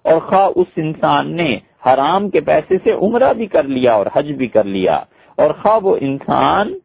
اور 0.02 0.20
خواہ 0.20 0.48
اس 0.56 0.66
انسان 0.76 1.36
نے 1.36 1.58
حرام 1.86 2.30
کے 2.30 2.40
پیسے 2.40 2.76
سے 2.84 2.92
عمرہ 2.92 3.32
بھی 3.32 3.46
کر 3.46 3.62
لیا 3.62 3.92
اور 3.92 4.06
حج 4.16 4.32
بھی 4.32 4.46
کر 4.46 4.64
لیا۔ 4.64 5.00
اور 5.36 5.50
خواہ 5.50 5.78
وہ 5.82 5.96
انسان 6.00 6.78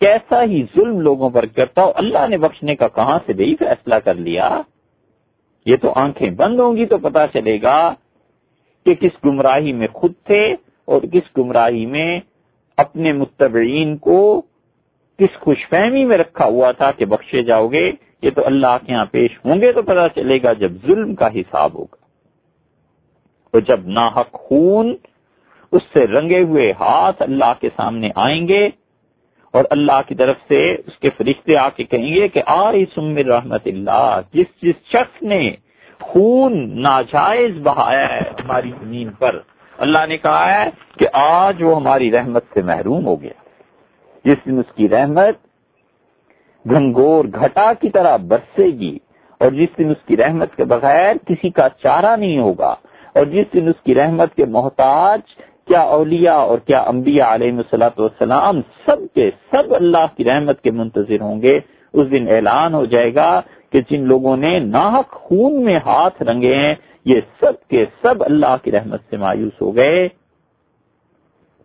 کیسا 0.00 0.42
ہی 0.42 0.62
ظلم 0.62 1.00
لوگوں 1.00 1.30
پر 1.30 1.46
کرتا 1.46 1.82
ہو، 1.82 1.92
اللہ 1.94 2.26
نے 2.28 2.36
بخشنے 2.36 2.76
کا 2.76 2.88
کہاں 2.88 3.18
سے 3.26 3.32
بھی 3.32 3.56
فیصلہ 3.58 3.94
کر 3.94 4.14
لیا؟ 4.14 4.62
یہ 5.66 5.76
تو 5.76 5.92
آنکھیں 5.96 6.30
بند 6.30 6.60
ہوں 6.60 6.76
گی 6.76 6.86
تو 6.86 6.98
پتا 6.98 7.26
چلے 7.26 7.62
گا 7.62 7.94
کہ 8.84 8.94
کس 8.94 9.24
گمراہی 9.24 9.72
میں 9.72 9.88
خود 9.92 10.12
تھے 10.24 10.52
اور 10.84 11.02
کس 11.02 11.38
گمراہی 11.38 11.86
میں 11.86 12.20
اپنے 12.76 13.12
متبعین 13.12 13.96
کو 13.96 14.42
کس 15.18 15.40
خوش 15.40 15.68
فہمی 15.68 16.04
میں 16.04 16.18
رکھا 16.18 16.44
ہوا 16.44 16.72
تھا 16.72 16.90
کہ 16.90 17.04
بخشے 17.04 17.42
جاؤ 17.42 17.66
گے۔ 17.66 17.92
یہ 18.22 18.30
تو 18.30 18.46
اللہ 18.46 18.76
کے 18.86 18.92
یہاں 18.92 19.04
پیش 19.04 19.30
ہوں 19.44 19.60
گے 19.60 19.72
تو 19.72 19.82
پتا 19.82 20.08
چلے 20.08 20.38
گا 20.42 20.52
جب 20.52 20.72
ظلم 20.72 21.14
کا 21.14 21.26
حساب 21.26 21.74
ہوگا۔ 21.74 21.97
تو 23.50 23.60
جب 23.60 23.86
ناحق 23.86 24.32
خون 24.32 24.96
اس 25.72 25.82
سے 25.92 26.06
رنگے 26.06 26.42
ہوئے 26.42 26.72
ہاتھ 26.80 27.22
اللہ 27.22 27.52
کے 27.60 27.68
سامنے 27.76 28.10
آئیں 28.14 28.48
گے 28.48 28.68
اور 29.54 29.64
اللہ 29.70 30.00
کی 30.06 30.14
طرف 30.14 30.36
سے 30.48 30.74
اس 30.74 30.98
کے 30.98 31.10
فرشتے 31.10 31.56
آ 31.56 31.68
کے 31.68 31.84
کہیں 31.84 32.14
گے 32.14 32.28
کہ 32.28 32.42
آئی 32.46 32.84
سمر 32.94 33.24
رحمت 33.24 33.66
اللہ، 33.66 34.20
جس 34.32 34.46
جس 34.62 34.74
شخص 34.88 35.22
نے 35.22 35.50
خون 36.00 36.82
ناجائز 36.82 37.56
بہایا 37.62 38.08
ہے 38.08 38.20
ہماری 38.20 38.70
زمین 38.80 39.10
پر، 39.10 39.38
اللہ 39.78 40.06
نے 40.08 40.16
کہا 40.18 40.54
ہے 40.54 40.68
کہ 40.98 41.06
آج 41.12 41.62
وہ 41.62 41.76
ہماری 41.76 42.10
رحمت 42.12 42.44
سے 42.54 42.62
محروم 42.62 43.06
ہو 43.06 43.22
گیا۔ 43.22 43.36
جس 44.24 44.46
دن 44.46 44.58
اس 44.58 44.74
کی 44.74 44.88
رحمت 44.88 45.36
گنگور 46.70 47.24
گھٹا 47.24 47.72
کی 47.72 47.90
طرح 47.90 48.16
برسے 48.16 48.66
گی 48.66 48.98
اور 49.40 49.50
جس 49.50 49.78
دن 49.78 49.90
اس 49.90 50.06
کی 50.06 50.16
رحمت 50.16 50.56
کے 50.56 50.64
بغیر 50.64 51.14
کسی 51.26 51.50
کا 51.50 51.68
چارہ 51.68 52.16
نہیں 52.16 52.38
ہوگا 52.38 52.74
اور 53.14 53.26
جس 53.26 53.52
دن 53.54 53.68
اس 53.68 53.80
کی 53.84 53.94
رحمت 53.94 54.34
کے 54.34 54.44
محتاج 54.44 55.20
کیا 55.66 55.80
اولیاء 55.80 56.40
اور 56.40 56.58
کیا 56.58 56.80
انبیاء 56.80 57.34
علیہ 57.34 57.52
مسلاۃ 57.52 57.98
والسلام 57.98 58.60
سب 58.86 58.98
کے 59.14 59.30
سب 59.50 59.74
اللہ 59.74 60.06
کی 60.16 60.24
رحمت 60.24 60.60
کے 60.60 60.70
منتظر 60.70 61.20
ہوں 61.20 61.42
گے، 61.42 61.58
اس 61.94 62.10
دن 62.10 62.28
اعلان 62.28 62.74
ہو 62.74 62.84
جائے 62.84 63.14
گا 63.14 63.40
کہ 63.70 63.80
جن 63.90 64.06
لوگوں 64.06 64.36
نے 64.36 64.58
ناحق 64.58 65.10
خون 65.10 65.64
میں 65.64 65.78
ہاتھ 65.86 66.22
رنگے 66.22 66.54
ہیں، 66.54 66.74
یہ 67.04 67.20
سب 67.40 67.68
کے 67.68 67.84
سب 68.02 68.22
اللہ 68.24 68.56
کی 68.62 68.72
رحمت 68.72 69.00
سے 69.10 69.16
مایوس 69.16 69.60
ہو 69.62 69.76
گئے۔ 69.76 70.08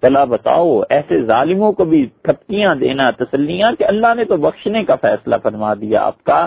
چلا 0.03 0.23
بتاؤ، 0.23 0.79
ایسے 0.89 1.21
ظالموں 1.25 1.71
کو 1.71 1.85
بھی 1.85 2.05
تھپکیاں 2.23 2.75
دینا، 2.75 3.11
تسلیاں 3.11 3.71
کہ 3.71 3.83
اللہ 3.83 4.13
نے 4.15 4.25
تو 4.25 4.37
بخشنے 4.37 4.83
کا 4.83 4.95
فیصلہ 4.95 5.35
فرما 5.43 5.73
دیا 5.73 6.01
آپ 6.01 6.23
کا۔ 6.23 6.45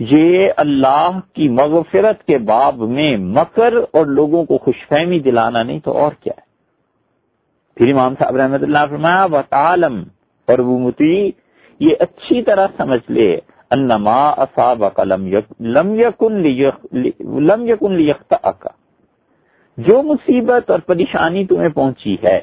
یہ 0.00 0.52
اللہ 0.56 1.18
کی 1.34 1.48
مغفرت 1.48 2.22
کے 2.26 2.38
باب 2.38 2.78
میں 2.88 3.16
مکر 3.16 3.74
اور 3.90 4.06
لوگوں 4.06 4.44
کو 4.44 4.58
خوش 4.58 4.86
فہمی 4.88 5.18
دلانا 5.18 5.62
نہیں 5.62 5.80
تو 5.80 5.96
اور 5.98 6.12
کیا 6.20 6.32
ہے؟ 6.36 6.48
پھر 7.76 7.92
امام 7.92 8.14
صاحب 8.18 8.36
رحمت 8.36 8.62
اللہ 8.62 8.86
فرمایا 8.90 9.24
و 9.24 9.40
تعالم 9.50 10.02
اور 10.48 10.58
وہ 10.58 10.78
متی، 10.78 11.30
یہ 11.80 11.94
اچھی 12.00 12.42
طرح 12.42 12.66
سمجھ 12.76 13.10
لے 13.10 13.30
انما 13.70 14.28
اصاب 14.36 14.84
لم 15.02 15.26
یکن 15.96 16.42
لم 17.46 17.66
یکن 17.68 18.12
کا 18.32 18.68
جو 19.78 20.02
مصیبت 20.02 20.70
اور 20.70 20.78
پریشانی 20.78 21.44
تمہیں 21.46 21.68
پہنچی 21.68 22.16
ہے، 22.22 22.40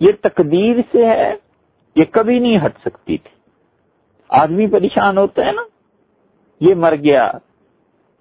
یہ 0.00 0.12
تقدیر 0.20 0.80
سے 0.92 1.06
ہے، 1.06 1.32
یہ 1.96 2.04
کبھی 2.10 2.38
نہیں 2.38 2.58
ہٹ 2.66 2.78
سکتی 2.84 3.16
تھی۔ 3.18 3.40
آدمی 4.30 4.66
پریشان 4.66 5.18
ہوتا 5.18 5.46
ہے 5.46 5.52
نا 5.52 5.62
یہ 6.62 6.74
مر 6.74 6.96
گیا، 6.96 7.30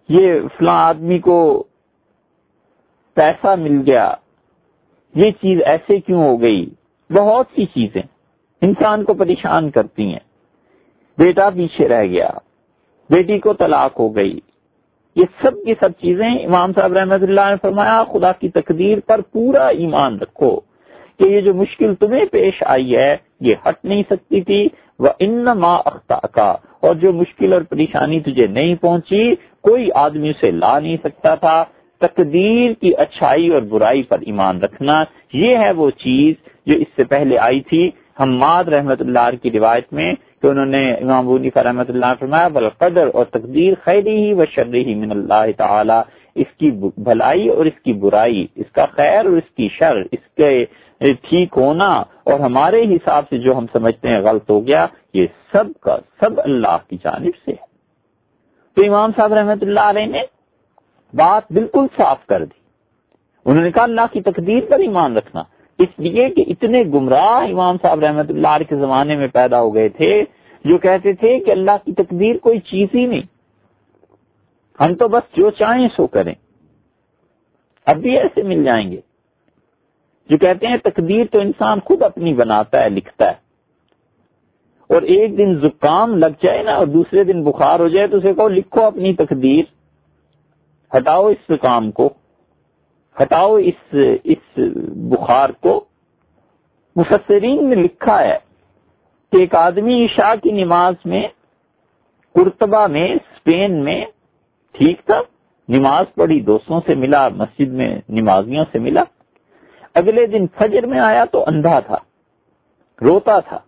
یہ 0.09 0.39
فلاں 0.57 0.79
آدمی 0.85 1.19
کو 1.19 1.63
پیسہ 3.13 3.55
مل 3.55 3.81
گیا، 3.85 4.13
یہ 5.15 5.31
چیز 5.31 5.61
ایسے 5.65 5.99
کیوں 5.99 6.23
ہو 6.23 6.41
گئی؟ 6.41 6.65
بہت 7.09 7.45
سی 7.55 7.65
چیزیں 7.65 8.01
انسان 8.61 9.03
کو 9.03 9.13
پریشان 9.13 9.69
کرتی 9.69 10.03
ہیں۔ 10.03 10.25
بیٹا 11.17 11.49
پیچھے 11.49 11.87
رہ 11.87 12.05
گیا، 12.05 12.29
بیٹی 13.09 13.39
کو 13.39 13.53
طلاق 13.53 13.99
ہو 13.99 14.15
گئی۔ 14.15 14.39
یہ 15.15 15.25
سب 15.41 15.63
کی 15.65 15.73
سب 15.79 15.91
چیزیں 15.91 16.29
امام 16.29 16.73
صاحب 16.73 16.93
رحمت 16.93 17.23
اللہ 17.23 17.49
نے 17.49 17.55
فرمایا، 17.61 18.03
خدا 18.03 18.31
کی 18.31 18.49
تقدیر 18.49 18.99
پر 18.99 19.21
پورا 19.21 19.67
ایمان 19.67 20.17
رکھو 20.17 20.59
کہ 21.19 21.23
یہ 21.23 21.41
جو 21.41 21.53
مشکل 21.53 21.95
تمہیں 21.95 22.25
پیش 22.25 22.63
آئی 22.65 22.95
ہے، 22.97 23.17
یہ 23.39 23.55
ہٹ 23.67 23.85
نہیں 23.85 24.03
سکتی 24.09 24.41
تھی 24.41 24.67
وہ 25.01 25.09
ان 25.19 25.45
ماں 25.45 25.77
اختہ 25.85 26.25
کا 26.31 26.49
اور 26.81 26.95
جو 26.95 27.13
مشکل 27.13 27.53
اور 27.53 27.61
پریشانی 27.61 28.19
تجھے 28.19 28.47
نہیں 28.47 28.75
پہنچی، 28.75 29.35
کوئی 29.63 29.89
آدمی 29.95 30.29
اسے 30.29 30.51
لا 30.51 30.79
نہیں 30.79 30.97
سکتا 31.03 31.35
تھا۔ 31.35 31.63
تقدیر 32.01 32.71
کی 32.81 32.91
اچھائی 32.97 33.49
اور 33.49 33.61
برائی 33.61 34.03
پر 34.03 34.17
ایمان 34.25 34.59
رکھنا، 34.59 35.03
یہ 35.33 35.57
ہے 35.57 35.71
وہ 35.71 35.89
چیز 35.89 36.35
جو 36.65 36.75
اس 36.75 36.87
سے 36.95 37.03
پہلے 37.03 37.37
آئی 37.37 37.61
تھی۔ 37.61 37.89
حماد 38.19 38.63
رحمت 38.63 39.01
اللہ 39.01 39.29
کی 39.41 39.51
روایت 39.51 39.93
میں 39.93 40.13
کہ 40.41 40.47
انہوں 40.47 40.65
نے 40.65 40.93
امام 40.93 41.29
رحمت 41.55 41.89
اللہ 41.89 42.13
فرمایا 42.19 42.47
بالقدر 42.47 43.07
اور 43.13 43.25
تقدیر 43.25 43.73
خیری 43.83 44.15
ہی 44.17 44.33
و 44.33 44.45
شرری 44.45 44.83
ہی 44.85 44.95
من 44.95 45.11
اللہ 45.11 45.45
تعالی۔ 45.57 45.99
اس 46.35 46.51
کی 46.57 46.71
بھلائی 46.97 47.49
اور 47.49 47.65
اس 47.65 47.83
کی 47.83 47.93
برائی، 47.93 48.47
اس 48.55 48.71
کا 48.71 48.85
خیر 48.85 49.25
اور 49.25 49.37
اس 49.37 49.49
کی 49.57 49.67
شر، 49.71 50.01
اس 50.11 50.25
کے 50.37 50.65
ٹھیک 51.01 51.57
ہونا 51.57 51.87
اور 51.99 52.39
ہمارے 52.39 52.95
حساب 52.95 53.23
سے 53.29 53.37
جو 53.37 53.57
ہم 53.57 53.65
سمجھتے 53.71 54.09
ہیں 54.09 54.19
غلط 54.19 54.49
ہو 54.49 54.67
گیا، 54.67 54.87
یہ 55.13 55.25
سب 55.51 55.81
کا 55.81 55.97
سب 56.19 56.41
اللہ 56.43 56.77
کی 56.89 56.97
جانب 57.03 57.31
سے 57.45 57.51
ہے۔ 57.51 57.71
تو 58.75 58.81
امام 58.87 59.11
صاحب 59.15 59.33
رحمت 59.33 59.63
اللہ 59.63 59.79
علیہ 59.79 60.05
نے 60.05 60.21
بات 61.13 61.43
بالکل 61.51 61.85
صاف 61.97 62.25
کر 62.25 62.45
دی۔ 62.45 62.59
انہوں 63.45 63.63
نے 63.63 63.71
کہا، 63.71 63.83
اللہ 63.83 64.01
کی 64.11 64.21
تقدیر 64.21 64.59
پر 64.69 64.79
ایمان 64.79 65.17
رکھنا۔ 65.17 65.43
اس 65.79 65.87
لیے 65.97 66.29
کہ 66.29 66.43
اتنے 66.47 66.83
گمراہ 66.83 67.51
امام 67.51 67.75
صاحب 67.81 67.99
رحمت 67.99 68.29
اللہ 68.29 68.47
علیہ 68.47 68.69
کے 68.69 68.75
زمانے 68.75 69.15
میں 69.15 69.27
پیدا 69.27 69.61
ہو 69.61 69.75
گئے 69.75 69.89
تھے، 69.89 70.23
جو 70.65 70.77
کہتے 70.77 71.13
تھے 71.13 71.39
کہ 71.39 71.51
اللہ 71.51 71.71
کی 71.85 71.93
تقدیر 71.93 72.37
کوئی 72.37 72.59
چیز 72.59 72.87
ہی 72.95 73.05
نہیں۔ 73.05 73.21
ہم 74.79 74.95
تو 74.95 75.07
بس 75.07 75.37
جو 75.37 75.49
چاہیں 75.49 75.87
سو 75.95 76.07
کریں۔ 76.07 76.33
اب 77.85 77.95
بھی 77.95 78.17
ایسے 78.17 78.41
مل 78.41 78.63
جائیں 78.63 78.91
گے۔ 78.91 79.10
جو 80.31 80.37
کہتے 80.37 80.67
ہیں 80.67 80.77
تقدیر 80.77 81.25
تو 81.31 81.39
انسان 81.39 81.79
خود 81.79 82.01
اپنی 82.01 82.33
بناتا 82.33 82.83
ہے، 82.83 82.89
لکھتا 82.89 83.25
ہے۔ 83.25 83.33
اور 84.87 85.01
ایک 85.01 85.37
دن 85.37 85.55
زکام 85.55 86.17
لگ 86.17 86.41
جائے 86.43 86.63
نا 86.63 86.71
اور 86.71 86.87
دوسرے 86.87 87.23
دن 87.23 87.43
بخار 87.43 87.79
ہو 87.79 87.87
جائے 87.87 88.07
تو 88.07 88.17
اسے 88.17 88.33
کہو، 88.33 88.47
لکھو 88.47 88.81
اپنی 88.81 89.13
تقدیر۔ 89.13 89.63
ہٹاؤ 90.97 91.27
اس 91.27 91.37
زکام 91.49 91.91
کو، 91.91 92.09
ہٹاؤ 93.21 93.55
اس 93.55 93.95
اس 94.23 94.59
بخار 94.95 95.49
کو۔ 95.49 95.85
مفسرین 96.95 97.69
نے 97.69 97.75
لکھا 97.75 98.23
ہے 98.23 98.37
کہ 99.31 99.37
ایک 99.37 99.55
آدمی 99.55 100.05
عشاء 100.05 100.33
کی 100.43 100.51
نماز 100.51 100.95
میں 101.05 101.27
کرتبہ 102.35 102.87
میں، 102.87 103.07
اسپین 103.13 103.83
میں، 103.83 104.05
ٹھیک 104.71 105.01
تھا؟ 105.05 105.21
نماز 105.69 106.05
پڑھی، 106.15 106.39
دوستوں 106.39 106.81
سے 106.85 106.95
ملا، 106.95 107.29
مسجد 107.29 107.67
میں 107.67 108.01
نمازیوں 108.09 108.65
سے 108.71 108.79
ملا۔ 108.79 109.03
اگلے 109.93 110.25
دن 110.25 110.45
فجر 110.57 110.85
میں 110.85 110.99
آیا 110.99 111.25
تو 111.25 111.43
اندھا 111.47 111.79
تھا، 111.79 111.97
روتا 113.01 113.39
تھا۔ 113.39 113.59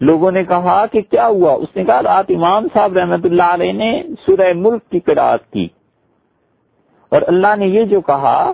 لوگوں 0.00 0.30
نے 0.30 0.44
کہا 0.44 0.86
کہ 0.86 1.00
کیا 1.00 1.26
ہوا؟ 1.26 1.52
اس 1.52 1.76
نے 1.76 1.84
کہا 1.84 2.02
رات 2.02 2.24
امام 2.28 2.66
صاحب 2.74 2.92
رحمت 2.92 3.24
اللہ 3.24 3.42
علیہ 3.42 3.72
نے 3.72 4.02
سورہ 4.26 4.52
ملک 4.56 4.90
کی 4.90 5.00
قرآد 5.00 5.38
کی۔ 5.52 5.68
اور 7.08 7.22
اللہ 7.26 7.56
نے 7.58 7.66
یہ 7.66 7.84
جو 7.84 8.00
کہا 8.00 8.52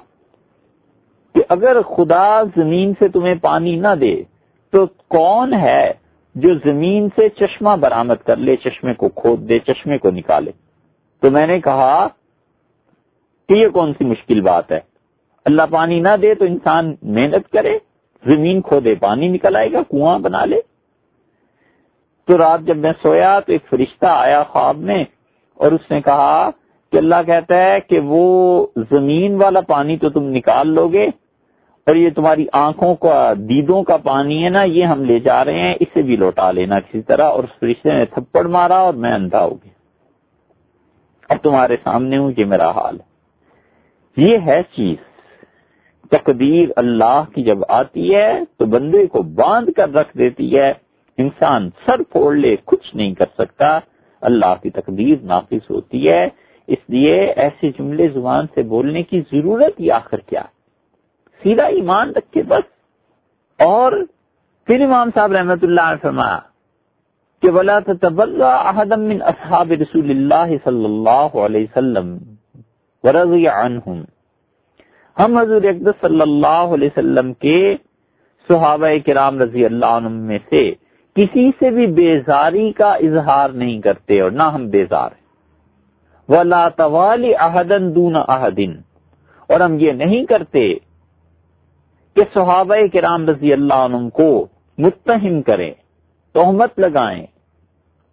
کہ 1.35 1.43
اگر 1.49 1.83
خدا 1.83 2.43
زمین 2.43 2.93
سے 2.99 3.09
تمہیں 3.09 3.35
پانی 3.35 3.77
نہ 3.77 3.95
دے، 4.01 4.23
تو 4.71 4.87
کون 5.09 5.55
ہے 5.55 5.93
جو 6.35 6.55
زمین 6.55 7.09
سے 7.17 7.29
چشمہ 7.29 7.77
برآمد 7.77 8.27
کر 8.27 8.37
لے، 8.37 8.57
چشمے 8.57 8.95
کو 8.95 9.09
کھود 9.09 9.49
دے، 9.49 9.59
چشمے 9.59 9.99
کو 9.99 10.11
نکالے؟ 10.11 10.51
تو 11.21 11.31
میں 11.31 11.47
نے 11.47 11.61
کہا 11.61 12.09
کہ 13.49 13.55
یہ 13.55 13.69
کون 13.69 13.93
سی 13.93 14.05
مشکل 14.05 14.41
بات 14.41 14.73
ہے؟ 14.73 14.90
اللہ 15.51 15.63
پانی 15.71 16.01
نہ 16.01 16.17
دے 16.23 16.35
تو 16.35 16.45
انسان 16.45 16.95
محنت 17.03 17.53
کرے، 17.53 17.79
زمین 18.27 18.61
کھودے، 18.61 18.95
پانی 18.95 19.29
نکل 19.29 19.57
آئے 19.57 19.73
گا، 19.73 19.79
کنواں 19.91 20.19
بنا 20.19 20.45
لے۔ 20.45 20.61
تو 22.27 22.39
رات 22.39 22.61
جب 22.61 22.77
میں 22.77 22.93
سویا 23.03 23.41
تو 23.41 23.53
ایک 23.53 23.63
فرشتہ 23.71 24.07
آیا 24.07 24.43
خواب 24.43 24.77
میں 24.77 25.05
اور 25.55 25.73
اس 25.73 25.91
نے 25.91 26.01
کہا 26.01 26.51
کہ 26.93 26.97
اللہ 26.97 27.15
کہتا 27.27 27.57
ہے 27.57 27.81
کہ 27.81 28.01
وہ 28.01 28.67
زمین 28.77 29.43
والا 29.43 29.61
پانی 29.61 29.97
تو 29.97 30.11
تم 30.11 30.23
نکال 30.23 30.69
لو 30.69 30.89
گے 30.89 31.07
اور 31.87 31.97
یہ 31.97 32.11
تمہاری 32.11 32.47
آنکھوں 32.53 32.95
کا، 32.95 33.33
دیدوں 33.39 33.83
کا 33.83 33.97
پانی 33.97 34.45
ہے 34.45 34.49
نا، 34.49 34.63
یہ 34.63 34.85
ہم 34.85 35.05
لے 35.05 35.19
جا 35.19 35.45
رہے 35.45 35.59
ہیں، 35.59 35.75
اسے 35.81 36.03
بھی 36.03 36.17
لوٹا 36.17 36.51
لینا 36.51 36.81
کسی 36.81 37.03
طرح۔ 37.03 37.25
اور 37.25 37.45
اس 37.45 37.59
فرشتے 37.61 37.93
نے 37.93 38.05
تھپڑ 38.05 38.47
مارا 38.47 38.77
اور 38.77 38.95
میں 38.95 39.13
اندھا 39.13 39.45
ہو 39.45 39.55
گیا۔ 39.55 39.73
اب 41.29 41.37
تمہارے 41.43 41.77
سامنے 41.85 42.19
ہوں، 42.19 42.33
یہ 42.37 42.45
میرا 42.45 42.71
حال 42.71 42.99
ہے۔ 43.01 43.11
یہ 44.17 44.39
ہے 44.47 44.63
چیز۔ 44.63 45.10
تقدیر 46.11 46.69
اللہ 46.77 47.23
کی 47.35 47.43
جب 47.43 47.59
آتی 47.69 48.15
ہے 48.15 48.41
تو 48.59 48.67
بندے 48.67 49.07
کو 49.07 49.23
باندھ 49.23 49.71
کر 49.77 49.93
رکھ 49.95 50.19
دیتی 50.19 50.59
ہے۔ 50.59 50.73
انسان 51.19 51.71
سر 51.87 52.03
پھوڑ 52.03 52.35
لے، 52.35 52.57
کچھ 52.65 52.97
نہیں 52.97 53.15
کر 53.15 53.27
سکتا۔ 53.39 53.79
اللہ 54.21 54.55
کی 54.63 54.71
تقدیر 54.71 55.17
نافذ 55.23 55.71
ہوتی 55.71 56.09
ہے۔ 56.09 56.29
اس 56.67 56.79
لیے 56.89 57.21
ایسے 57.37 57.71
جملے 57.79 58.09
زبان 58.09 58.47
سے 58.55 58.63
بولنے 58.63 59.03
کی 59.03 59.21
ضرورت 59.21 59.81
ہی 59.81 59.91
آخر 59.91 60.19
کیا؟ 60.19 60.43
سیدھا 61.43 61.65
ایمان 61.65 62.11
رکھے 62.11 62.43
بس۔ 62.43 62.69
اور 63.59 63.93
پھر 64.67 64.81
امام 64.81 65.11
صاحب 65.15 65.33
رحمت 65.33 65.65
اللہ 65.65 65.91
نے 65.91 65.97
فرمایا 66.03 66.39
کہ 67.43 67.51
ولا 67.51 67.79
احدم 68.69 69.01
من 69.01 69.23
اصحاب 69.23 69.73
رسول 69.73 70.11
اللہ 70.11 70.57
صلی 70.65 70.85
اللہ 70.85 71.37
علیہ 71.39 71.61
وسلم 71.61 72.17
ورضی 73.03 73.49
عنہم 73.49 74.03
ہم 75.25 75.37
حضور 75.39 75.63
اقدس 75.63 76.01
صلی 76.01 76.21
اللہ 76.21 76.75
علیہ 76.75 76.89
وسلم 76.89 77.33
کے 77.33 77.77
صحابہ 78.49 78.89
کرام 79.07 79.41
رضی 79.43 79.65
اللہ 79.65 79.87
عنہ 79.87 80.09
میں 80.09 80.39
سے 80.51 80.71
کسی 81.17 81.51
سے 81.59 81.71
بھی 81.71 81.87
بیزاری 81.87 82.73
کا 82.73 82.93
اظہار 82.93 83.51
نہیں 83.51 83.81
کرتے 83.81 84.21
اور 84.21 84.31
نہ 84.31 84.43
ہم 84.43 84.67
بیزار 84.67 85.11
ہیں۔ 85.11 85.19
ولا 86.29 86.69
طوالی 86.69 87.35
احدن 87.39 87.95
دون 87.95 88.17
احدن 88.17 88.73
اور 89.49 89.61
ہم 89.61 89.79
یہ 89.79 89.93
نہیں 89.93 90.25
کرتے 90.25 90.75
کہ 92.17 92.25
صحابہ 92.35 92.77
کرام 92.93 93.29
رضی 93.29 93.53
اللہ 93.53 93.75
عنہ 93.75 94.09
کو 94.09 94.47
متہم 94.79 95.43
کریں، 95.43 95.73
تہمت 96.35 96.79
لگائیں 96.79 97.27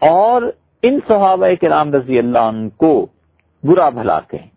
اور 0.02 0.42
ان 0.84 1.00
صحابہ 1.08 1.48
کرام 1.62 1.94
رضی 1.94 2.20
اللہ 2.20 2.40
عنہ 2.40 2.68
کو 2.78 3.08
برا 3.64 3.90
بھلا 3.90 4.20
کہیں۔ 4.20 4.48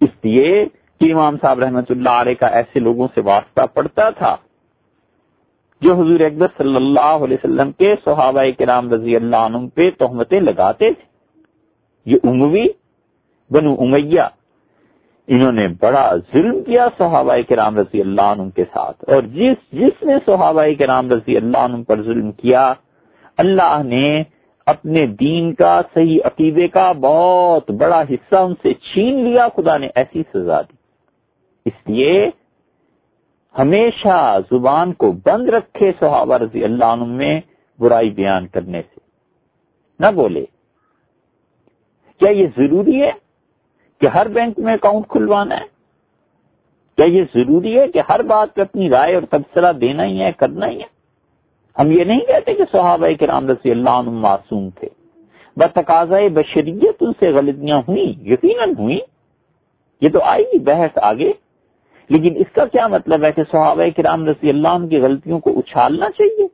اس 0.00 0.10
لیے 0.24 0.64
کہ 1.00 1.12
امام 1.14 1.36
صاحب 1.42 1.58
رحمت 1.58 1.90
اللہ 1.90 2.10
علیہ 2.10 2.34
کا 2.34 2.46
ایسے 2.46 2.80
لوگوں 2.80 3.08
سے 3.14 3.20
واسطہ 3.20 3.60
پڑتا 3.74 4.10
تھا 4.10 4.36
جو 5.80 5.94
حضور 5.94 6.20
اکبر 6.20 6.46
صلی 6.58 6.76
اللہ 6.76 7.24
علیہ 7.24 7.36
وسلم 7.44 7.72
کے 7.72 7.94
صحابہ 8.04 8.42
کرام 8.58 8.92
رضی 8.92 9.16
اللہ 9.16 9.36
عنہ 9.36 9.58
پہ 9.74 9.90
تہمتیں 9.90 10.40
لگاتے 10.40 10.92
تھے۔ 10.92 11.06
یہ 12.06 12.16
اموی 12.22 12.66
بنو 13.50 13.74
امیہ، 13.78 14.28
انہوں 15.28 15.52
نے 15.52 15.68
بڑا 15.80 16.16
ظلم 16.32 16.62
کیا 16.62 16.88
صحابہ 16.98 17.36
کرام 17.48 17.78
رضی 17.78 18.00
اللہ 18.00 18.20
عنہ 18.20 18.48
کے 18.50 18.64
ساتھ۔ 18.64 19.04
اور 19.10 19.22
جس 19.22 19.72
جس 19.72 20.02
نے 20.02 20.14
صحابہ 20.26 20.62
کرام 20.78 21.10
رضی 21.10 21.36
اللہ 21.36 21.58
عنہ 21.58 21.82
پر 21.82 22.02
ظلم 22.02 22.32
کیا، 22.32 22.72
اللہ 23.36 23.82
نے 23.84 24.22
اپنے 24.66 25.06
دین 25.06 25.54
کا، 25.54 25.80
صحیح 25.94 26.18
عقیدے 26.24 26.68
کا 26.68 26.92
بہت 26.92 27.70
بڑا 27.70 28.02
حصہ 28.02 28.36
ان 28.36 28.54
سے 28.62 28.74
چھین 28.74 29.24
لیا، 29.24 29.48
خدا 29.56 29.78
نے 29.78 29.88
ایسی 29.94 30.22
سزا 30.34 30.60
دی۔ 30.60 30.77
اس 31.68 31.88
لیے 31.88 32.30
ہمیشہ 33.58 34.38
زبان 34.50 34.92
کو 34.92 35.12
بند 35.12 35.48
رکھے 35.48 35.92
صحابہ 36.00 36.34
رضی 36.34 36.64
اللہ 36.64 36.84
عنہ 36.84 37.04
میں 37.04 37.40
برائی 37.78 38.10
بیان 38.10 38.46
کرنے 38.46 38.82
سے۔ 38.82 39.00
نہ 40.00 40.10
بولے۔ 40.10 40.44
کیا 42.20 42.30
یہ 42.30 42.46
ضروری 42.56 43.02
ہے 43.02 43.10
کہ 44.00 44.06
ہر 44.06 44.28
بینک 44.28 44.58
میں 44.58 44.74
اکاؤنٹ 44.74 45.08
کھلوانا 45.08 45.56
ہے؟ 45.56 45.66
کیا 46.96 47.06
یہ 47.06 47.22
ضروری 47.34 47.78
ہے 47.78 47.88
کہ 47.88 48.00
ہر 48.08 48.22
بات 48.22 48.54
پہ 48.54 48.60
اپنی 48.60 48.90
رائے 48.90 49.14
اور 49.14 49.22
تبصرہ 49.22 49.72
دینا 49.72 50.04
ہی 50.04 50.22
ہے، 50.22 50.32
کرنا 50.32 50.68
ہی 50.68 50.80
ہے؟ 50.80 50.86
ہم 51.78 51.90
یہ 51.90 52.04
نہیں 52.04 52.20
کہتے 52.20 52.54
کہ 52.54 52.64
صحابہ 52.72 53.06
کرام 53.20 53.50
رضی 53.50 53.70
اللہ 53.70 53.90
عنہ 53.90 54.10
معصوم 54.10 54.70
تھے۔ 54.70 54.88
بتقاضۂ 55.56 56.28
بشریت 56.34 56.96
ان 57.00 57.12
سے 57.20 57.30
غلطیاں 57.30 57.78
ہوئی 57.88 58.14
یقیناً 58.32 58.72
ہوئی 58.78 58.98
یہ 60.00 60.08
تو 60.08 60.18
آئی 60.22 60.58
بحث 60.58 60.98
آگے۔ 61.02 61.32
لیکن 62.10 62.36
اس 62.36 62.52
کا 62.52 62.64
کیا 62.64 62.86
مطلب 62.86 63.24
ہے 63.24 63.32
کہ 63.32 63.42
صحابہ 63.52 63.82
کرام 63.96 64.26
رضی 64.26 64.48
اللہ 64.48 64.68
عنہ 64.68 64.86
کی 64.86 65.00
غلطیوں 65.00 65.38
کو 65.38 65.58
اچھالنا 65.58 66.10
چاہیے؟ 66.10 66.46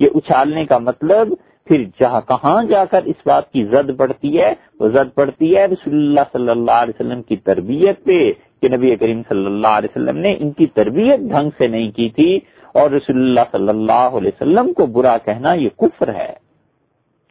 یہ 0.00 0.08
اچھالنے 0.14 0.64
کا 0.66 0.78
مطلب 0.78 1.32
پھر 1.66 1.84
جہاں 2.00 2.20
کہاں 2.20 2.62
جا 2.64 2.84
کر 2.84 3.02
اس 3.04 3.26
بات 3.26 3.50
کی 3.52 3.64
زد 3.64 3.90
پڑتی 3.98 4.38
ہے، 4.40 4.52
وہ 4.80 4.88
زد 4.88 5.14
پڑتی 5.14 5.56
ہے 5.56 5.64
رسول 5.66 5.94
اللہ 5.94 6.20
صلی 6.32 6.48
اللہ 6.48 6.78
علیہ 6.82 7.00
وسلم 7.00 7.22
کی 7.22 7.36
تربیت 7.36 8.04
پہ 8.04 8.32
کہ 8.60 8.68
نبی 8.68 8.96
کریم 8.96 9.22
صلی 9.28 9.46
اللہ 9.46 9.66
علیہ 9.66 9.88
وسلم 9.90 10.16
نے 10.16 10.36
ان 10.40 10.50
کی 10.50 10.66
تربیت 10.66 11.20
ڈھنگ 11.20 11.50
سے 11.58 11.66
نہیں 11.66 11.90
کی 11.90 12.08
تھی 12.08 12.38
اور 12.74 12.90
رسول 12.90 13.16
اللہ 13.16 13.46
صلی 13.52 13.68
اللہ 13.68 13.92
علیہ 13.92 14.30
وسلم 14.36 14.72
کو 14.72 14.86
برا 14.86 15.16
کہنا 15.18 15.52
یہ 15.52 15.68
کفر 15.68 16.14
ہے۔ 16.14 16.32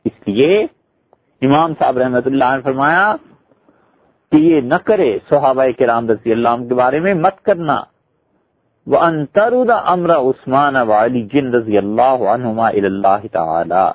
اس 0.05 0.27
لیے 0.27 0.61
امام 1.41 1.73
صاحب 1.79 1.97
رحمت 1.97 2.27
اللہ 2.27 2.55
نے 2.55 2.61
فرمایا 2.61 3.15
کہ 4.31 4.37
یہ 4.37 4.61
نہ 4.61 4.75
کرے 4.75 5.17
صحابہ 5.29 5.63
کرام 5.79 6.09
رضی 6.09 6.31
اللہ 6.31 6.49
عنہ 6.49 6.67
کے 6.67 6.73
بارے 6.73 6.99
میں 6.99 7.13
مت 7.13 7.41
کرنا۔ 7.41 7.83
وہ 8.87 8.97
انترود 8.97 9.69
امر 9.83 10.15
عثمان 10.15 10.75
علی 10.75 11.23
جن 11.33 11.53
رضی 11.53 11.77
اللہ 11.77 12.23
عنہما 12.33 12.67
اللہ 12.67 13.27
تعالی 13.31 13.85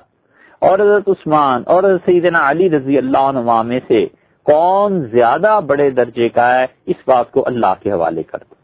اور 0.59 0.79
حضرت 0.79 1.09
عثمان 1.09 1.63
اور 1.65 1.83
حضرت 1.83 2.01
سیدنا 2.05 2.49
علی 2.49 2.69
رضی 2.69 2.97
اللہ 2.97 3.17
عنہ 3.17 3.61
میں 3.61 3.79
سے 3.87 4.05
کون 4.45 5.01
زیادہ 5.05 5.59
بڑے 5.65 5.89
درجے 5.89 6.29
کا 6.29 6.55
ہے؟ 6.55 6.65
اس 6.85 6.95
بات 7.07 7.31
کو 7.31 7.43
اللہ 7.47 7.73
کے 7.83 7.91
حوالے 7.91 8.23
کر 8.23 8.37
دو۔ 8.37 8.55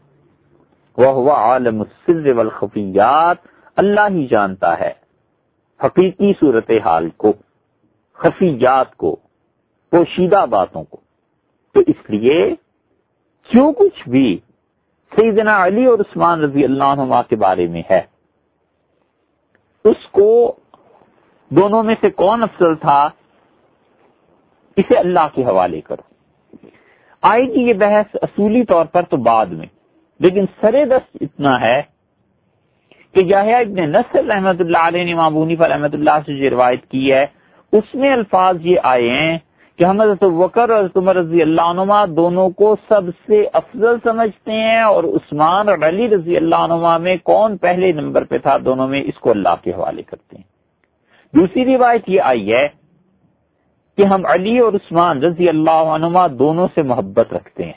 وہ 1.02 1.12
ہوا 1.12 1.34
عالم 1.34 1.80
السر 1.80 2.32
والخفیات 2.32 3.36
اللہ 3.76 4.08
ہی 4.10 4.26
جانتا 4.26 4.80
ہے 4.80 4.92
حقیقی 5.84 6.32
صورت 6.40 6.70
حال 6.84 7.08
کو، 7.10 7.32
خفیات 8.14 8.96
کو، 8.96 9.16
پوشیدہ 9.90 10.46
باتوں 10.50 10.84
کو۔ 10.84 11.01
تو 11.74 11.80
اس 11.86 12.10
لیے 12.10 12.54
جو 13.48 13.72
کچھ 13.72 14.08
بھی 14.08 14.38
سیدنا 15.12 15.64
علی 15.66 15.84
اور 15.84 15.98
عثمان 15.98 16.40
رضی 16.40 16.64
اللہ 16.64 16.84
عنہ 16.84 17.20
کے 17.28 17.36
بارے 17.36 17.66
میں 17.66 17.82
ہے۔ 17.90 18.00
اس 19.84 20.06
کو 20.10 20.56
دونوں 21.50 21.82
میں 21.82 21.94
سے 22.00 22.10
کون 22.10 22.42
افضل 22.42 22.74
تھا؟ 22.74 23.08
اسے 24.76 24.98
اللہ 24.98 25.26
کے 25.34 25.44
حوالے 25.44 25.80
کرو۔ 25.80 26.02
آئے 27.22 27.42
گی 27.42 27.62
یہ 27.62 27.72
بحث 27.72 28.16
اصولی 28.22 28.64
طور 28.64 28.84
پر 28.84 29.02
تو 29.02 29.16
بعد 29.16 29.46
میں، 29.46 29.66
لیکن 30.20 30.44
سر 30.60 30.84
دست 30.84 31.16
اتنا 31.20 31.60
ہے 31.60 31.80
کہ 33.14 33.34
ابن 33.34 33.90
نصر 33.90 34.24
رحمت 34.24 34.60
اللہ 34.60 34.86
علیہ 34.86 35.04
نے 35.04 35.14
معبونی 35.14 35.56
پر 35.56 35.68
رحمت 35.68 35.94
اللہ 35.94 36.18
سے 36.26 36.36
جو 36.36 36.50
روایت 36.50 36.86
کی 36.86 37.12
ہے، 37.12 37.26
اس 37.72 37.94
میں 37.94 38.12
الفاظ 38.12 38.66
یہ 38.66 38.76
آئے 38.82 39.10
ہیں 39.10 39.38
کہ 39.78 39.84
ہم 39.84 40.00
حضرت 40.00 40.22
وکر 40.22 40.70
اور 40.70 40.80
حضرت 40.80 40.96
عمر 40.96 41.16
رضی 41.16 41.42
اللہ 41.42 41.62
عنہ 41.62 42.06
دونوں 42.16 42.50
کو 42.50 42.76
سب 42.88 43.08
سے 43.26 43.44
افضل 43.52 43.96
سمجھتے 44.04 44.52
ہیں 44.52 44.82
اور 44.82 45.04
عثمان 45.04 45.68
اور 45.68 45.78
علی 45.82 46.08
رضی 46.08 46.36
اللہ 46.36 46.56
عنہ 46.56 46.98
میں 46.98 47.16
کون 47.16 47.56
پہلے 47.56 47.92
نمبر 47.92 48.24
پہ 48.24 48.38
تھا 48.38 48.56
دونوں 48.56 48.88
میں، 48.88 49.02
اس 49.06 49.18
کو 49.18 49.30
اللہ 49.30 49.54
کے 49.62 49.70
حوالے 49.70 50.02
کرتے 50.02 50.36
ہیں۔ 50.36 50.44
دوسری 51.34 51.76
روایت 51.76 52.08
یہ 52.08 52.20
آئی 52.20 52.52
ہے 52.52 52.68
کہ 53.98 54.04
ہم 54.04 54.26
علی 54.26 54.58
اور 54.58 54.72
عثمان 54.72 55.22
رضی 55.22 55.48
اللہ 55.48 55.70
عنہ 55.70 56.26
دونوں 56.38 56.68
سے 56.74 56.82
محبت 56.82 57.32
رکھتے 57.32 57.64
ہیں۔ 57.64 57.72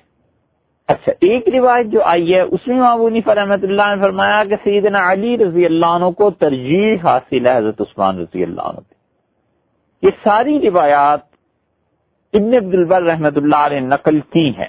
اچھا 0.88 1.12
ایک 1.22 1.48
روایت 1.50 1.88
جو 1.88 2.04
آئی 2.04 2.34
ہے، 2.36 2.42
اس 2.42 2.68
میں 2.68 2.78
معبونی 2.78 3.22
فرحمت 3.22 3.64
اللہ 3.64 3.96
نے 3.96 4.02
فرمایا 4.02 4.44
کہ 4.44 4.56
سیدنا 4.64 5.12
علی 5.12 5.38
رضی 5.38 5.66
اللہ 5.66 5.86
عنہ 5.86 6.10
کو 6.10 6.30
ترجیح 6.30 6.96
حاصل 7.04 7.48
ہے 7.48 7.58
حضرت 7.58 7.82
عثمان 7.82 8.20
رضی 8.20 8.44
اللہ 8.44 8.62
عنہ 8.62 8.80
یہ 10.04 10.10
ساری 10.24 10.60
روایات 10.70 11.35
ابن 12.36 12.54
عبد 12.54 12.74
البر 12.74 13.02
رحمت 13.02 13.38
اللہ 13.38 13.56
علیہ 13.56 13.80
نقل 13.80 14.20
کی 14.20 14.50
ہیں۔ 14.50 14.68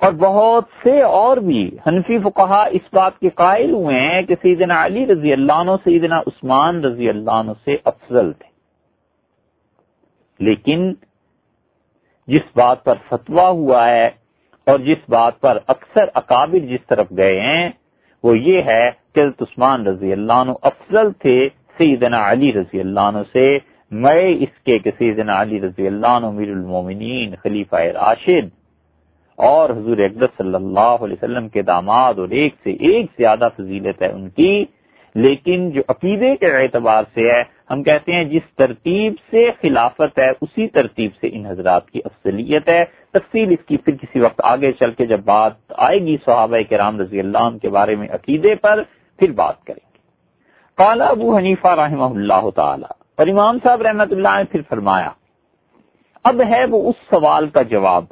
اور 0.00 0.12
بہت 0.12 0.64
سے 0.82 1.02
اور 1.02 1.36
بھی 1.36 1.70
حنفی 1.86 2.18
فقہا 2.18 2.62
اس 2.62 2.94
بات 2.94 3.18
کے 3.18 3.28
قائل 3.28 3.70
ہوئے 3.70 4.00
ہیں 4.00 4.22
کہ 4.22 4.34
سیدنا 4.42 4.86
علی 4.86 5.06
رضی 5.06 5.32
اللہ 5.32 5.52
عنہ، 5.52 5.70
سیدنا 5.84 6.18
عثمان 6.18 6.84
رضی 6.84 7.08
اللہ 7.08 7.30
عنہ 7.30 7.50
سے 7.64 7.76
افضل 7.84 8.32
تھے۔ 8.32 8.50
لیکن 10.40 10.94
جس 12.26 12.56
بات 12.56 12.84
پر 12.84 12.94
فتوا 13.08 13.48
ہوا 13.48 13.88
ہے 13.88 14.06
اور 14.66 14.78
جس 14.78 15.08
بات 15.08 15.40
پر 15.40 15.58
اکثر 15.66 16.04
اکابر 16.14 16.58
جس 16.58 16.86
طرف 16.86 17.06
گئے 17.16 17.40
ہیں، 17.40 17.70
وہ 18.24 18.38
یہ 18.38 18.62
ہے 18.62 18.90
کہ 19.14 19.20
عثمان 19.40 19.86
رضی 19.86 20.12
اللہ 20.12 20.32
عنہ 20.32 20.50
افضل 20.62 21.12
تھے 21.12 21.48
سیدنا 21.78 22.32
علی 22.32 22.52
رضی 22.52 22.80
اللہ 22.80 23.00
عنہ 23.00 23.18
سے۔ 23.32 23.71
میں 23.92 24.34
اس 24.40 24.64
کے 24.64 24.78
کسی 24.78 25.20
علی 25.20 25.60
رضی 25.60 25.86
اللہ 25.86 26.06
عنہ 26.06 26.30
میر 26.30 26.48
المومنین، 26.48 27.34
خلیفہ 27.42 27.76
راشد 27.76 28.48
اور 29.36 29.70
حضور 29.70 29.98
اقدس 29.98 30.36
صلی 30.38 30.54
اللہ 30.54 30.80
علیہ 30.80 31.14
وسلم 31.14 31.48
کے 31.48 31.62
داماد 31.62 32.14
اور 32.14 32.28
ایک 32.28 32.54
سے 32.64 32.70
ایک 32.70 33.06
زیادہ 33.18 33.48
فضیلت 33.56 34.02
ہے 34.02 34.12
ان 34.12 34.28
کی۔ 34.28 34.64
لیکن 35.14 35.70
جو 35.70 35.82
عقیدے 35.88 36.36
کے 36.36 36.46
اعتبار 36.46 37.02
سے 37.14 37.32
ہے، 37.32 37.42
ہم 37.70 37.82
کہتے 37.82 38.12
ہیں 38.12 38.24
جس 38.24 38.42
ترتیب 38.56 39.14
سے 39.30 39.50
خلافت 39.62 40.18
ہے، 40.18 40.30
اسی 40.30 40.68
ترتیب 40.68 41.10
سے 41.20 41.28
ان 41.32 41.46
حضرات 41.46 41.90
کی 41.90 42.00
افضلیت 42.04 42.68
ہے۔ 42.68 42.84
تفصیل 43.10 43.52
اس 43.52 43.66
کی 43.66 43.76
پھر 43.76 43.94
کسی 43.94 44.20
وقت 44.20 44.40
آگے 44.44 44.72
چل 44.72 44.90
کے 44.90 45.06
جب 45.06 45.20
بات 45.24 45.52
آئے 45.68 45.98
گی 45.98 46.16
صحابہ 46.24 46.56
کے 46.68 46.78
رام 46.78 47.00
رضی 47.00 47.20
اللہ 47.20 47.38
عنہ 47.38 47.58
کے 47.58 47.68
بارے 47.68 47.96
میں 47.96 48.08
عقیدے 48.10 48.54
پر، 48.54 48.82
پھر 49.18 49.32
بات 49.32 49.64
کریں 49.64 49.90
گے۔ 49.92 49.98
کالا 50.76 51.04
ابو 51.04 51.36
حنیفہ 51.36 51.68
رحمہ 51.68 52.04
اللہ 52.04 52.50
تعالی۔ 52.50 53.01
اور 53.22 53.28
امام 53.28 53.58
صاحب 53.62 53.82
رحمت 53.82 54.12
اللہ 54.12 54.28
نے 54.28 54.44
پھر 54.44 54.60
فرمایا، 54.68 55.10
اب 56.24 56.40
ہے 56.50 56.64
وہ 56.64 56.88
اس 56.88 56.94
سوال 57.10 57.48
کا 57.48 57.62
جواب۔ 57.62 58.04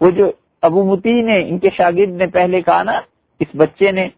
وہ 0.00 0.10
جو 0.10 0.30
ابو 0.62 0.84
متی 0.84 1.22
نے، 1.22 1.38
ان 1.48 1.58
کے 1.58 1.70
شاگرد 1.76 2.10
نے 2.10 2.26
پہلے 2.26 2.60
کہا 2.60 2.82
نا، 2.82 3.00
اس 3.40 3.54
بچے 3.54 3.92
نے، 3.92 4.08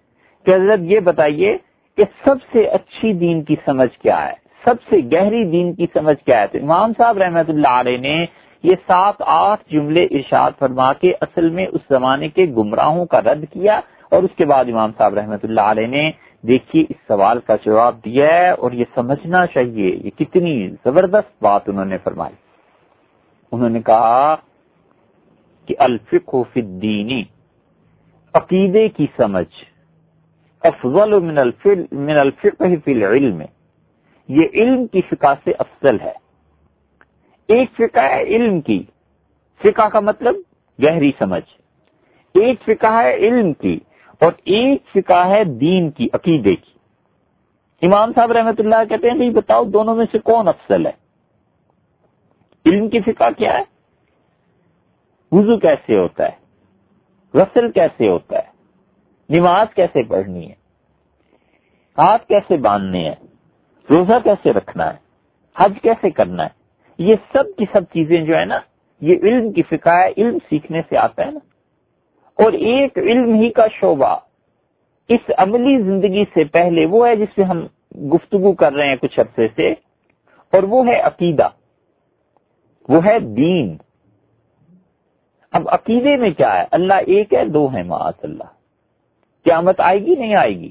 کہ 0.47 0.55
حضرت 0.55 0.81
یہ 0.83 1.01
بتائیے 1.01 1.57
کہ 1.97 2.05
سب 2.25 2.37
سے 2.53 2.65
اچھی 2.69 3.13
دین 3.13 3.43
کی 3.43 3.57
سمجھ 3.65 3.99
کیا 3.99 4.29
ہے؟ 4.29 4.35
سب 4.65 4.75
سے 4.91 4.97
گہری 5.13 5.45
دین 5.45 5.73
کی 5.73 5.87
سمجھ 5.93 6.17
کیا 6.25 6.41
ہے؟ 6.41 6.47
تو 6.47 6.59
امام 6.63 6.93
صاحب 6.99 7.19
رحمت 7.19 7.49
اللہ 7.49 7.81
علیہ 7.81 7.99
نے 7.99 8.27
یہ 8.63 8.75
سات 8.87 9.15
آٹھ 9.19 9.63
جملے 9.73 10.05
ارشاد 10.05 10.51
فرما 10.59 10.93
کے 10.93 11.13
اصل 11.21 11.51
میں 11.51 11.67
اس 11.67 11.81
زمانے 11.91 12.29
کے 12.29 12.47
گمراہوں 12.57 13.07
کا 13.07 13.21
رد 13.21 13.45
کیا 13.51 13.81
اور 14.09 14.23
اس 14.23 14.37
کے 14.37 14.45
بعد 14.45 14.65
امام 14.69 14.91
صاحب 14.99 15.15
رحمت 15.15 15.45
اللہ 15.45 15.61
علیہ 15.61 15.87
نے 15.87 16.11
دیکھیے، 16.43 16.85
اس 16.89 16.97
سوال 17.09 17.41
کا 17.41 17.57
جواب 17.57 17.97
دیا 18.05 18.27
ہے 18.27 18.51
اور 18.51 18.73
یہ 18.73 18.85
سمجھنا 18.95 19.47
چاہیے، 19.47 19.97
یہ 20.05 20.11
کتنی 20.19 20.71
زبردست 20.85 21.43
بات 21.43 21.63
انہوں 21.67 21.85
نے 21.85 21.99
فرمائی۔ 21.99 22.35
انہوں 23.53 23.69
نے 23.69 23.83
کہا 23.83 24.35
کہ 25.67 25.75
الفق 25.79 26.37
فی 26.53 26.61
الدینی 26.61 27.25
عقیدے 28.35 28.89
کی 28.89 29.07
سمجھ، 29.17 29.65
افضل 30.61 31.19
من 31.19 31.39
من 31.93 32.19
الفقہ 32.19 32.65
فی 32.85 32.93
العلم۔ 32.93 33.43
یہ 34.29 34.47
علم 34.55 34.87
کی 34.87 35.01
فقہ 35.01 35.35
سے 35.45 35.53
افضل 35.59 36.01
ہے۔ 36.01 36.13
ایک 37.49 37.71
فقہ 37.77 38.01
ہے 38.01 38.23
علم 38.23 38.61
کی۔ 38.61 38.83
فقہ 39.63 39.89
کا 39.89 40.01
مطلب 40.01 40.35
گہری 40.83 41.13
سمجھ۔ 41.19 41.61
ایک 42.35 42.63
فقہ 42.63 43.03
ہے 43.03 43.15
علم 43.15 43.53
کی۔ 43.53 43.79
اور 44.21 44.33
ایک 44.45 44.83
فقہ 44.95 45.27
ہے 45.27 45.45
دین 45.45 45.91
کی، 45.91 46.09
عقیدے 46.13 46.57
کی۔ 46.57 46.71
امام 47.83 48.13
صاحب 48.13 48.33
رحمت 48.33 48.61
اللہ 48.61 48.85
کہتے 48.89 49.09
ہیں، 49.09 49.17
بھائی 49.17 49.31
بتاؤ 49.31 49.65
دونوں 49.65 49.95
میں 49.95 50.07
سے 50.13 50.19
کون 50.19 50.49
افضل 50.49 50.87
ہے؟ 50.87 50.93
علم 52.67 52.89
کی 52.89 53.01
فقہ 53.01 53.31
کیا 53.39 53.59
ہے؟ 53.59 53.63
وضو 55.33 55.59
کیسے 55.59 55.97
ہوتا 55.97 56.25
ہے؟ 56.25 56.41
غسل 57.35 57.71
کیسے 57.71 58.09
ہوتا 58.09 58.39
ہے؟ 58.39 58.51
نماز 59.29 59.67
کیسے 59.75 60.03
پڑھنی 60.03 60.49
ہے؟ 60.49 60.55
ہاتھ 61.99 62.27
کیسے 62.27 62.57
باندھنے 62.57 63.05
ہیں؟ 63.05 63.27
روزہ 63.91 64.19
کیسے 64.25 64.53
رکھنا 64.53 64.95
ہے؟ 64.95 64.99
حج 65.57 65.73
کیسے 65.83 66.11
کرنا 66.11 66.45
ہے؟ 66.45 66.49
یہ 66.99 67.15
سب 67.33 67.45
کی 67.59 67.65
سب 67.73 67.83
چیزیں 67.83 68.25
جو 68.25 68.37
ہے 68.37 68.45
نا، 68.45 68.59
یہ 69.01 69.17
علم 69.23 69.53
کی 69.53 69.63
فقہ 69.63 69.91
ہے، 69.91 70.13
علم 70.17 70.39
سیکھنے 70.49 70.83
سے 70.89 70.97
آتا 70.97 71.27
ہے 71.27 71.31
نا۔ 71.31 71.50
اور 72.41 72.53
ایک 72.53 72.99
علم 72.99 73.35
ہی 73.35 73.51
کا 73.51 73.67
شعبہ 73.81 74.15
اس 75.11 75.31
عملی 75.39 75.77
زندگی 75.83 76.25
سے 76.35 76.45
پہلے 76.45 76.85
وہ 76.87 77.07
ہے 77.09 77.15
جس 77.17 77.35
سے 77.35 77.43
ہم 77.43 77.67
گفتگو 78.15 78.53
کر 78.53 78.73
رہے 78.73 78.89
ہیں 78.89 78.97
کچھ 78.97 79.19
عرصے 79.21 79.49
سے، 79.57 79.71
اور 80.53 80.63
وہ 80.63 80.87
ہے 80.87 80.99
عقیدہ، 81.01 81.49
وہ 82.89 83.05
ہے 83.05 83.19
دین۔ 83.37 83.77
اب 85.53 85.69
عقیدے 85.69 86.17
میں 86.17 86.31
کیا 86.31 86.53
ہے؟ 86.59 86.65
اللہ 86.71 86.95
ایک 87.07 87.35
ہے، 87.35 87.45
دو 87.45 87.67
ہے 87.73 87.83
معاذ 87.83 88.19
اللہ 88.23 88.51
قیامت 89.47 89.81
آئے 89.81 89.99
گی، 89.99 90.15
نہیں 90.15 90.35
آئے 90.35 90.55
گی؟ 90.59 90.71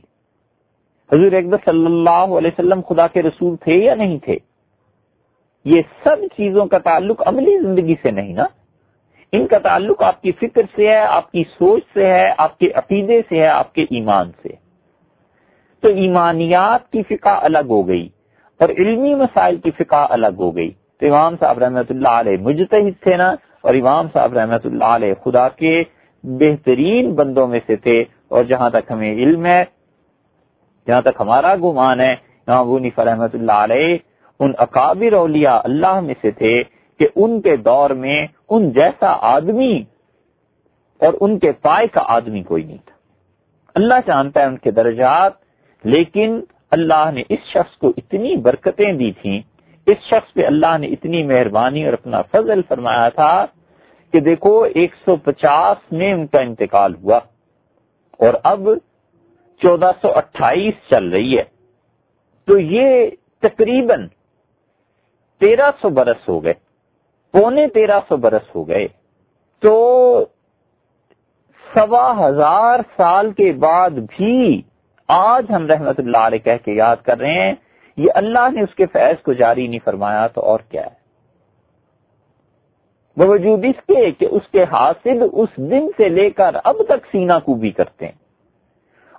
حضور 1.10 1.32
اکبر 1.32 1.58
صلی 1.66 1.86
اللہ 1.86 2.38
علیہ 2.38 2.52
وسلم 2.54 2.82
خدا 2.90 3.08
کے 3.08 3.22
رسول 3.22 3.56
تھے 3.56 3.76
یا 3.76 3.96
نہیں 3.96 4.18
تھے؟ 4.18 4.38
یہ 5.66 5.82
سب 6.04 6.26
چیزوں 6.38 6.66
کا 6.66 6.78
تعلق 6.78 7.22
عملی 7.28 7.58
زندگی 7.58 7.96
سے 8.02 8.12
نہیں 8.12 8.34
نا؟ 8.34 8.46
ان 9.34 9.48
کا 9.48 9.58
تعلق 9.58 10.02
آپ 10.04 10.22
کی 10.22 10.32
فکر 10.32 10.62
سے 10.76 10.88
ہے، 10.88 11.00
آپ 11.00 11.32
کی 11.32 11.44
سوچ 11.44 11.84
سے 11.94 12.06
ہے، 12.06 12.28
آپ 12.38 12.58
کے 12.60 12.70
عقیدے 12.76 13.22
سے 13.30 13.40
ہے، 13.40 13.48
آپ 13.48 13.74
کے 13.74 13.84
ایمان 13.90 14.32
سے۔ 14.42 14.50
تو 15.84 15.88
ایمانیات 15.88 16.90
کی 16.92 17.04
فقہ 17.04 17.36
الگ 17.42 17.70
ہو 17.70 17.88
گئی 17.88 18.08
اور 18.60 18.70
علمی 18.70 19.14
مسائل 19.16 19.58
کی 19.58 19.72
فقہ 19.72 20.06
الگ 20.10 20.40
ہو 20.40 20.56
گئی۔ 20.56 20.70
تو 21.00 21.06
امام 21.06 21.36
صاحب 21.40 21.60
رحمۃ 21.60 21.90
اللہ 21.90 22.16
علیہ 22.20 22.38
مجتہد 22.42 23.02
تھے 23.02 23.16
نا، 23.18 23.30
اور 23.62 23.74
امام 23.74 24.08
صاحب 24.14 24.34
رحمۃ 24.34 24.66
اللہ 24.66 24.96
علیہ 24.98 25.14
خدا 25.24 25.48
کے 25.50 25.84
بہترین 26.24 27.14
بندوں 27.16 27.48
میں 27.48 27.60
سے 27.68 27.76
تھے۔ 27.76 28.04
اور 28.28 28.44
جہاں 28.44 28.70
تک 28.70 28.92
ہمیں 28.92 29.14
علم 29.14 29.46
ہے، 29.46 29.64
جہاں 30.88 31.02
تک 31.02 31.16
ہمارا 31.20 31.56
گمان 31.56 32.00
ہے، 32.02 32.12
امام 32.48 32.78
نیفا 32.78 33.06
رحمۃ 33.06 33.34
اللہ 33.34 33.60
علیہ، 33.66 33.98
ان 34.40 34.52
اکابر 34.58 35.14
اولیاء 35.14 35.60
اللہ 35.64 36.00
میں 36.00 36.14
سے 36.22 36.32
تھے۔ 36.32 36.54
کہ 37.00 37.08
ان 37.16 37.42
کے 37.42 37.56
دور 37.56 37.90
میں 37.90 38.28
ان 38.50 38.70
جیسا 38.70 39.18
آدمی 39.22 39.84
اور 41.00 41.14
ان 41.22 41.40
کے 41.40 41.52
پائے 41.52 41.88
کا 41.88 42.02
آدمی 42.08 42.44
کوئی 42.44 42.64
نہیں 42.64 42.78
تھا۔ 42.86 42.96
اللہ 43.76 43.94
جانتا 44.08 44.40
ہے 44.40 44.46
ان 44.46 44.58
کے 44.58 44.72
درجات، 44.72 45.34
لیکن 45.84 46.42
اللہ 46.72 47.12
نے 47.14 47.24
اس 47.30 47.40
شخص 47.46 47.78
کو 47.78 47.94
اتنی 47.98 48.36
برکتیں 48.36 48.94
دی 48.94 49.12
تھیں، 49.12 49.42
اس 49.86 49.98
شخص 50.04 50.34
پہ 50.34 50.46
اللہ 50.46 50.78
نے 50.78 50.88
اتنی 50.88 51.24
مہربانی 51.24 51.86
اور 51.86 51.94
اپنا 51.94 52.22
فضل 52.22 52.62
فرمایا 52.68 53.10
تھا 53.10 53.46
کہ 54.12 54.20
دیکھو، 54.20 54.64
ایک 54.64 54.96
سو 55.06 55.16
پچاس 55.16 55.92
میں 55.92 56.14
ان 56.14 56.28
کا 56.28 56.40
انتقال 56.40 56.96
ہوا 56.96 57.20
اور 58.12 58.34
اب 58.44 58.70
چودہ 59.62 59.92
سو 60.02 60.12
اٹھائیس 60.12 60.74
چل 60.90 61.10
رہی 61.10 61.38
ہے۔ 61.38 61.44
تو 62.46 62.60
یہ 62.60 63.10
تقریباً 63.40 64.08
تیرہ 65.40 65.72
سو 65.82 65.90
برس 65.90 66.30
ہو 66.30 66.44
گئے۔ 66.44 66.69
پونے 67.32 67.68
تیرہ 67.68 68.00
سو 68.10 68.18
برس 68.18 68.56
ہو 68.56 68.68
گئے۔ 68.68 68.88
تو 69.60 70.26
سوا 71.74 72.28
ہزار 72.28 72.80
سال 72.98 73.32
کے 73.32 73.52
بعد 73.52 73.90
بھی 73.90 74.62
آج 75.08 75.46
ہم 75.50 75.68
رحمت 75.68 76.00
اللہ 76.00 76.18
علیہ 76.18 76.40
کہہ 76.40 76.66
کے 76.66 76.72
یاد 76.72 76.96
کر 77.04 77.18
رہے 77.18 77.34
ہیں، 77.34 77.56
یہ 77.98 78.08
اللہ 78.16 78.50
نے 78.52 78.62
اس 78.62 78.76
کے 78.76 78.86
فیض 78.86 79.22
کو 79.22 79.34
جاری 79.34 79.68
نہیں 79.68 79.80
فرمایا 79.86 80.28
تو 80.28 80.42
اور 80.42 80.60
کیا 80.70 80.86
ہے؟ 80.86 81.00
باوجود 83.18 83.66
اس 83.66 83.82
کے 83.88 84.12
کہ 84.12 84.28
اس 84.32 84.48
کے 84.52 84.64
حاصل 84.64 85.24
اس 85.34 85.50
دن 85.58 85.88
سے 85.98 86.10
لے 86.10 86.30
کر 86.30 86.56
اب 86.64 86.76
تک 86.88 87.06
سینا 87.12 87.40
کو 87.40 87.54
بھی 87.54 87.72
کرتے 87.72 88.06
ہیں۔ 88.06 88.20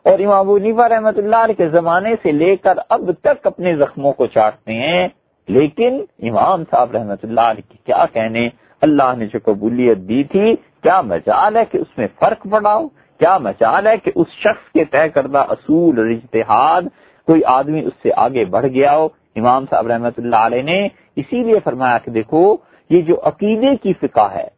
اور 0.04 0.18
امام 0.18 0.56
نیفا 0.56 0.88
رحمت 0.88 1.18
اللہ 1.18 1.36
علیہ 1.36 1.54
کے 1.54 1.68
زمانے 1.68 2.14
سے 2.22 2.32
لے 2.32 2.56
کر 2.56 2.78
اب 2.88 3.10
تک 3.22 3.46
اپنے 3.46 3.76
زخموں 3.76 4.12
کو 4.12 4.26
چاٹتے 4.26 4.72
ہیں۔ 4.72 5.08
لیکن 5.48 6.00
امام 6.22 6.64
صاحب 6.70 6.92
رحمت 6.92 7.24
اللہ 7.24 7.40
علیہ 7.40 7.70
کی 7.70 7.78
کیا 7.84 8.04
کہنے؟ 8.12 8.48
اللہ 8.80 9.14
نے 9.18 9.26
جو 9.26 9.38
قبولیت 9.44 9.98
دی 9.98 10.24
تھی، 10.24 10.54
کیا 10.82 11.00
مجال 11.00 11.56
ہے 11.56 11.64
کہ 11.64 11.78
اس 11.78 11.98
میں 11.98 12.06
فرق 12.20 12.46
پڑاؤ 12.50 12.86
کیا 13.20 13.38
مجال 13.38 13.86
ہے 13.86 13.96
کہ 13.96 14.10
اس 14.14 14.26
شخص 14.28 14.72
کے 14.72 14.84
طے 14.84 15.08
کردہ 15.08 15.38
اصول 15.38 15.98
اور 15.98 16.06
اجتہاد 16.06 16.82
کوئی 17.26 17.44
آدمی 17.44 17.80
اس 17.80 17.92
سے 18.02 18.10
آگے 18.16 18.44
بڑھ 18.44 18.66
گیا 18.66 18.96
ہو؟ 18.96 19.08
امام 19.36 19.64
صاحب 19.70 19.86
رحمت 19.86 20.18
اللہ 20.18 20.36
علیہ 20.36 20.62
نے 20.62 20.88
اسی 21.16 21.42
لیے 21.44 21.58
فرمایا 21.64 21.98
کہ 21.98 22.10
دیکھو، 22.10 22.56
یہ 22.90 23.02
جو 23.02 23.16
عقیدے 23.22 23.76
کی 23.76 23.92
فقہ 23.92 24.28
ہے، 24.34 24.48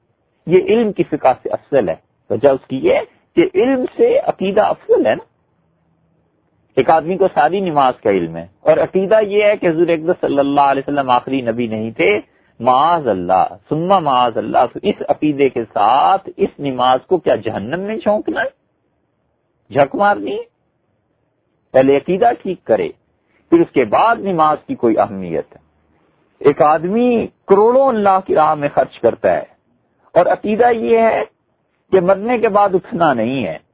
یہ 0.46 0.58
علم 0.64 0.92
کی 0.92 1.02
فقہ 1.02 1.32
سے 1.42 1.48
افضل 1.50 1.88
ہے۔ 1.88 1.94
وجہ 2.30 2.48
اس 2.48 2.66
کی 2.68 2.76
یہ 2.82 2.98
کہ 3.36 3.48
علم 3.54 3.84
سے 3.96 4.18
عقیدہ 4.18 4.60
افضل 4.60 5.06
ہے 5.06 5.14
نا۔ 5.14 5.31
ایک 6.76 6.90
آدمی 6.90 7.16
کو 7.16 7.28
ساری 7.34 7.60
نماز 7.60 7.94
کا 8.02 8.10
علم 8.10 8.36
ہے۔ 8.36 8.46
اور 8.60 8.76
عقیدہ 8.76 9.20
یہ 9.20 9.44
ہے 9.44 9.56
کہ 9.56 9.66
حضور 9.66 9.88
اقدس 9.88 10.20
صلی 10.20 10.38
اللہ 10.38 10.60
علیہ 10.60 10.82
وسلم 10.88 11.10
آخری 11.10 11.40
نبی 11.40 11.66
نہیں 11.66 11.90
تھے۔ 11.90 12.20
معاذ 12.60 13.08
اللہ 13.08 13.46
سما 13.68 13.98
معاذ 13.98 14.38
اللہ۔ 14.38 14.58
تو 14.72 14.78
اس 14.82 14.94
عقیدے 15.08 15.48
کے 15.48 15.64
ساتھ 15.64 16.30
اس 16.36 16.48
نماز 16.58 16.98
کو 17.06 17.18
کیا 17.18 17.34
جہنم 17.34 17.80
میں 17.80 17.96
چھونکنا 17.96 18.40
ہے؟ 18.40 18.62
جھک 19.72 19.94
مارنی 19.94 20.38
پہلے 21.72 21.96
عقیدہ 21.96 22.30
ٹھیک 22.42 22.64
کرے، 22.64 22.88
پھر 23.50 23.60
اس 23.60 23.72
کے 23.72 23.84
بعد 23.84 24.16
نماز 24.16 24.56
کی 24.66 24.74
کوئی 24.74 24.98
اہمیت 24.98 25.52
ہے۔ 25.52 25.62
ایک 26.38 26.62
آدمی 26.62 27.26
کروڑوں 27.46 27.88
اللہ 27.88 28.18
کی 28.26 28.34
راہ 28.34 28.54
میں 28.54 28.68
خرچ 28.74 29.00
کرتا 29.00 29.32
ہے۔ 29.32 29.42
اور 30.14 30.26
عقیدہ 30.26 30.70
یہ 30.70 30.98
ہے 30.98 31.22
کہ 31.92 32.00
مرنے 32.00 32.38
کے 32.38 32.48
بعد 32.48 32.68
اٹھنا 32.74 33.14
نہیں 33.14 33.46
ہے۔ 33.46 33.71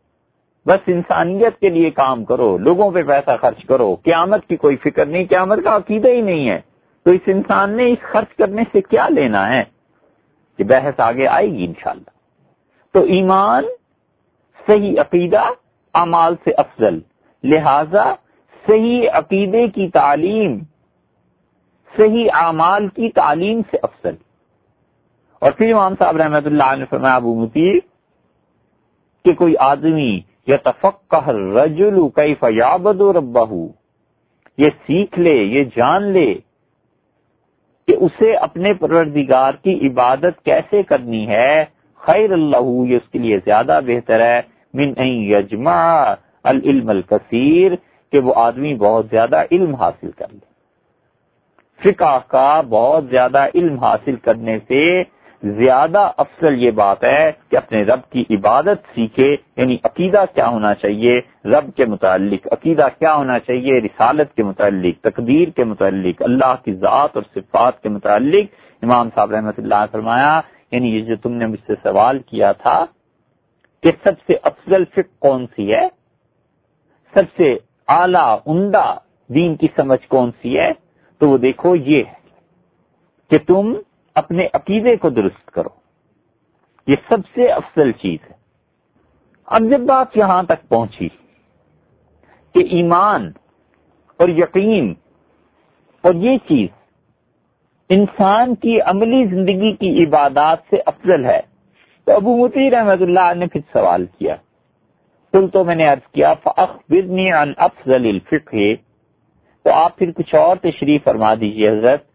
بس 0.66 0.78
انسانیت 0.86 1.60
کے 1.60 1.68
لیے 1.68 1.90
کام 1.90 2.24
کرو، 2.24 2.58
لوگوں 2.58 2.90
پہ 2.90 3.02
پیسہ 3.02 3.30
خرچ 3.40 3.64
کرو۔ 3.64 3.94
قیامت 3.94 4.46
کی 4.46 4.56
کوئی 4.56 4.76
فکر 4.76 5.06
نہیں، 5.06 5.24
قیامت 5.28 5.58
کا 5.64 5.76
عقیدہ 5.76 6.08
ہی 6.08 6.20
نہیں 6.20 6.50
ہے۔ 6.50 6.60
تو 7.04 7.10
اس 7.10 7.20
انسان 7.26 7.76
نے 7.76 7.92
اس 7.92 7.98
خرچ 8.02 8.36
کرنے 8.36 8.62
سے 8.72 8.80
کیا 8.80 9.08
لینا 9.08 9.48
ہے؟ 9.48 9.62
کہ 10.58 10.64
بحث 10.64 11.00
آگے 11.00 11.26
آئے 11.26 11.50
گی 11.50 11.64
انشاءاللہ۔ 11.64 12.10
تو 12.92 13.02
ایمان 13.02 13.64
صحیح 14.66 15.00
عقیدہ 15.00 15.42
امال 15.94 16.34
سے 16.44 16.50
افضل۔ 16.56 16.98
لہذا 17.42 18.14
صحیح 18.66 19.08
عقیدے 19.12 19.68
کی 19.68 19.88
تعلیم، 19.88 20.58
صحیح 21.96 22.28
اعمال 22.32 22.88
کی 22.88 23.08
تعلیم 23.08 23.60
سے 23.70 23.76
افضل۔ 23.82 24.14
اور 25.38 25.52
پھر 25.52 25.72
امام 25.72 25.94
صاحب 25.98 26.16
رحمت 26.16 26.46
اللہ 26.46 26.74
نے 26.78 26.84
فرمایا، 26.84 27.16
ابو 27.16 27.34
متی 27.34 27.80
کہ 29.24 29.32
کوئی 29.32 29.54
آدمی 29.58 30.20
یا 30.48 30.56
تفقہ 30.56 31.28
رجل 31.30 32.08
کیف 32.08 32.44
یعبد 32.50 33.00
ربہ، 33.00 33.66
یہ 34.58 34.70
سیکھ 34.86 35.18
لے، 35.18 35.34
یہ 35.34 35.64
جان 35.76 36.02
لے 36.02 36.34
کہ 37.86 37.94
اسے 38.00 38.34
اپنے 38.36 38.72
پروردگار 38.74 39.52
کی 39.52 39.86
عبادت 39.86 40.44
کیسے 40.44 40.82
کرنی 40.82 41.28
ہے۔ 41.28 41.64
خیر 41.96 42.32
اللہ، 42.32 42.88
یہ 42.88 42.96
اس 42.96 43.08
کے 43.10 43.18
لیے 43.18 43.38
زیادہ 43.44 43.80
بہتر 43.86 44.20
ہے۔ 44.20 44.40
من 44.74 44.92
یجمع 44.98 46.14
العلم 46.44 46.88
الکثیر، 46.88 47.72
کہ 48.12 48.18
وہ 48.18 48.32
آدمی 48.36 48.74
بہت 48.74 49.06
زیادہ 49.10 49.42
علم 49.52 49.74
حاصل 49.74 50.10
کر 50.10 50.26
لے۔ 50.32 50.46
فقہ 51.82 52.18
کا 52.28 52.60
بہت 52.60 53.04
زیادہ 53.10 53.46
علم 53.54 53.78
حاصل 53.78 54.16
کرنے 54.16 54.58
سے 54.58 55.02
زیادہ 55.42 56.10
افضل 56.16 56.62
یہ 56.62 56.70
بات 56.70 57.04
ہے 57.04 57.30
کہ 57.48 57.56
اپنے 57.56 57.82
رب 57.82 58.00
کی 58.10 58.24
عبادت 58.30 58.86
سیکھے 58.94 59.36
یعنی 59.56 59.76
عقیدہ 59.84 60.24
کیا 60.34 60.48
ہونا 60.48 60.74
چاہیے؟ 60.74 61.20
رب 61.44 61.70
کے 61.76 61.84
متعلق 61.84 62.46
عقیدہ 62.52 62.88
کیا 62.98 63.14
ہونا 63.14 63.38
چاہیے؟ 63.38 63.80
رسالت 63.80 64.34
کے 64.34 64.42
متعلق، 64.42 65.02
تقدیر 65.04 65.48
کے 65.48 65.64
متعلق، 65.64 66.22
اللہ 66.22 66.54
کی 66.64 66.74
ذات 66.74 67.10
اور 67.14 67.22
صفات 67.34 67.82
کے 67.82 67.88
متعلق۔ 67.88 68.46
امام 68.82 69.08
صاحب 69.14 69.30
رحمۃ 69.30 69.58
اللہ 69.58 69.84
فرمایا 69.92 70.40
یعنی 70.70 70.96
یہ 70.96 71.00
جو 71.00 71.16
تم 71.16 71.32
نے 71.32 71.46
مجھ 71.46 71.60
سے 71.66 71.74
سوال 71.82 72.18
کیا 72.18 72.52
تھا 72.52 72.84
کہ 73.82 73.90
سب 74.02 74.20
سے 74.26 74.36
افضل 74.42 74.84
فک 74.84 75.18
کون 75.18 75.46
سی 75.56 75.72
ہے؟ 75.74 75.86
سب 77.14 77.36
سے 77.36 77.56
اعلی، 77.88 78.26
عمدہ 78.46 78.94
دین 79.30 79.56
کی 79.56 79.68
سمجھ 79.76 80.06
کون 80.08 80.30
سی 80.42 80.58
ہے؟ 80.58 80.72
تو 81.18 81.28
وہ 81.28 81.38
دیکھو 81.38 81.76
یہ 81.76 82.02
ہے 82.08 82.16
کہ 83.30 83.38
تم 83.38 83.74
اپنے 84.18 84.46
عقیدے 84.54 84.96
کو 84.96 85.10
درست 85.10 85.46
کرو۔ 85.46 85.68
یہ 86.86 86.96
سب 87.08 87.18
سے 87.34 87.46
افضل 87.46 87.92
چیز 87.92 88.30
ہے۔ 88.30 88.34
اب 89.46 89.62
جب 89.70 89.80
بات 89.80 90.16
یہاں 90.16 90.42
تک 90.42 90.68
پہنچی 90.68 91.08
کہ 92.54 92.64
ایمان 92.70 93.32
اور 94.16 94.28
یقین 94.28 94.94
اور 96.02 96.14
یہ 96.14 96.38
چیز 96.48 96.68
انسان 97.90 98.54
کی 98.54 98.80
عملی 98.80 99.24
زندگی 99.26 99.72
کی 99.72 100.04
عبادات 100.04 100.58
سے 100.70 100.76
افضل 100.86 101.24
ہے، 101.24 101.40
تو 102.04 102.12
ابو 102.12 102.36
متی 102.36 102.70
رحمت 102.70 103.02
اللہ 103.02 103.34
نے 103.36 103.46
پھر 103.46 103.60
سوال 103.72 104.06
کیا۔ 104.06 104.36
کل 105.32 105.48
تو 105.48 105.64
میں 105.64 105.74
نے 105.74 105.88
عرض 105.88 106.12
کیا 106.12 106.32
عن 107.42 107.52
افضل 107.56 108.06
الفقہ 108.06 108.74
تو 109.64 109.72
آپ 109.72 109.98
پھر 109.98 110.10
کچھ 110.12 110.34
اور 110.34 110.56
تشریف 110.56 111.04
فرما 111.04 111.34
دیجیے 111.34 111.70
حضرت۔ 111.70 112.07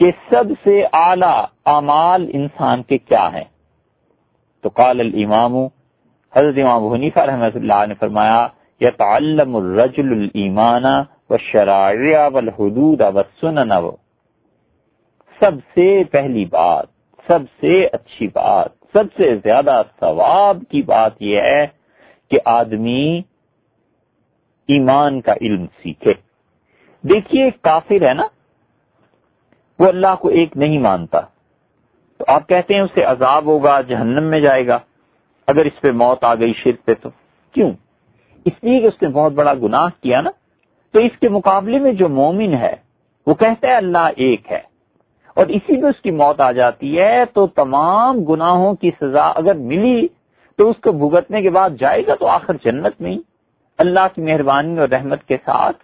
کہ 0.00 0.10
سب 0.30 0.44
سے 0.64 0.82
اعلی 0.92 1.44
اعمال 1.64 2.30
انسان 2.32 2.82
کے 2.82 2.98
کیا 2.98 3.32
ہیں؟ 3.32 3.44
تو 4.62 4.68
قال 4.68 5.00
الامام 5.00 5.56
حضرت 6.36 6.54
امام 6.58 6.92
حنیفہ 6.92 7.20
رحمۃ 7.20 7.54
اللہ 7.54 7.86
نے 7.88 7.94
فرمایا، 7.94 8.48
یتعلم 8.80 9.56
الرجل 9.56 10.12
الایمان 10.12 10.84
والشرائع 11.30 12.28
والحدود 12.28 13.00
والسنن. 13.00 13.72
سب 15.40 15.52
سے 15.74 16.04
پہلی 16.04 16.44
بات، 16.44 16.86
سب 17.28 17.40
سے 17.60 17.84
اچھی 17.84 18.26
بات، 18.26 18.68
سب 18.92 19.04
سے 19.16 19.36
زیادہ 19.36 19.82
ثواب 20.00 20.62
کی 20.68 20.82
بات 20.82 21.22
یہ 21.22 21.40
ہے 21.40 21.66
کہ 22.30 22.38
آدمی 22.44 23.22
ایمان 24.68 25.20
کا 25.20 25.34
علم 25.40 25.66
سیکھے۔ 25.82 26.12
دیکھیے، 27.04 27.50
کافر 27.62 28.08
ہے 28.08 28.14
نا 28.14 28.26
وہ 29.80 29.86
اللہ 29.86 30.14
کو 30.20 30.28
ایک 30.28 30.56
نہیں 30.56 30.78
مانتا۔ 30.78 31.20
تو 32.18 32.24
آپ 32.28 32.48
کہتے 32.48 32.74
ہیں 32.74 32.80
اسے 32.80 33.02
عذاب 33.02 33.46
ہوگا، 33.46 33.80
جہنم 33.80 34.24
میں 34.24 34.40
جائے 34.40 34.66
گا۔ 34.66 34.78
اگر 35.46 35.64
اس 35.64 35.80
پہ 35.80 35.90
موت 35.90 36.24
آ 36.24 36.34
گئی 36.34 36.52
شرک 36.52 36.84
پہ 36.84 36.94
تو۔ 36.94 37.08
کیوں؟ 37.52 37.70
اس 38.44 38.52
لیے 38.62 38.80
کہ 38.80 38.86
اس 38.86 39.02
نے 39.02 39.08
بہت 39.08 39.32
بڑا 39.32 39.54
گناہ 39.54 39.88
کیا 40.02 40.20
نا۔ 40.20 40.30
تو 40.92 40.98
اس 40.98 41.18
کے 41.20 41.28
مقابلے 41.28 41.78
میں 41.78 41.92
جو 41.92 42.08
مومن 42.08 42.54
ہے، 42.54 42.76
وہ 43.26 43.34
کہتا 43.34 43.68
ہے 43.68 43.74
اللہ 43.74 44.08
ایک 44.16 44.52
ہے۔ 44.52 44.60
اور 45.34 45.46
اسی 45.46 45.82
پہ 45.82 45.86
اس 45.86 46.02
کی 46.02 46.10
موت 46.10 46.40
آ 46.40 46.52
جاتی 46.52 47.00
ہے، 47.00 47.24
تو 47.24 47.46
تمام 47.46 48.24
گناہوں 48.24 48.74
کی 48.74 48.90
سزا 49.00 49.26
اگر 49.26 49.54
ملی، 49.54 50.08
تو 50.56 50.70
اس 50.70 50.76
کو 50.82 50.92
بھگتنے 50.92 51.42
کے 51.42 51.50
بعد 51.50 51.70
جائے 51.78 52.06
گا 52.06 52.14
تو 52.14 52.26
آخر 52.26 52.54
جنت 52.64 53.00
میں 53.00 53.16
اللہ 53.78 54.06
کی 54.14 54.22
مہربانی 54.22 54.78
اور 54.78 54.88
رحمت 54.88 55.24
کے 55.24 55.36
ساتھ۔ 55.36 55.76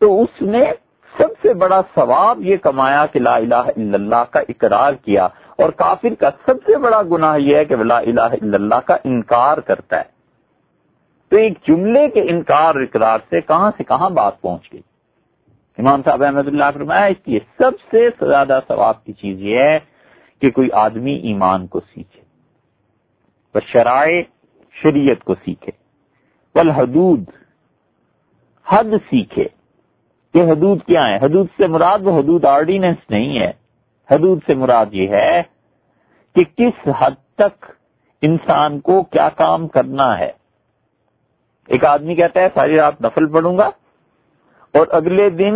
تو 0.00 0.22
اس 0.22 0.42
نے 0.42 0.85
سب 1.18 1.28
سے 1.42 1.54
بڑا 1.54 1.80
ثواب 1.94 2.40
یہ 2.40 2.56
کمایا 2.56 3.06
کہ 3.06 3.20
لا 3.20 3.36
الہ 3.36 3.54
الا 3.54 3.94
اللہ 3.94 4.24
کا 4.30 4.40
اقرار 4.48 4.92
کیا 4.92 5.24
اور 5.56 5.70
کافر 5.70 6.14
کا 6.14 6.30
سب 6.46 6.54
سے 6.66 6.76
بڑا 6.76 7.02
گناہ 7.02 7.38
یہ 7.38 7.56
ہے 7.56 7.64
کہ 7.64 7.76
لا 7.76 7.98
الہ 7.98 8.20
الا 8.20 8.54
اللہ 8.54 8.80
کا 8.86 8.96
انکار 9.04 9.58
کرتا 9.58 9.96
ہے۔ 9.96 10.14
تو 11.28 11.36
ایک 11.36 11.52
جملے 11.68 12.08
کے 12.08 12.20
انکار 12.20 12.74
اقرار 12.74 13.18
سے 13.30 13.40
کہاں 13.40 13.70
سے 13.76 13.84
کہاں 13.84 14.10
بات 14.10 14.40
پہنچ 14.40 14.72
گئی؟ 14.72 14.80
امام 15.78 16.02
صاحب 16.02 16.22
احمد 16.22 16.46
اللہ 16.46 16.64
فرمایا 16.74 17.04
اس 17.04 17.28
لیے 17.28 17.38
سب 17.58 17.80
سے 17.90 18.08
زیادہ 18.28 18.60
ثواب 18.68 19.04
کی 19.04 19.12
چیز 19.12 19.40
یہ 19.40 19.58
ہے 19.58 19.78
کہ 20.42 20.50
کوئی 20.50 20.68
آدمی 20.72 21.14
ایمان 21.14 21.66
کو 21.66 21.80
سیکھے 21.80 22.26
شرائع 23.72 24.22
شریعت 24.82 25.24
کو 25.24 25.34
سیکھے 25.34 25.72
حدود 26.76 27.24
حد 28.66 28.94
سیکھے۔ 29.10 29.44
کہ 30.36 30.42
حدود 30.42 30.82
کیا 30.86 31.08
ہے 31.08 31.16
حدود 31.16 31.46
سے 31.56 31.66
مراد 31.66 31.98
وہ 32.02 32.20
حدود 32.20 32.44
آرڈیننس 32.44 33.10
نہیں 33.10 33.40
ہے۔ 33.40 33.52
حدود 34.10 34.40
سے 34.46 34.54
مراد 34.54 34.86
یہ 34.92 35.08
ہے 35.08 35.42
کہ 36.34 36.44
کس 36.56 36.88
حد 36.98 37.34
تک 37.34 37.64
انسان 38.22 38.80
کو 38.80 39.02
کیا 39.02 39.28
کام 39.28 39.68
کرنا 39.68 40.18
ہے۔ 40.18 40.32
ایک 41.68 41.84
آدمی 41.84 42.14
کہتا 42.14 42.40
ہے، 42.40 42.48
ساری 42.54 42.76
رات 42.76 43.00
نفل 43.00 43.26
پڑھوں 43.26 43.58
گا 43.58 43.66
اور 44.74 44.86
اگلے 44.90 45.30
دن 45.30 45.54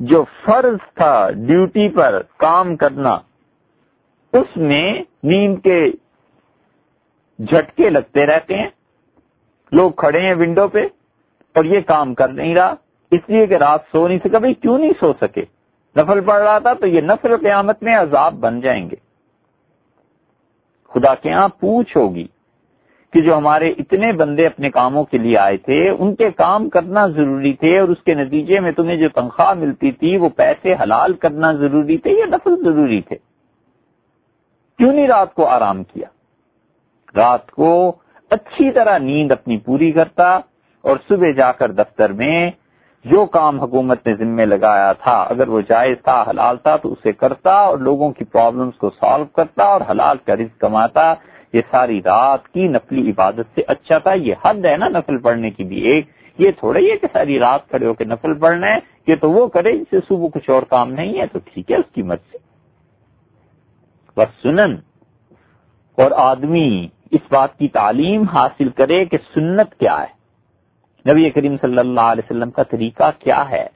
جو 0.00 0.24
فرض 0.44 0.94
تھا 0.94 1.30
ڈیوٹی 1.30 1.88
پر 1.88 2.22
کام 2.36 2.76
کرنا، 2.76 3.18
اس 4.32 4.56
میں 4.56 5.02
نیند 5.22 5.58
کے 5.62 5.90
جھٹکے 7.38 7.90
لگتے 7.90 8.26
رہتے 8.26 8.54
ہیں۔ 8.54 8.70
لوگ 9.72 9.90
کھڑے 9.90 10.20
ہیں 10.20 10.34
ونڈو 10.34 10.68
پہ 10.68 10.86
اور 11.54 11.64
یہ 11.64 11.80
کام 11.80 12.14
کر 12.14 12.28
نہیں 12.28 12.54
رہا۔ 12.54 12.74
اس 13.10 13.20
لیے 13.28 13.46
کہ 13.46 13.54
رات 13.54 13.80
سو 13.92 14.08
نہیں 14.08 14.18
سکا، 14.24 14.38
بھائی 14.38 14.54
کیوں 14.54 14.78
نہیں 14.78 14.92
سو 15.00 15.12
سکے؟ 15.20 15.44
نفل 15.96 16.20
پڑ 16.20 16.40
رہا 16.42 16.58
تھا 16.58 16.72
تو 16.74 16.86
یہ 16.86 17.00
نفل 17.00 17.36
قیامت 17.36 17.82
میں 17.82 17.96
عذاب 17.96 18.34
بن 18.34 18.60
جائیں 18.60 18.90
گے۔ 18.90 18.96
خدا 20.88 21.14
کے 21.14 21.28
یہاں 21.28 21.48
پوچھ 21.48 21.96
ہوگی 21.96 22.26
کہ 23.12 23.20
جو 23.20 23.36
ہمارے 23.38 23.70
اتنے 23.70 24.12
بندے 24.12 24.46
اپنے 24.46 24.70
کاموں 24.70 25.04
کے 25.04 25.18
لیے 25.18 25.38
آئے 25.38 25.56
تھے، 25.56 25.88
ان 25.88 26.14
کے 26.14 26.30
کام 26.30 26.68
کرنا 26.68 27.06
ضروری 27.06 27.52
تھے 27.52 27.78
اور 27.78 27.88
اس 27.88 28.02
کے 28.02 28.14
نتیجے 28.14 28.60
میں 28.60 28.72
تمہیں 28.72 28.96
جو 28.96 29.08
تنخواہ 29.08 29.54
ملتی 29.54 29.90
تھی، 29.92 30.16
وہ 30.16 30.28
پیسے 30.28 30.74
حلال 30.82 31.12
کرنا 31.12 31.52
ضروری 31.52 31.96
تھے 31.96 32.10
یا 32.10 32.26
نفل 32.26 32.62
ضروری 32.64 33.00
تھے؟ 33.00 33.16
کیوں 34.78 34.92
نہیں 34.92 35.08
رات 35.08 35.34
کو 35.34 35.46
آرام 35.46 35.84
کیا؟ 35.84 36.08
رات 37.16 37.50
کو 37.50 37.92
اچھی 38.30 38.70
طرح 38.72 38.98
نیند 38.98 39.32
اپنی 39.32 39.56
پوری 39.56 39.92
کرتا 39.92 40.34
اور 40.82 40.96
صبح 41.08 41.30
جا 41.30 41.52
کر 41.52 41.72
دفتر 41.72 42.12
میں 42.12 42.50
جو 43.10 43.26
کام 43.26 43.60
حکومت 43.60 44.06
نے 44.06 44.14
ذمہ 44.14 44.42
لگایا 44.42 44.92
تھا، 44.92 45.22
اگر 45.22 45.48
وہ 45.48 45.60
جائز 45.60 45.96
تھا، 46.02 46.24
حلال 46.30 46.56
تھا، 46.56 46.76
تو 46.76 46.92
اسے 46.92 47.12
کرتا 47.12 47.50
اور 47.50 47.78
لوگوں 47.78 48.10
کی 48.10 48.24
پرابلمس 48.24 48.74
کو 48.74 48.90
سالو 48.90 49.24
کرتا 49.24 49.64
اور 49.64 49.80
حلال 49.90 50.16
کا 50.26 50.36
رزق 50.36 50.60
کماتا۔ 50.60 51.14
یہ 51.52 51.60
ساری 51.70 52.02
رات 52.04 52.48
کی 52.48 52.68
نفلی 52.68 53.10
عبادت 53.10 53.54
سے 53.54 53.62
اچھا 53.68 53.98
تھا۔ 53.98 54.12
یہ 54.12 54.34
حد 54.44 54.64
ہے 54.64 54.76
نا 54.76 54.88
نفل 54.88 55.18
پڑھنے 55.18 55.50
کی 55.50 55.64
بھی 55.64 55.76
ایک۔ 55.76 56.06
یہ 56.38 56.50
تھوڑا 56.50 56.80
ہی 56.80 56.90
ہے 56.90 56.96
کہ 56.96 57.06
ساری 57.12 57.38
رات 57.38 57.68
کھڑے 57.68 57.86
ہو 57.86 57.94
کے 57.94 58.04
نفل 58.04 58.34
پڑھنا 58.34 58.66
ہے۔ 58.66 58.78
یہ 59.06 59.14
تو 59.16 59.30
وہ 59.30 59.46
کرے 59.46 59.72
جسے 59.72 59.96
صبح 60.08 60.26
کچھ 60.34 60.50
اور 60.50 60.62
کام 60.62 60.92
نہیں 60.92 61.20
ہے، 61.20 61.26
تو 61.26 61.38
ٹھیک 61.44 61.70
ہے، 61.70 61.76
اس 61.76 61.94
کی 61.94 62.02
مت 62.02 62.20
سے 62.32 62.38
بس 64.16 64.42
سنن 64.42 64.74
اور 65.98 66.10
آدمی 66.10 66.88
اس 67.10 67.20
بات 67.30 67.58
کی 67.58 67.68
تعلیم 67.68 68.22
حاصل 68.22 68.68
کرے 68.68 69.04
کہ 69.04 69.18
سنت 69.34 69.74
کیا 69.74 70.00
ہے۔ 70.00 70.15
نبی 71.06 71.30
کریم 71.30 71.56
صلی 71.60 71.78
اللہ 71.78 72.12
علیہ 72.12 72.22
وسلم 72.24 72.50
کا 72.50 72.62
طریقہ 72.62 73.10
کیا 73.18 73.48
ہے؟ 73.50 73.66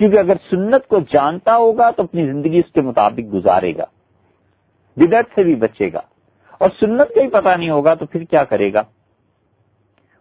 کیونکہ 0.00 0.18
اگر 0.18 0.36
سنت 0.50 0.86
کو 0.88 0.98
جانتا 1.12 1.56
ہوگا 1.56 1.90
تو 1.90 2.02
اپنی 2.02 2.26
زندگی 2.26 2.58
اس 2.58 2.72
کے 2.72 2.80
مطابق 2.80 3.32
گزارے 3.34 3.76
گا، 3.76 3.84
بدعت 4.96 5.34
سے 5.34 5.42
بھی 5.42 5.54
بچے 5.54 5.92
گا، 5.92 6.00
اور 6.60 6.70
سنت 6.80 7.14
کا 7.14 7.22
ہی 7.22 7.28
پتہ 7.28 7.56
نہیں 7.58 7.70
ہوگا 7.70 7.94
تو 7.94 8.06
پھر 8.06 8.24
کیا 8.24 8.44
کرے 8.44 8.72
گا؟ 8.72 8.82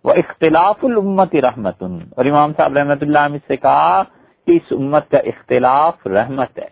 وہ 0.05 0.13
اختلاف 0.17 0.83
الامت 0.83 1.35
رحمت 1.35 1.83
اور 1.83 2.25
امام 2.25 2.53
صاحب 2.57 2.77
رحمت 2.77 3.03
اللہ 3.03 3.19
عامد 3.19 3.47
سے 3.47 3.57
کہا 3.57 4.01
کہ 4.47 4.51
اس 4.51 4.71
امت 4.71 5.09
کا 5.09 5.17
اختلاف 5.25 6.07
رحمت 6.07 6.59
ہے۔ 6.59 6.67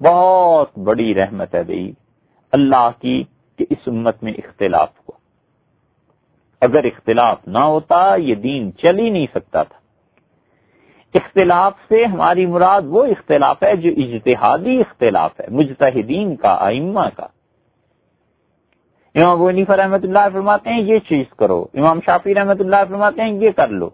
بہت 0.00 0.78
بڑی 0.78 1.14
رحمت 1.14 1.54
ہے 1.54 1.62
بھائی، 1.62 1.92
اللہ 2.52 2.88
کی 2.98 3.22
کہ 3.58 3.66
اس 3.70 3.88
امت 3.88 4.22
میں 4.22 4.32
اختلاف 4.32 4.88
اگر 6.60 6.84
اختلاف 6.84 7.48
نہ 7.48 7.58
ہوتا 7.58 8.14
یہ 8.14 8.34
دین 8.34 8.70
چل 8.76 8.98
ہی 8.98 9.10
نہیں 9.10 9.26
سکتا 9.34 9.62
تھا۔ 9.62 9.78
اختلاف 11.14 11.72
سے 11.88 12.04
ہماری 12.04 12.46
مراد 12.46 12.82
وہ 12.84 13.04
اختلاف 13.04 13.62
ہے 13.62 13.76
جو 13.76 13.90
اجتہادی 13.96 14.80
اختلاف 14.80 15.40
ہے، 15.40 15.46
مجتہدین 15.50 16.36
کا 16.36 16.56
آئمہ 16.60 17.08
کا۔ 17.16 17.26
امام 19.14 19.40
ونیفا 19.40 19.76
رحمۃ 19.76 20.02
اللہ 20.02 20.28
فرماتے 20.32 20.70
ہیں، 20.70 20.82
یہ 20.82 20.98
چیز 20.98 21.26
کرو۔ 21.38 21.66
امام 21.74 22.00
شافی 22.06 22.34
رحمۃ 22.34 22.60
اللہ 22.60 22.76
فرماتے 22.88 23.22
ہیں، 23.22 23.32
یہ 23.32 23.50
کر 23.50 23.68
لو۔ 23.68 23.90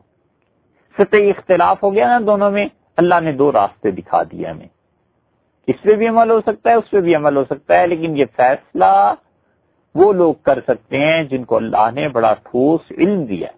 سطح 0.98 1.16
اختلاف 1.16 1.82
ہو 1.82 1.94
گیا 1.94 2.06
نا 2.06 2.18
دونوں 2.26 2.50
میں، 2.50 2.66
اللہ 2.96 3.20
نے 3.20 3.32
دو 3.32 3.52
راستے 3.52 3.90
دکھا 3.90 4.22
دیے 4.22 4.46
ہمیں۔ 4.46 4.68
اس 5.66 5.82
پہ 5.82 5.94
بھی 5.94 6.08
عمل 6.08 6.30
ہو 6.30 6.40
سکتا 6.40 6.70
ہے، 6.70 6.74
اس 6.74 6.90
پہ 6.90 7.00
بھی 7.00 7.14
عمل 7.14 7.36
ہو 7.36 7.44
سکتا 7.44 7.80
ہے، 7.80 7.86
لیکن 7.86 8.16
یہ 8.16 8.24
فیصلہ 8.36 9.14
وہ 9.96 10.12
لوگ 10.12 10.34
کر 10.34 10.60
سکتے 10.60 10.98
ہیں 10.98 11.24
جن 11.24 11.44
کو 11.44 11.56
اللہ 11.56 11.90
نے 11.94 12.08
بڑا 12.08 12.34
ٹھوس 12.34 12.80
علم 12.98 13.24
دیا 13.24 13.48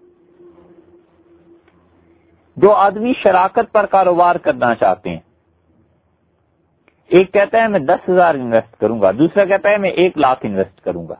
جو 2.57 2.73
آدمی 2.73 3.13
شراکت 3.23 3.73
پر 3.73 3.87
کاروبار 3.87 4.37
کرنا 4.37 4.75
چاہتے 4.75 5.11
ہیں۔ 5.11 5.21
ایک 7.07 7.33
کہتا 7.33 7.63
ہے 7.63 7.69
میں 7.69 7.81
دس 7.81 8.09
ہزار 8.09 8.35
انویسٹ 8.35 8.81
کروں 8.81 9.01
گا، 9.01 9.11
دوسرا 9.11 9.45
کہتا 9.45 9.71
ہے 9.71 9.77
میں 9.77 9.91
ایک 9.91 10.19
لاکھ 10.19 10.47
انویسٹ 10.47 10.81
کروں 10.81 11.09
گا۔ 11.09 11.15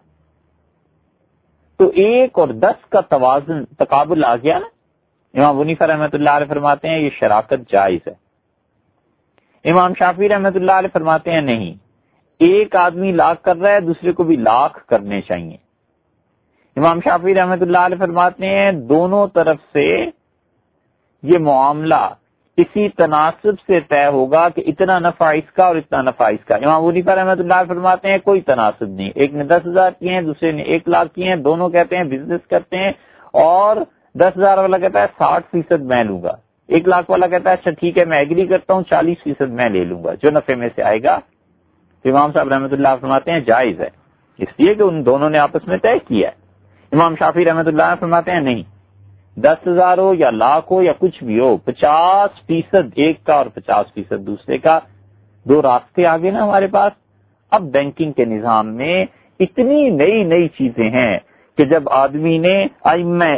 تو 1.77 1.89
ایک 1.89 2.39
اور 2.39 2.49
دس 2.49 2.91
کا 2.91 3.01
توازن، 3.01 3.65
تقابل 3.65 4.25
آ 4.25 4.37
گیا 4.37 4.59
نا۔ 4.59 4.67
امام 5.41 5.59
ونیفا 5.59 5.87
رحمۃ 5.87 6.09
اللہ 6.13 6.31
علیہ 6.31 6.47
فرماتے 6.47 6.89
ہیں 6.89 6.99
یہ 6.99 7.11
شراکت 7.21 7.71
جائز 7.73 8.09
ہے۔ 8.09 8.15
امام 9.71 9.95
شافی 9.99 10.29
رحمۃ 10.29 10.55
اللہ 10.55 10.73
علیہ 10.73 10.89
فرماتے 10.93 11.33
ہیں 11.33 11.41
نہیں۔ 11.41 11.88
ایک 12.41 12.77
آدمی 12.77 13.13
لاکھ 13.13 13.43
کر 13.43 13.57
رہا 13.57 13.71
ہے، 13.71 13.81
دوسرے 13.81 14.13
کو 14.13 14.23
بھی 14.25 14.37
لاکھ 14.37 14.87
کرنے 14.87 15.21
چاہیے۔ 15.21 15.57
امام 16.77 17.01
شافی 17.05 17.35
رحمۃ 17.35 17.61
اللہ 17.61 17.79
علیہ 17.79 17.99
فرماتے 17.99 18.47
ہیں، 18.47 18.73
دونوں 18.73 19.27
طرف 19.27 19.57
سے 19.73 20.05
یہ 21.23 21.39
معاملہ 21.39 22.09
اسی 22.57 22.89
تناسب 22.89 23.61
سے 23.67 23.81
طے 23.81 24.07
ہوگا 24.07 24.49
کہ 24.49 24.63
اتنا 24.67 24.99
نفع 24.99 25.31
اس 25.33 25.51
کا 25.53 25.65
اور 25.65 25.77
اتنا 25.77 26.03
نفع 26.03 26.29
اس 26.29 26.45
کا۔ 26.45 26.55
امام 26.55 26.85
ونیفا 26.85 27.15
رحمۃ 27.15 27.39
اللہ 27.39 27.63
فرماتے 27.69 28.11
ہیں، 28.11 28.19
کوئی 28.19 28.41
تناسب 28.41 28.89
نہیں۔ 28.89 29.11
ایک 29.15 29.35
نے 29.35 29.45
دس 29.45 29.67
ہزار 29.67 29.91
کیے 29.99 30.13
ہیں، 30.13 30.21
دوسرے 30.21 30.53
نے 30.53 30.63
ایک 30.63 30.89
لاکھ 30.89 31.15
کیے 31.15 31.29
ہیں، 31.29 31.37
دونوں 31.37 31.69
کہتے 31.69 31.97
ہیں 31.97 32.05
بزنس 32.05 32.47
کرتے 32.47 32.77
ہیں 32.77 32.93
اور 33.33 33.77
دس 34.15 34.37
ہزار 34.39 34.59
والا 34.59 34.79
کہتا 34.79 35.01
ہے 35.01 35.07
ساٹھ 35.19 35.47
فیصد 35.51 35.83
میں 35.83 36.05
لوں 36.05 36.23
گا۔ 36.23 36.33
ایک 36.69 36.89
لاکھ 36.89 37.11
والا 37.11 37.27
کہتا 37.27 37.51
ہے 37.51 37.55
اچھا 37.55 37.71
ٹھیک 37.71 37.99
ہے، 37.99 38.05
میں 38.05 38.19
ایگری 38.19 38.47
کرتا 38.47 38.75
ہوں، 38.75 38.83
چالیس 38.83 39.23
فیصد 39.23 39.51
میں 39.51 39.69
لے 39.69 39.85
لوں 39.85 40.05
گا، 40.05 40.15
جو 40.15 40.31
نفے 40.31 40.55
میں 40.55 40.69
سے 40.77 40.83
آئے 40.83 41.03
گا۔ 41.03 41.19
امام 42.05 42.33
صاحب 42.33 42.49
رحمۃ 42.49 42.73
اللہ 42.73 42.89
فرماتے 43.01 43.33
ہیں 43.33 43.41
جائز 43.41 43.81
ہے۔ 43.81 43.89
اس 44.39 44.49
لیے 44.59 44.75
کہ 44.75 44.83
ان 44.83 45.07
دونوں 45.07 45.31
نے 45.31 45.39
آپس 45.39 45.69
میں 45.69 45.79
طے 45.79 45.99
کیا 45.99 46.29
ہے۔ 46.29 46.35
امام 46.93 47.15
شافی 47.19 47.45
رحمۃ 47.45 47.67
اللہ 47.67 47.95
فرماتے 48.01 48.31
ہیں 48.31 48.41
نہیں۔ 48.41 48.63
دس 49.37 49.69
ہزار 49.69 49.99
ہو 49.99 50.15
یا 50.15 50.31
لاکھ 50.31 50.73
ہو 50.73 50.83
یا 50.83 50.93
کچھ 50.99 51.25
بھی 51.25 51.41
ہو، 51.41 51.57
پچاس 51.57 52.47
فیصد 52.47 52.93
ایک 52.95 53.25
کا 53.25 53.35
اور 53.35 53.47
پچاس 53.47 53.95
فیصد 53.95 54.27
دوسرے 54.27 54.59
کا۔ 54.59 54.81
دو 55.45 55.63
راستے 55.63 56.07
آگے 56.07 56.31
نا 56.31 56.45
ہمارے 56.45 56.67
پاس۔ 56.67 56.93
اب 57.51 57.63
بینکنگ 57.63 58.13
کے 58.13 58.25
نظام 58.25 58.75
میں 58.75 59.05
اتنی 59.41 59.91
نئی 59.91 60.23
نئی 60.23 60.49
چیزیں 60.49 60.91
ہیں 60.91 61.19
کہ 61.57 61.65
جب 61.65 61.83
آدمی 61.91 62.39
نے 62.39 62.67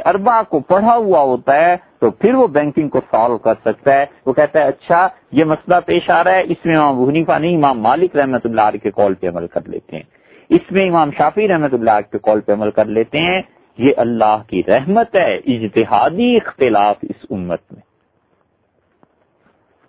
اربا 0.04 0.42
کو 0.42 0.60
پڑھا 0.60 0.96
ہوا 0.96 1.20
ہوتا 1.20 1.54
ہے 1.54 1.76
تو 2.00 2.10
پھر 2.10 2.34
وہ 2.34 2.46
بینکنگ 2.46 2.88
کو 2.88 3.00
سالو 3.10 3.38
کر 3.38 3.54
سکتا 3.64 3.94
ہے۔ 3.94 4.04
وہ 4.26 4.32
کہتا 4.32 4.58
ہے 4.58 4.64
اچھا 4.64 5.08
یہ 5.32 5.44
مسئلہ 5.44 5.76
پیش 5.86 6.10
آ 6.10 6.24
رہا 6.24 6.32
ہے۔ 6.32 6.42
اس 6.48 6.64
میں 6.64 6.76
امام 6.76 7.08
حنیفہ 7.08 7.38
نہیں، 7.38 7.56
امام 7.56 7.80
مالک 7.80 8.16
رحمت 8.16 8.46
اللہ 8.46 8.60
علیہ 8.60 8.80
کے 8.80 8.90
کال 8.90 9.14
پہ 9.14 9.28
عمل 9.28 9.46
کر 9.46 9.60
لیتے 9.66 9.96
ہیں۔ 9.96 10.02
اس 10.50 10.72
میں 10.72 10.88
امام 10.88 11.10
شافی 11.18 11.48
رحمت 11.48 11.74
اللہ 11.74 11.90
علیہ 11.90 12.12
کے 12.12 12.18
کال 12.22 12.40
پہ 12.40 12.52
عمل 12.52 12.70
کر 12.70 12.84
لیتے 12.84 13.18
ہیں۔ 13.18 13.42
یہ 13.78 13.92
اللہ 13.96 14.42
کی 14.46 14.62
رحمت 14.68 15.16
ہے، 15.16 15.36
اجتہادی 15.36 16.36
اختلاف 16.36 16.96
اس 17.02 17.26
امت 17.30 17.60
میں۔ 17.72 17.82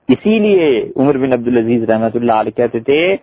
اسی 0.08 0.40
لیے 0.40 0.92
عمر 0.96 1.18
بن 1.18 1.34
عبد 1.34 1.48
العزیز 1.48 1.84
رحمت 1.84 2.16
اللہ 2.16 2.32
علیہ 2.32 2.58
کہتے 2.58 2.80
تھے، 2.80 3.16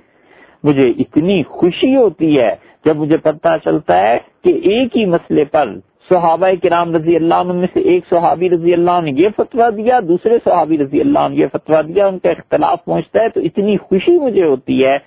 مجھے 0.62 0.92
اتنی 0.98 1.42
خوشی 1.42 1.96
ہوتی 1.96 2.40
ہے، 2.40 2.56
جب 2.84 2.96
مجھے 2.96 3.16
پتہ 3.16 3.48
چلتا 3.64 4.00
ہے 4.00 4.18
کہ 4.44 4.50
ایک 4.50 4.96
ہی 4.96 5.04
مسئلے 5.04 5.44
پر 5.44 5.74
صحابہ 6.08 6.46
کرام 6.62 6.96
رضی 6.96 7.16
اللہ 7.16 7.34
عنہ 7.34 7.52
میں 7.52 7.66
سے 7.72 7.80
ایک 7.80 8.04
صحابی 8.10 8.50
رضی 8.50 8.72
اللہ 8.72 8.90
عنہ 8.90 9.10
یہ 9.10 9.28
فتویٰ 9.36 9.70
دیا، 9.76 10.00
دوسرے 10.08 10.38
صحابی 10.44 10.78
رضی 10.78 11.00
اللہ 11.00 11.18
عنہ 11.18 11.34
یہ 11.34 11.46
فتویٰ 11.52 11.82
دیا، 11.88 12.06
ان 12.06 12.18
کا 12.18 12.30
اختلاف 12.30 12.84
پہنچتا 12.84 13.22
ہے 13.22 13.28
تو 13.28 13.40
اتنی 13.40 13.76
خوشی 13.76 14.18
مجھے 14.18 14.44
ہوتی 14.44 14.84
ہے 14.84 14.98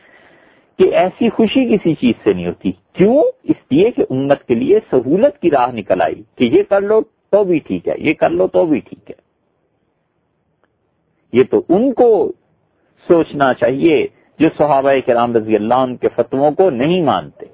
کہ 0.80 0.96
ایسی 0.96 1.30
خوشی 1.30 1.66
کسی 1.66 1.94
چیز 1.94 2.14
سے 2.24 2.34
نہیں 2.34 2.48
ہوتی۔ 2.48 2.72
کیوں؟ 2.94 3.24
اس 3.44 3.72
لیے 3.72 3.92
کہ 3.92 4.04
امت 4.10 4.44
کے 4.44 4.56
لیے 4.56 4.80
سہولت 4.92 5.42
کی 5.42 5.52
راہ 5.52 5.72
نکل 5.72 6.02
آئی 6.02 6.22
کہ 6.36 6.44
یہ 6.44 6.64
کر 6.70 6.82
لو 6.82 7.02
تو 7.30 7.44
بھی 7.44 7.60
ٹھیک 7.60 7.88
ہے، 7.88 7.94
یہ 7.98 8.14
کر 8.14 8.30
لو 8.30 8.48
تو 8.48 8.66
بھی 8.66 8.80
ٹھیک 8.80 9.12
ہے۔ 9.12 9.16
یہ 11.34 11.44
تو 11.44 11.62
ان 11.70 11.94
کو 11.94 12.32
سوچنا 13.08 13.54
چاہیے 13.54 14.08
جو 14.40 14.50
صحابہ 14.58 14.92
کرام 15.06 15.36
رضی 15.36 15.56
اللہ 15.56 15.74
عنہ 15.74 15.96
کے 15.96 16.08
فتووں 16.16 16.52
کو 16.52 16.70
نہیں 16.70 17.02
مانتے۔ 17.02 17.46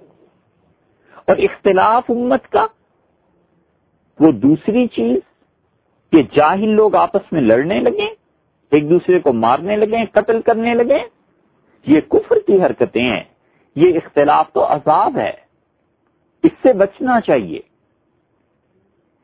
اور 1.27 1.35
اختلاف 1.37 2.03
امت 2.09 2.47
کا 2.47 2.65
وہ 4.19 4.31
دوسری 4.31 4.87
چیز 4.87 5.17
کہ 6.11 6.21
جاہل 6.35 6.69
لوگ 6.69 6.95
آپس 6.95 7.31
میں 7.31 7.41
لڑنے 7.41 7.79
لگے 7.79 8.27
ایک 8.71 8.89
دوسرے 8.89 9.19
کو 9.19 9.33
مارنے 9.33 9.75
لگے 9.75 10.05
قتل 10.11 10.41
کرنے 10.41 10.73
لگے 10.73 10.99
یہ 11.87 12.01
کفر 12.01 12.35
کی 12.47 12.63
حرکتیں 12.63 13.01
ہیں، 13.01 13.23
یہ 13.75 13.99
اختلاف 14.03 14.53
تو 14.53 14.65
عذاب 14.65 15.17
ہے۔ 15.17 15.31
اس 16.43 16.51
سے 16.61 16.73
بچنا 16.73 17.21
چاہیے۔ 17.21 17.59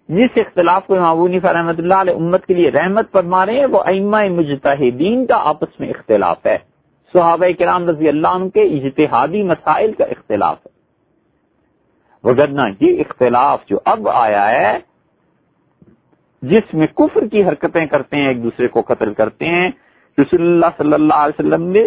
جس 0.09 0.29
اختلاف 0.35 0.87
کو 0.87 0.95
معبونی 0.95 1.41
رحمت 1.41 1.79
اللہ 1.79 1.93
علیہ 1.93 2.13
امت 2.13 2.45
کے 2.45 2.53
لیے 2.53 2.71
رحمت 2.71 3.11
پر 3.11 3.23
مارے 3.23 3.59
ہیں، 3.59 3.65
وہ 3.65 3.83
ائمہ 3.85 4.17
مجتہدین 4.29 5.25
کا 5.25 5.35
آپس 5.35 5.79
میں 5.79 5.89
اختلاف 5.89 6.45
ہے۔ 6.45 6.57
صحابہ 7.13 7.45
کرام 7.59 7.89
رضی 7.89 8.07
اللہ 8.07 8.27
عنہ 8.27 8.49
کے 8.49 8.61
اجتہادی 8.61 9.43
مسائل 9.43 9.91
کا 9.91 10.05
اختلاف 10.05 10.57
ہے۔ 10.65 10.72
وگرنہ 12.23 12.61
یہ 12.79 12.99
اختلاف 12.99 13.65
جو 13.67 13.79
اب 13.85 14.09
آیا 14.09 14.49
ہے، 14.49 14.77
جس 16.43 16.73
میں 16.73 16.87
کفر 16.87 17.27
کی 17.27 17.43
حرکتیں 17.43 17.85
کرتے 17.85 18.17
ہیں، 18.17 18.27
ایک 18.27 18.43
دوسرے 18.43 18.67
کو 18.67 18.81
قتل 18.81 19.13
کرتے 19.13 19.45
ہیں، 19.45 19.69
رسول 20.17 20.41
اللہ 20.41 20.77
صلی 20.77 20.93
اللہ 20.93 21.21
علیہ 21.23 21.39
وسلم 21.39 21.67
نے، 21.67 21.83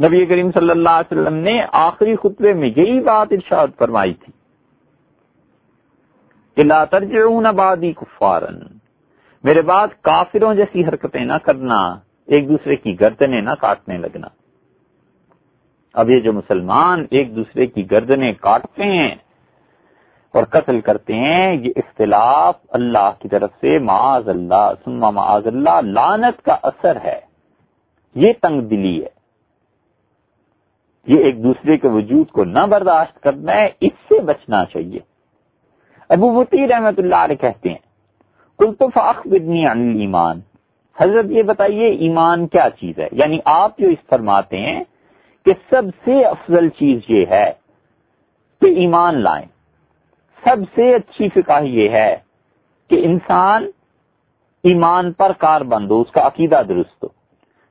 نبی 0.00 0.24
کریم 0.26 0.50
صلی 0.50 0.70
اللہ 0.70 0.88
علیہ 0.88 1.12
وسلم 1.12 1.34
نے 1.34 1.60
آخری 1.80 2.16
خطبے 2.16 2.52
میں 2.52 2.68
یہی 2.76 3.00
بات 3.00 3.32
ارشاد 3.32 3.68
فرمائی 3.78 4.14
تھی 4.14 4.32
کہ 6.56 6.62
لا 6.62 6.84
ترجعون 6.84 7.46
بادی 7.56 7.92
کفارن 7.92 8.58
میرے 9.44 9.62
بعد 9.62 9.88
کافروں 10.02 10.54
جیسی 10.54 10.84
حرکتیں 10.84 11.24
نہ 11.24 11.38
کرنا، 11.44 11.80
ایک 12.28 12.48
دوسرے 12.48 12.76
کی 12.76 13.00
گردنیں 13.00 13.40
نہ 13.40 13.54
کاٹنے 13.60 13.98
لگنا۔ 13.98 14.28
اب 15.94 16.10
یہ 16.10 16.20
جو 16.20 16.32
مسلمان 16.32 17.04
ایک 17.10 17.34
دوسرے 17.36 17.66
کی 17.66 17.90
گردنیں 17.90 18.32
کاٹتے 18.40 18.84
ہیں 18.84 19.14
اور 20.34 20.44
قتل 20.44 20.80
کرتے 20.80 21.14
ہیں، 21.14 21.56
یہ 21.56 21.70
اختلاف 21.76 22.54
اللہ 22.68 23.10
کی 23.18 23.28
طرف 23.28 23.50
سے 23.60 23.78
معاذ 23.78 24.28
اللہ 24.28 24.72
سما 24.84 25.10
معاذ 25.10 25.46
اللہ 25.46 25.80
لانت 25.82 26.42
کا 26.42 26.56
اثر 26.62 26.98
ہے۔ 27.04 27.20
یہ 28.14 28.32
تنگ 28.42 28.60
دلی 28.60 29.04
ہے۔ 29.04 29.20
یہ 31.06 31.24
ایک 31.24 31.42
دوسرے 31.42 31.76
کے 31.76 31.88
وجود 31.88 32.30
کو 32.30 32.44
نہ 32.44 32.66
برداشت 32.70 33.20
کرنا 33.20 33.52
ہے، 33.52 33.68
اس 33.80 33.92
سے 34.08 34.20
بچنا 34.20 34.64
چاہیے۔ 34.64 34.98
ابو 36.08 36.40
متی 36.40 36.68
رحمت 36.68 36.98
اللہ 36.98 37.16
علیہ 37.16 37.36
کہتے 37.36 37.68
ہیں 37.68 37.78
کلطفاق 38.58 39.26
بدنی 39.26 39.66
ایمان 40.00 40.40
حضرت 41.00 41.24
یہ 41.28 41.42
بتائیے، 41.42 41.86
ایمان 41.86 42.46
کیا 42.46 42.68
چیز 42.80 42.98
ہے؟ 42.98 43.08
یعنی 43.12 43.38
آپ 43.44 43.78
جو 43.78 43.88
اس 43.88 44.06
فرماتے 44.10 44.56
ہیں 44.56 44.84
کہ 45.44 45.52
سب 45.70 45.82
سے 46.04 46.24
افضل 46.24 46.68
چیز 46.68 47.00
یہ 47.08 47.26
ہے 47.30 47.52
کہ 48.60 48.66
ایمان 48.66 49.14
لائیں۔ 49.14 49.46
سب 50.44 50.56
سے 50.74 50.94
اچھی 50.94 51.28
فکا 51.28 51.58
یہ 51.58 51.88
ہے 51.88 52.16
کہ 52.90 53.00
انسان 53.04 53.70
ایمان 54.64 55.12
پر 55.12 55.32
کار 55.38 55.60
بند 55.60 55.90
ہو 55.90 56.00
اس 56.00 56.12
کا 56.12 56.26
عقیدہ 56.26 56.62
درست 56.68 57.04
ہو۔ 57.04 57.08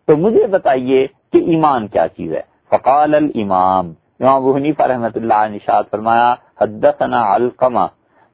تو 0.07 0.17
مجھے 0.17 0.47
بتائیے 0.47 1.07
کہ 1.31 1.37
ایمان 1.37 1.87
کیا 1.87 2.07
چیز 2.07 2.33
ہے؟ 2.33 2.41
فقال 2.69 3.15
الامام، 3.15 3.93
امام 4.19 4.35
ابو 4.35 4.55
حنیفہ 4.55 4.83
رحمۃ 4.83 5.15
اللہ 5.15 5.47
نشاد 5.49 5.83
فرمایا، 5.91 6.35
حدثنا 6.61 7.35
علقمہ۔ 7.35 7.85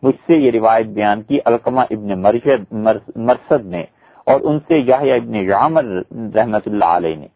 مجھ 0.04 0.16
سے 0.28 0.34
یہ 0.36 0.52
روایت 0.52 0.86
بیان 0.86 1.22
کی، 1.22 1.40
علقمہ 1.46 1.82
ابن 1.82 2.22
مرشد 2.22 2.74
مرسد 3.16 3.66
نے، 3.66 3.84
اور 4.24 4.40
ان 4.44 4.60
سے 4.68 4.78
یحییٰ 4.78 5.16
ابن 5.16 5.36
یعمر 5.36 5.86
رحمۃ 6.36 6.66
اللہ 6.66 6.86
علیہ 6.86 7.16
نے۔ 7.16 7.28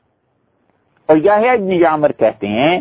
اور 1.08 1.18
یحییٰ 1.18 1.54
ابن 1.54 1.72
یعمر 1.72 2.12
کہتے 2.12 2.47
ہیں، 2.47 2.80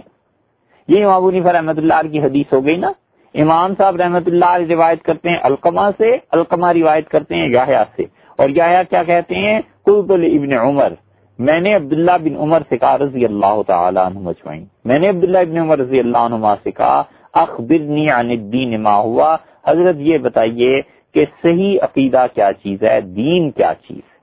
یہ 0.88 1.04
امام 1.04 1.16
ابو 1.16 1.28
حنیفہ 1.28 1.48
رحمۃ 1.48 1.76
اللہ 1.76 1.94
علیہ 1.94 2.10
کی 2.10 2.20
حدیث 2.20 2.52
ہو 2.52 2.64
گئی 2.64 2.76
نا؟ 2.76 2.92
امام 3.34 3.74
صاحب 3.78 3.96
رحمۃ 3.96 4.26
اللہ 4.26 4.44
علیہ 4.44 4.74
روایت 4.74 5.02
کرتے 5.02 5.28
ہیں 5.28 5.38
القمہ 5.42 5.90
سے، 5.98 6.16
القمہ 6.30 6.66
روایت 6.66 7.08
کرتے 7.08 7.34
ہیں 7.34 7.48
یاہیا 7.48 7.84
سے۔ 7.96 8.02
اور 8.38 8.48
یاہیا 8.48 8.82
کیا 8.82 9.02
کہتے 9.02 9.34
ہیں؟ 9.34 9.60
قلت 9.84 10.10
ابن 10.10 10.52
عمر۔ 10.52 10.92
میں 11.38 11.60
نے 11.60 11.74
عبداللہ 11.74 12.10
بن 12.24 12.36
عمر 12.36 12.60
سے 12.68 12.78
کہا، 12.78 12.98
رضی 12.98 13.24
اللہ 13.24 13.62
تعالیٰ 13.66 14.06
عنہ 14.06 14.18
مجمعین۔ 14.18 14.64
میں 14.84 14.98
نے 14.98 15.08
عبداللہ 15.08 15.38
بن 15.50 15.58
عمر 15.58 15.78
رضی 15.78 15.98
اللہ 15.98 16.18
عنہ 16.18 16.54
سے 16.62 16.70
کہا، 16.70 17.02
اخبرنی 17.32 18.10
عن 18.10 18.30
الدین 18.30 18.82
ما 18.82 18.98
ہوا۔ 18.98 19.36
حضرت 19.66 19.96
یہ 19.98 20.18
بتائیے 20.18 20.80
کہ 21.14 21.24
صحیح 21.42 21.78
عقیدہ 21.82 22.26
کیا 22.34 22.52
چیز 22.52 22.82
ہے؟ 22.82 23.00
دین 23.00 23.50
کیا 23.50 23.72
چیز 23.88 23.98
ہے؟ 23.98 24.17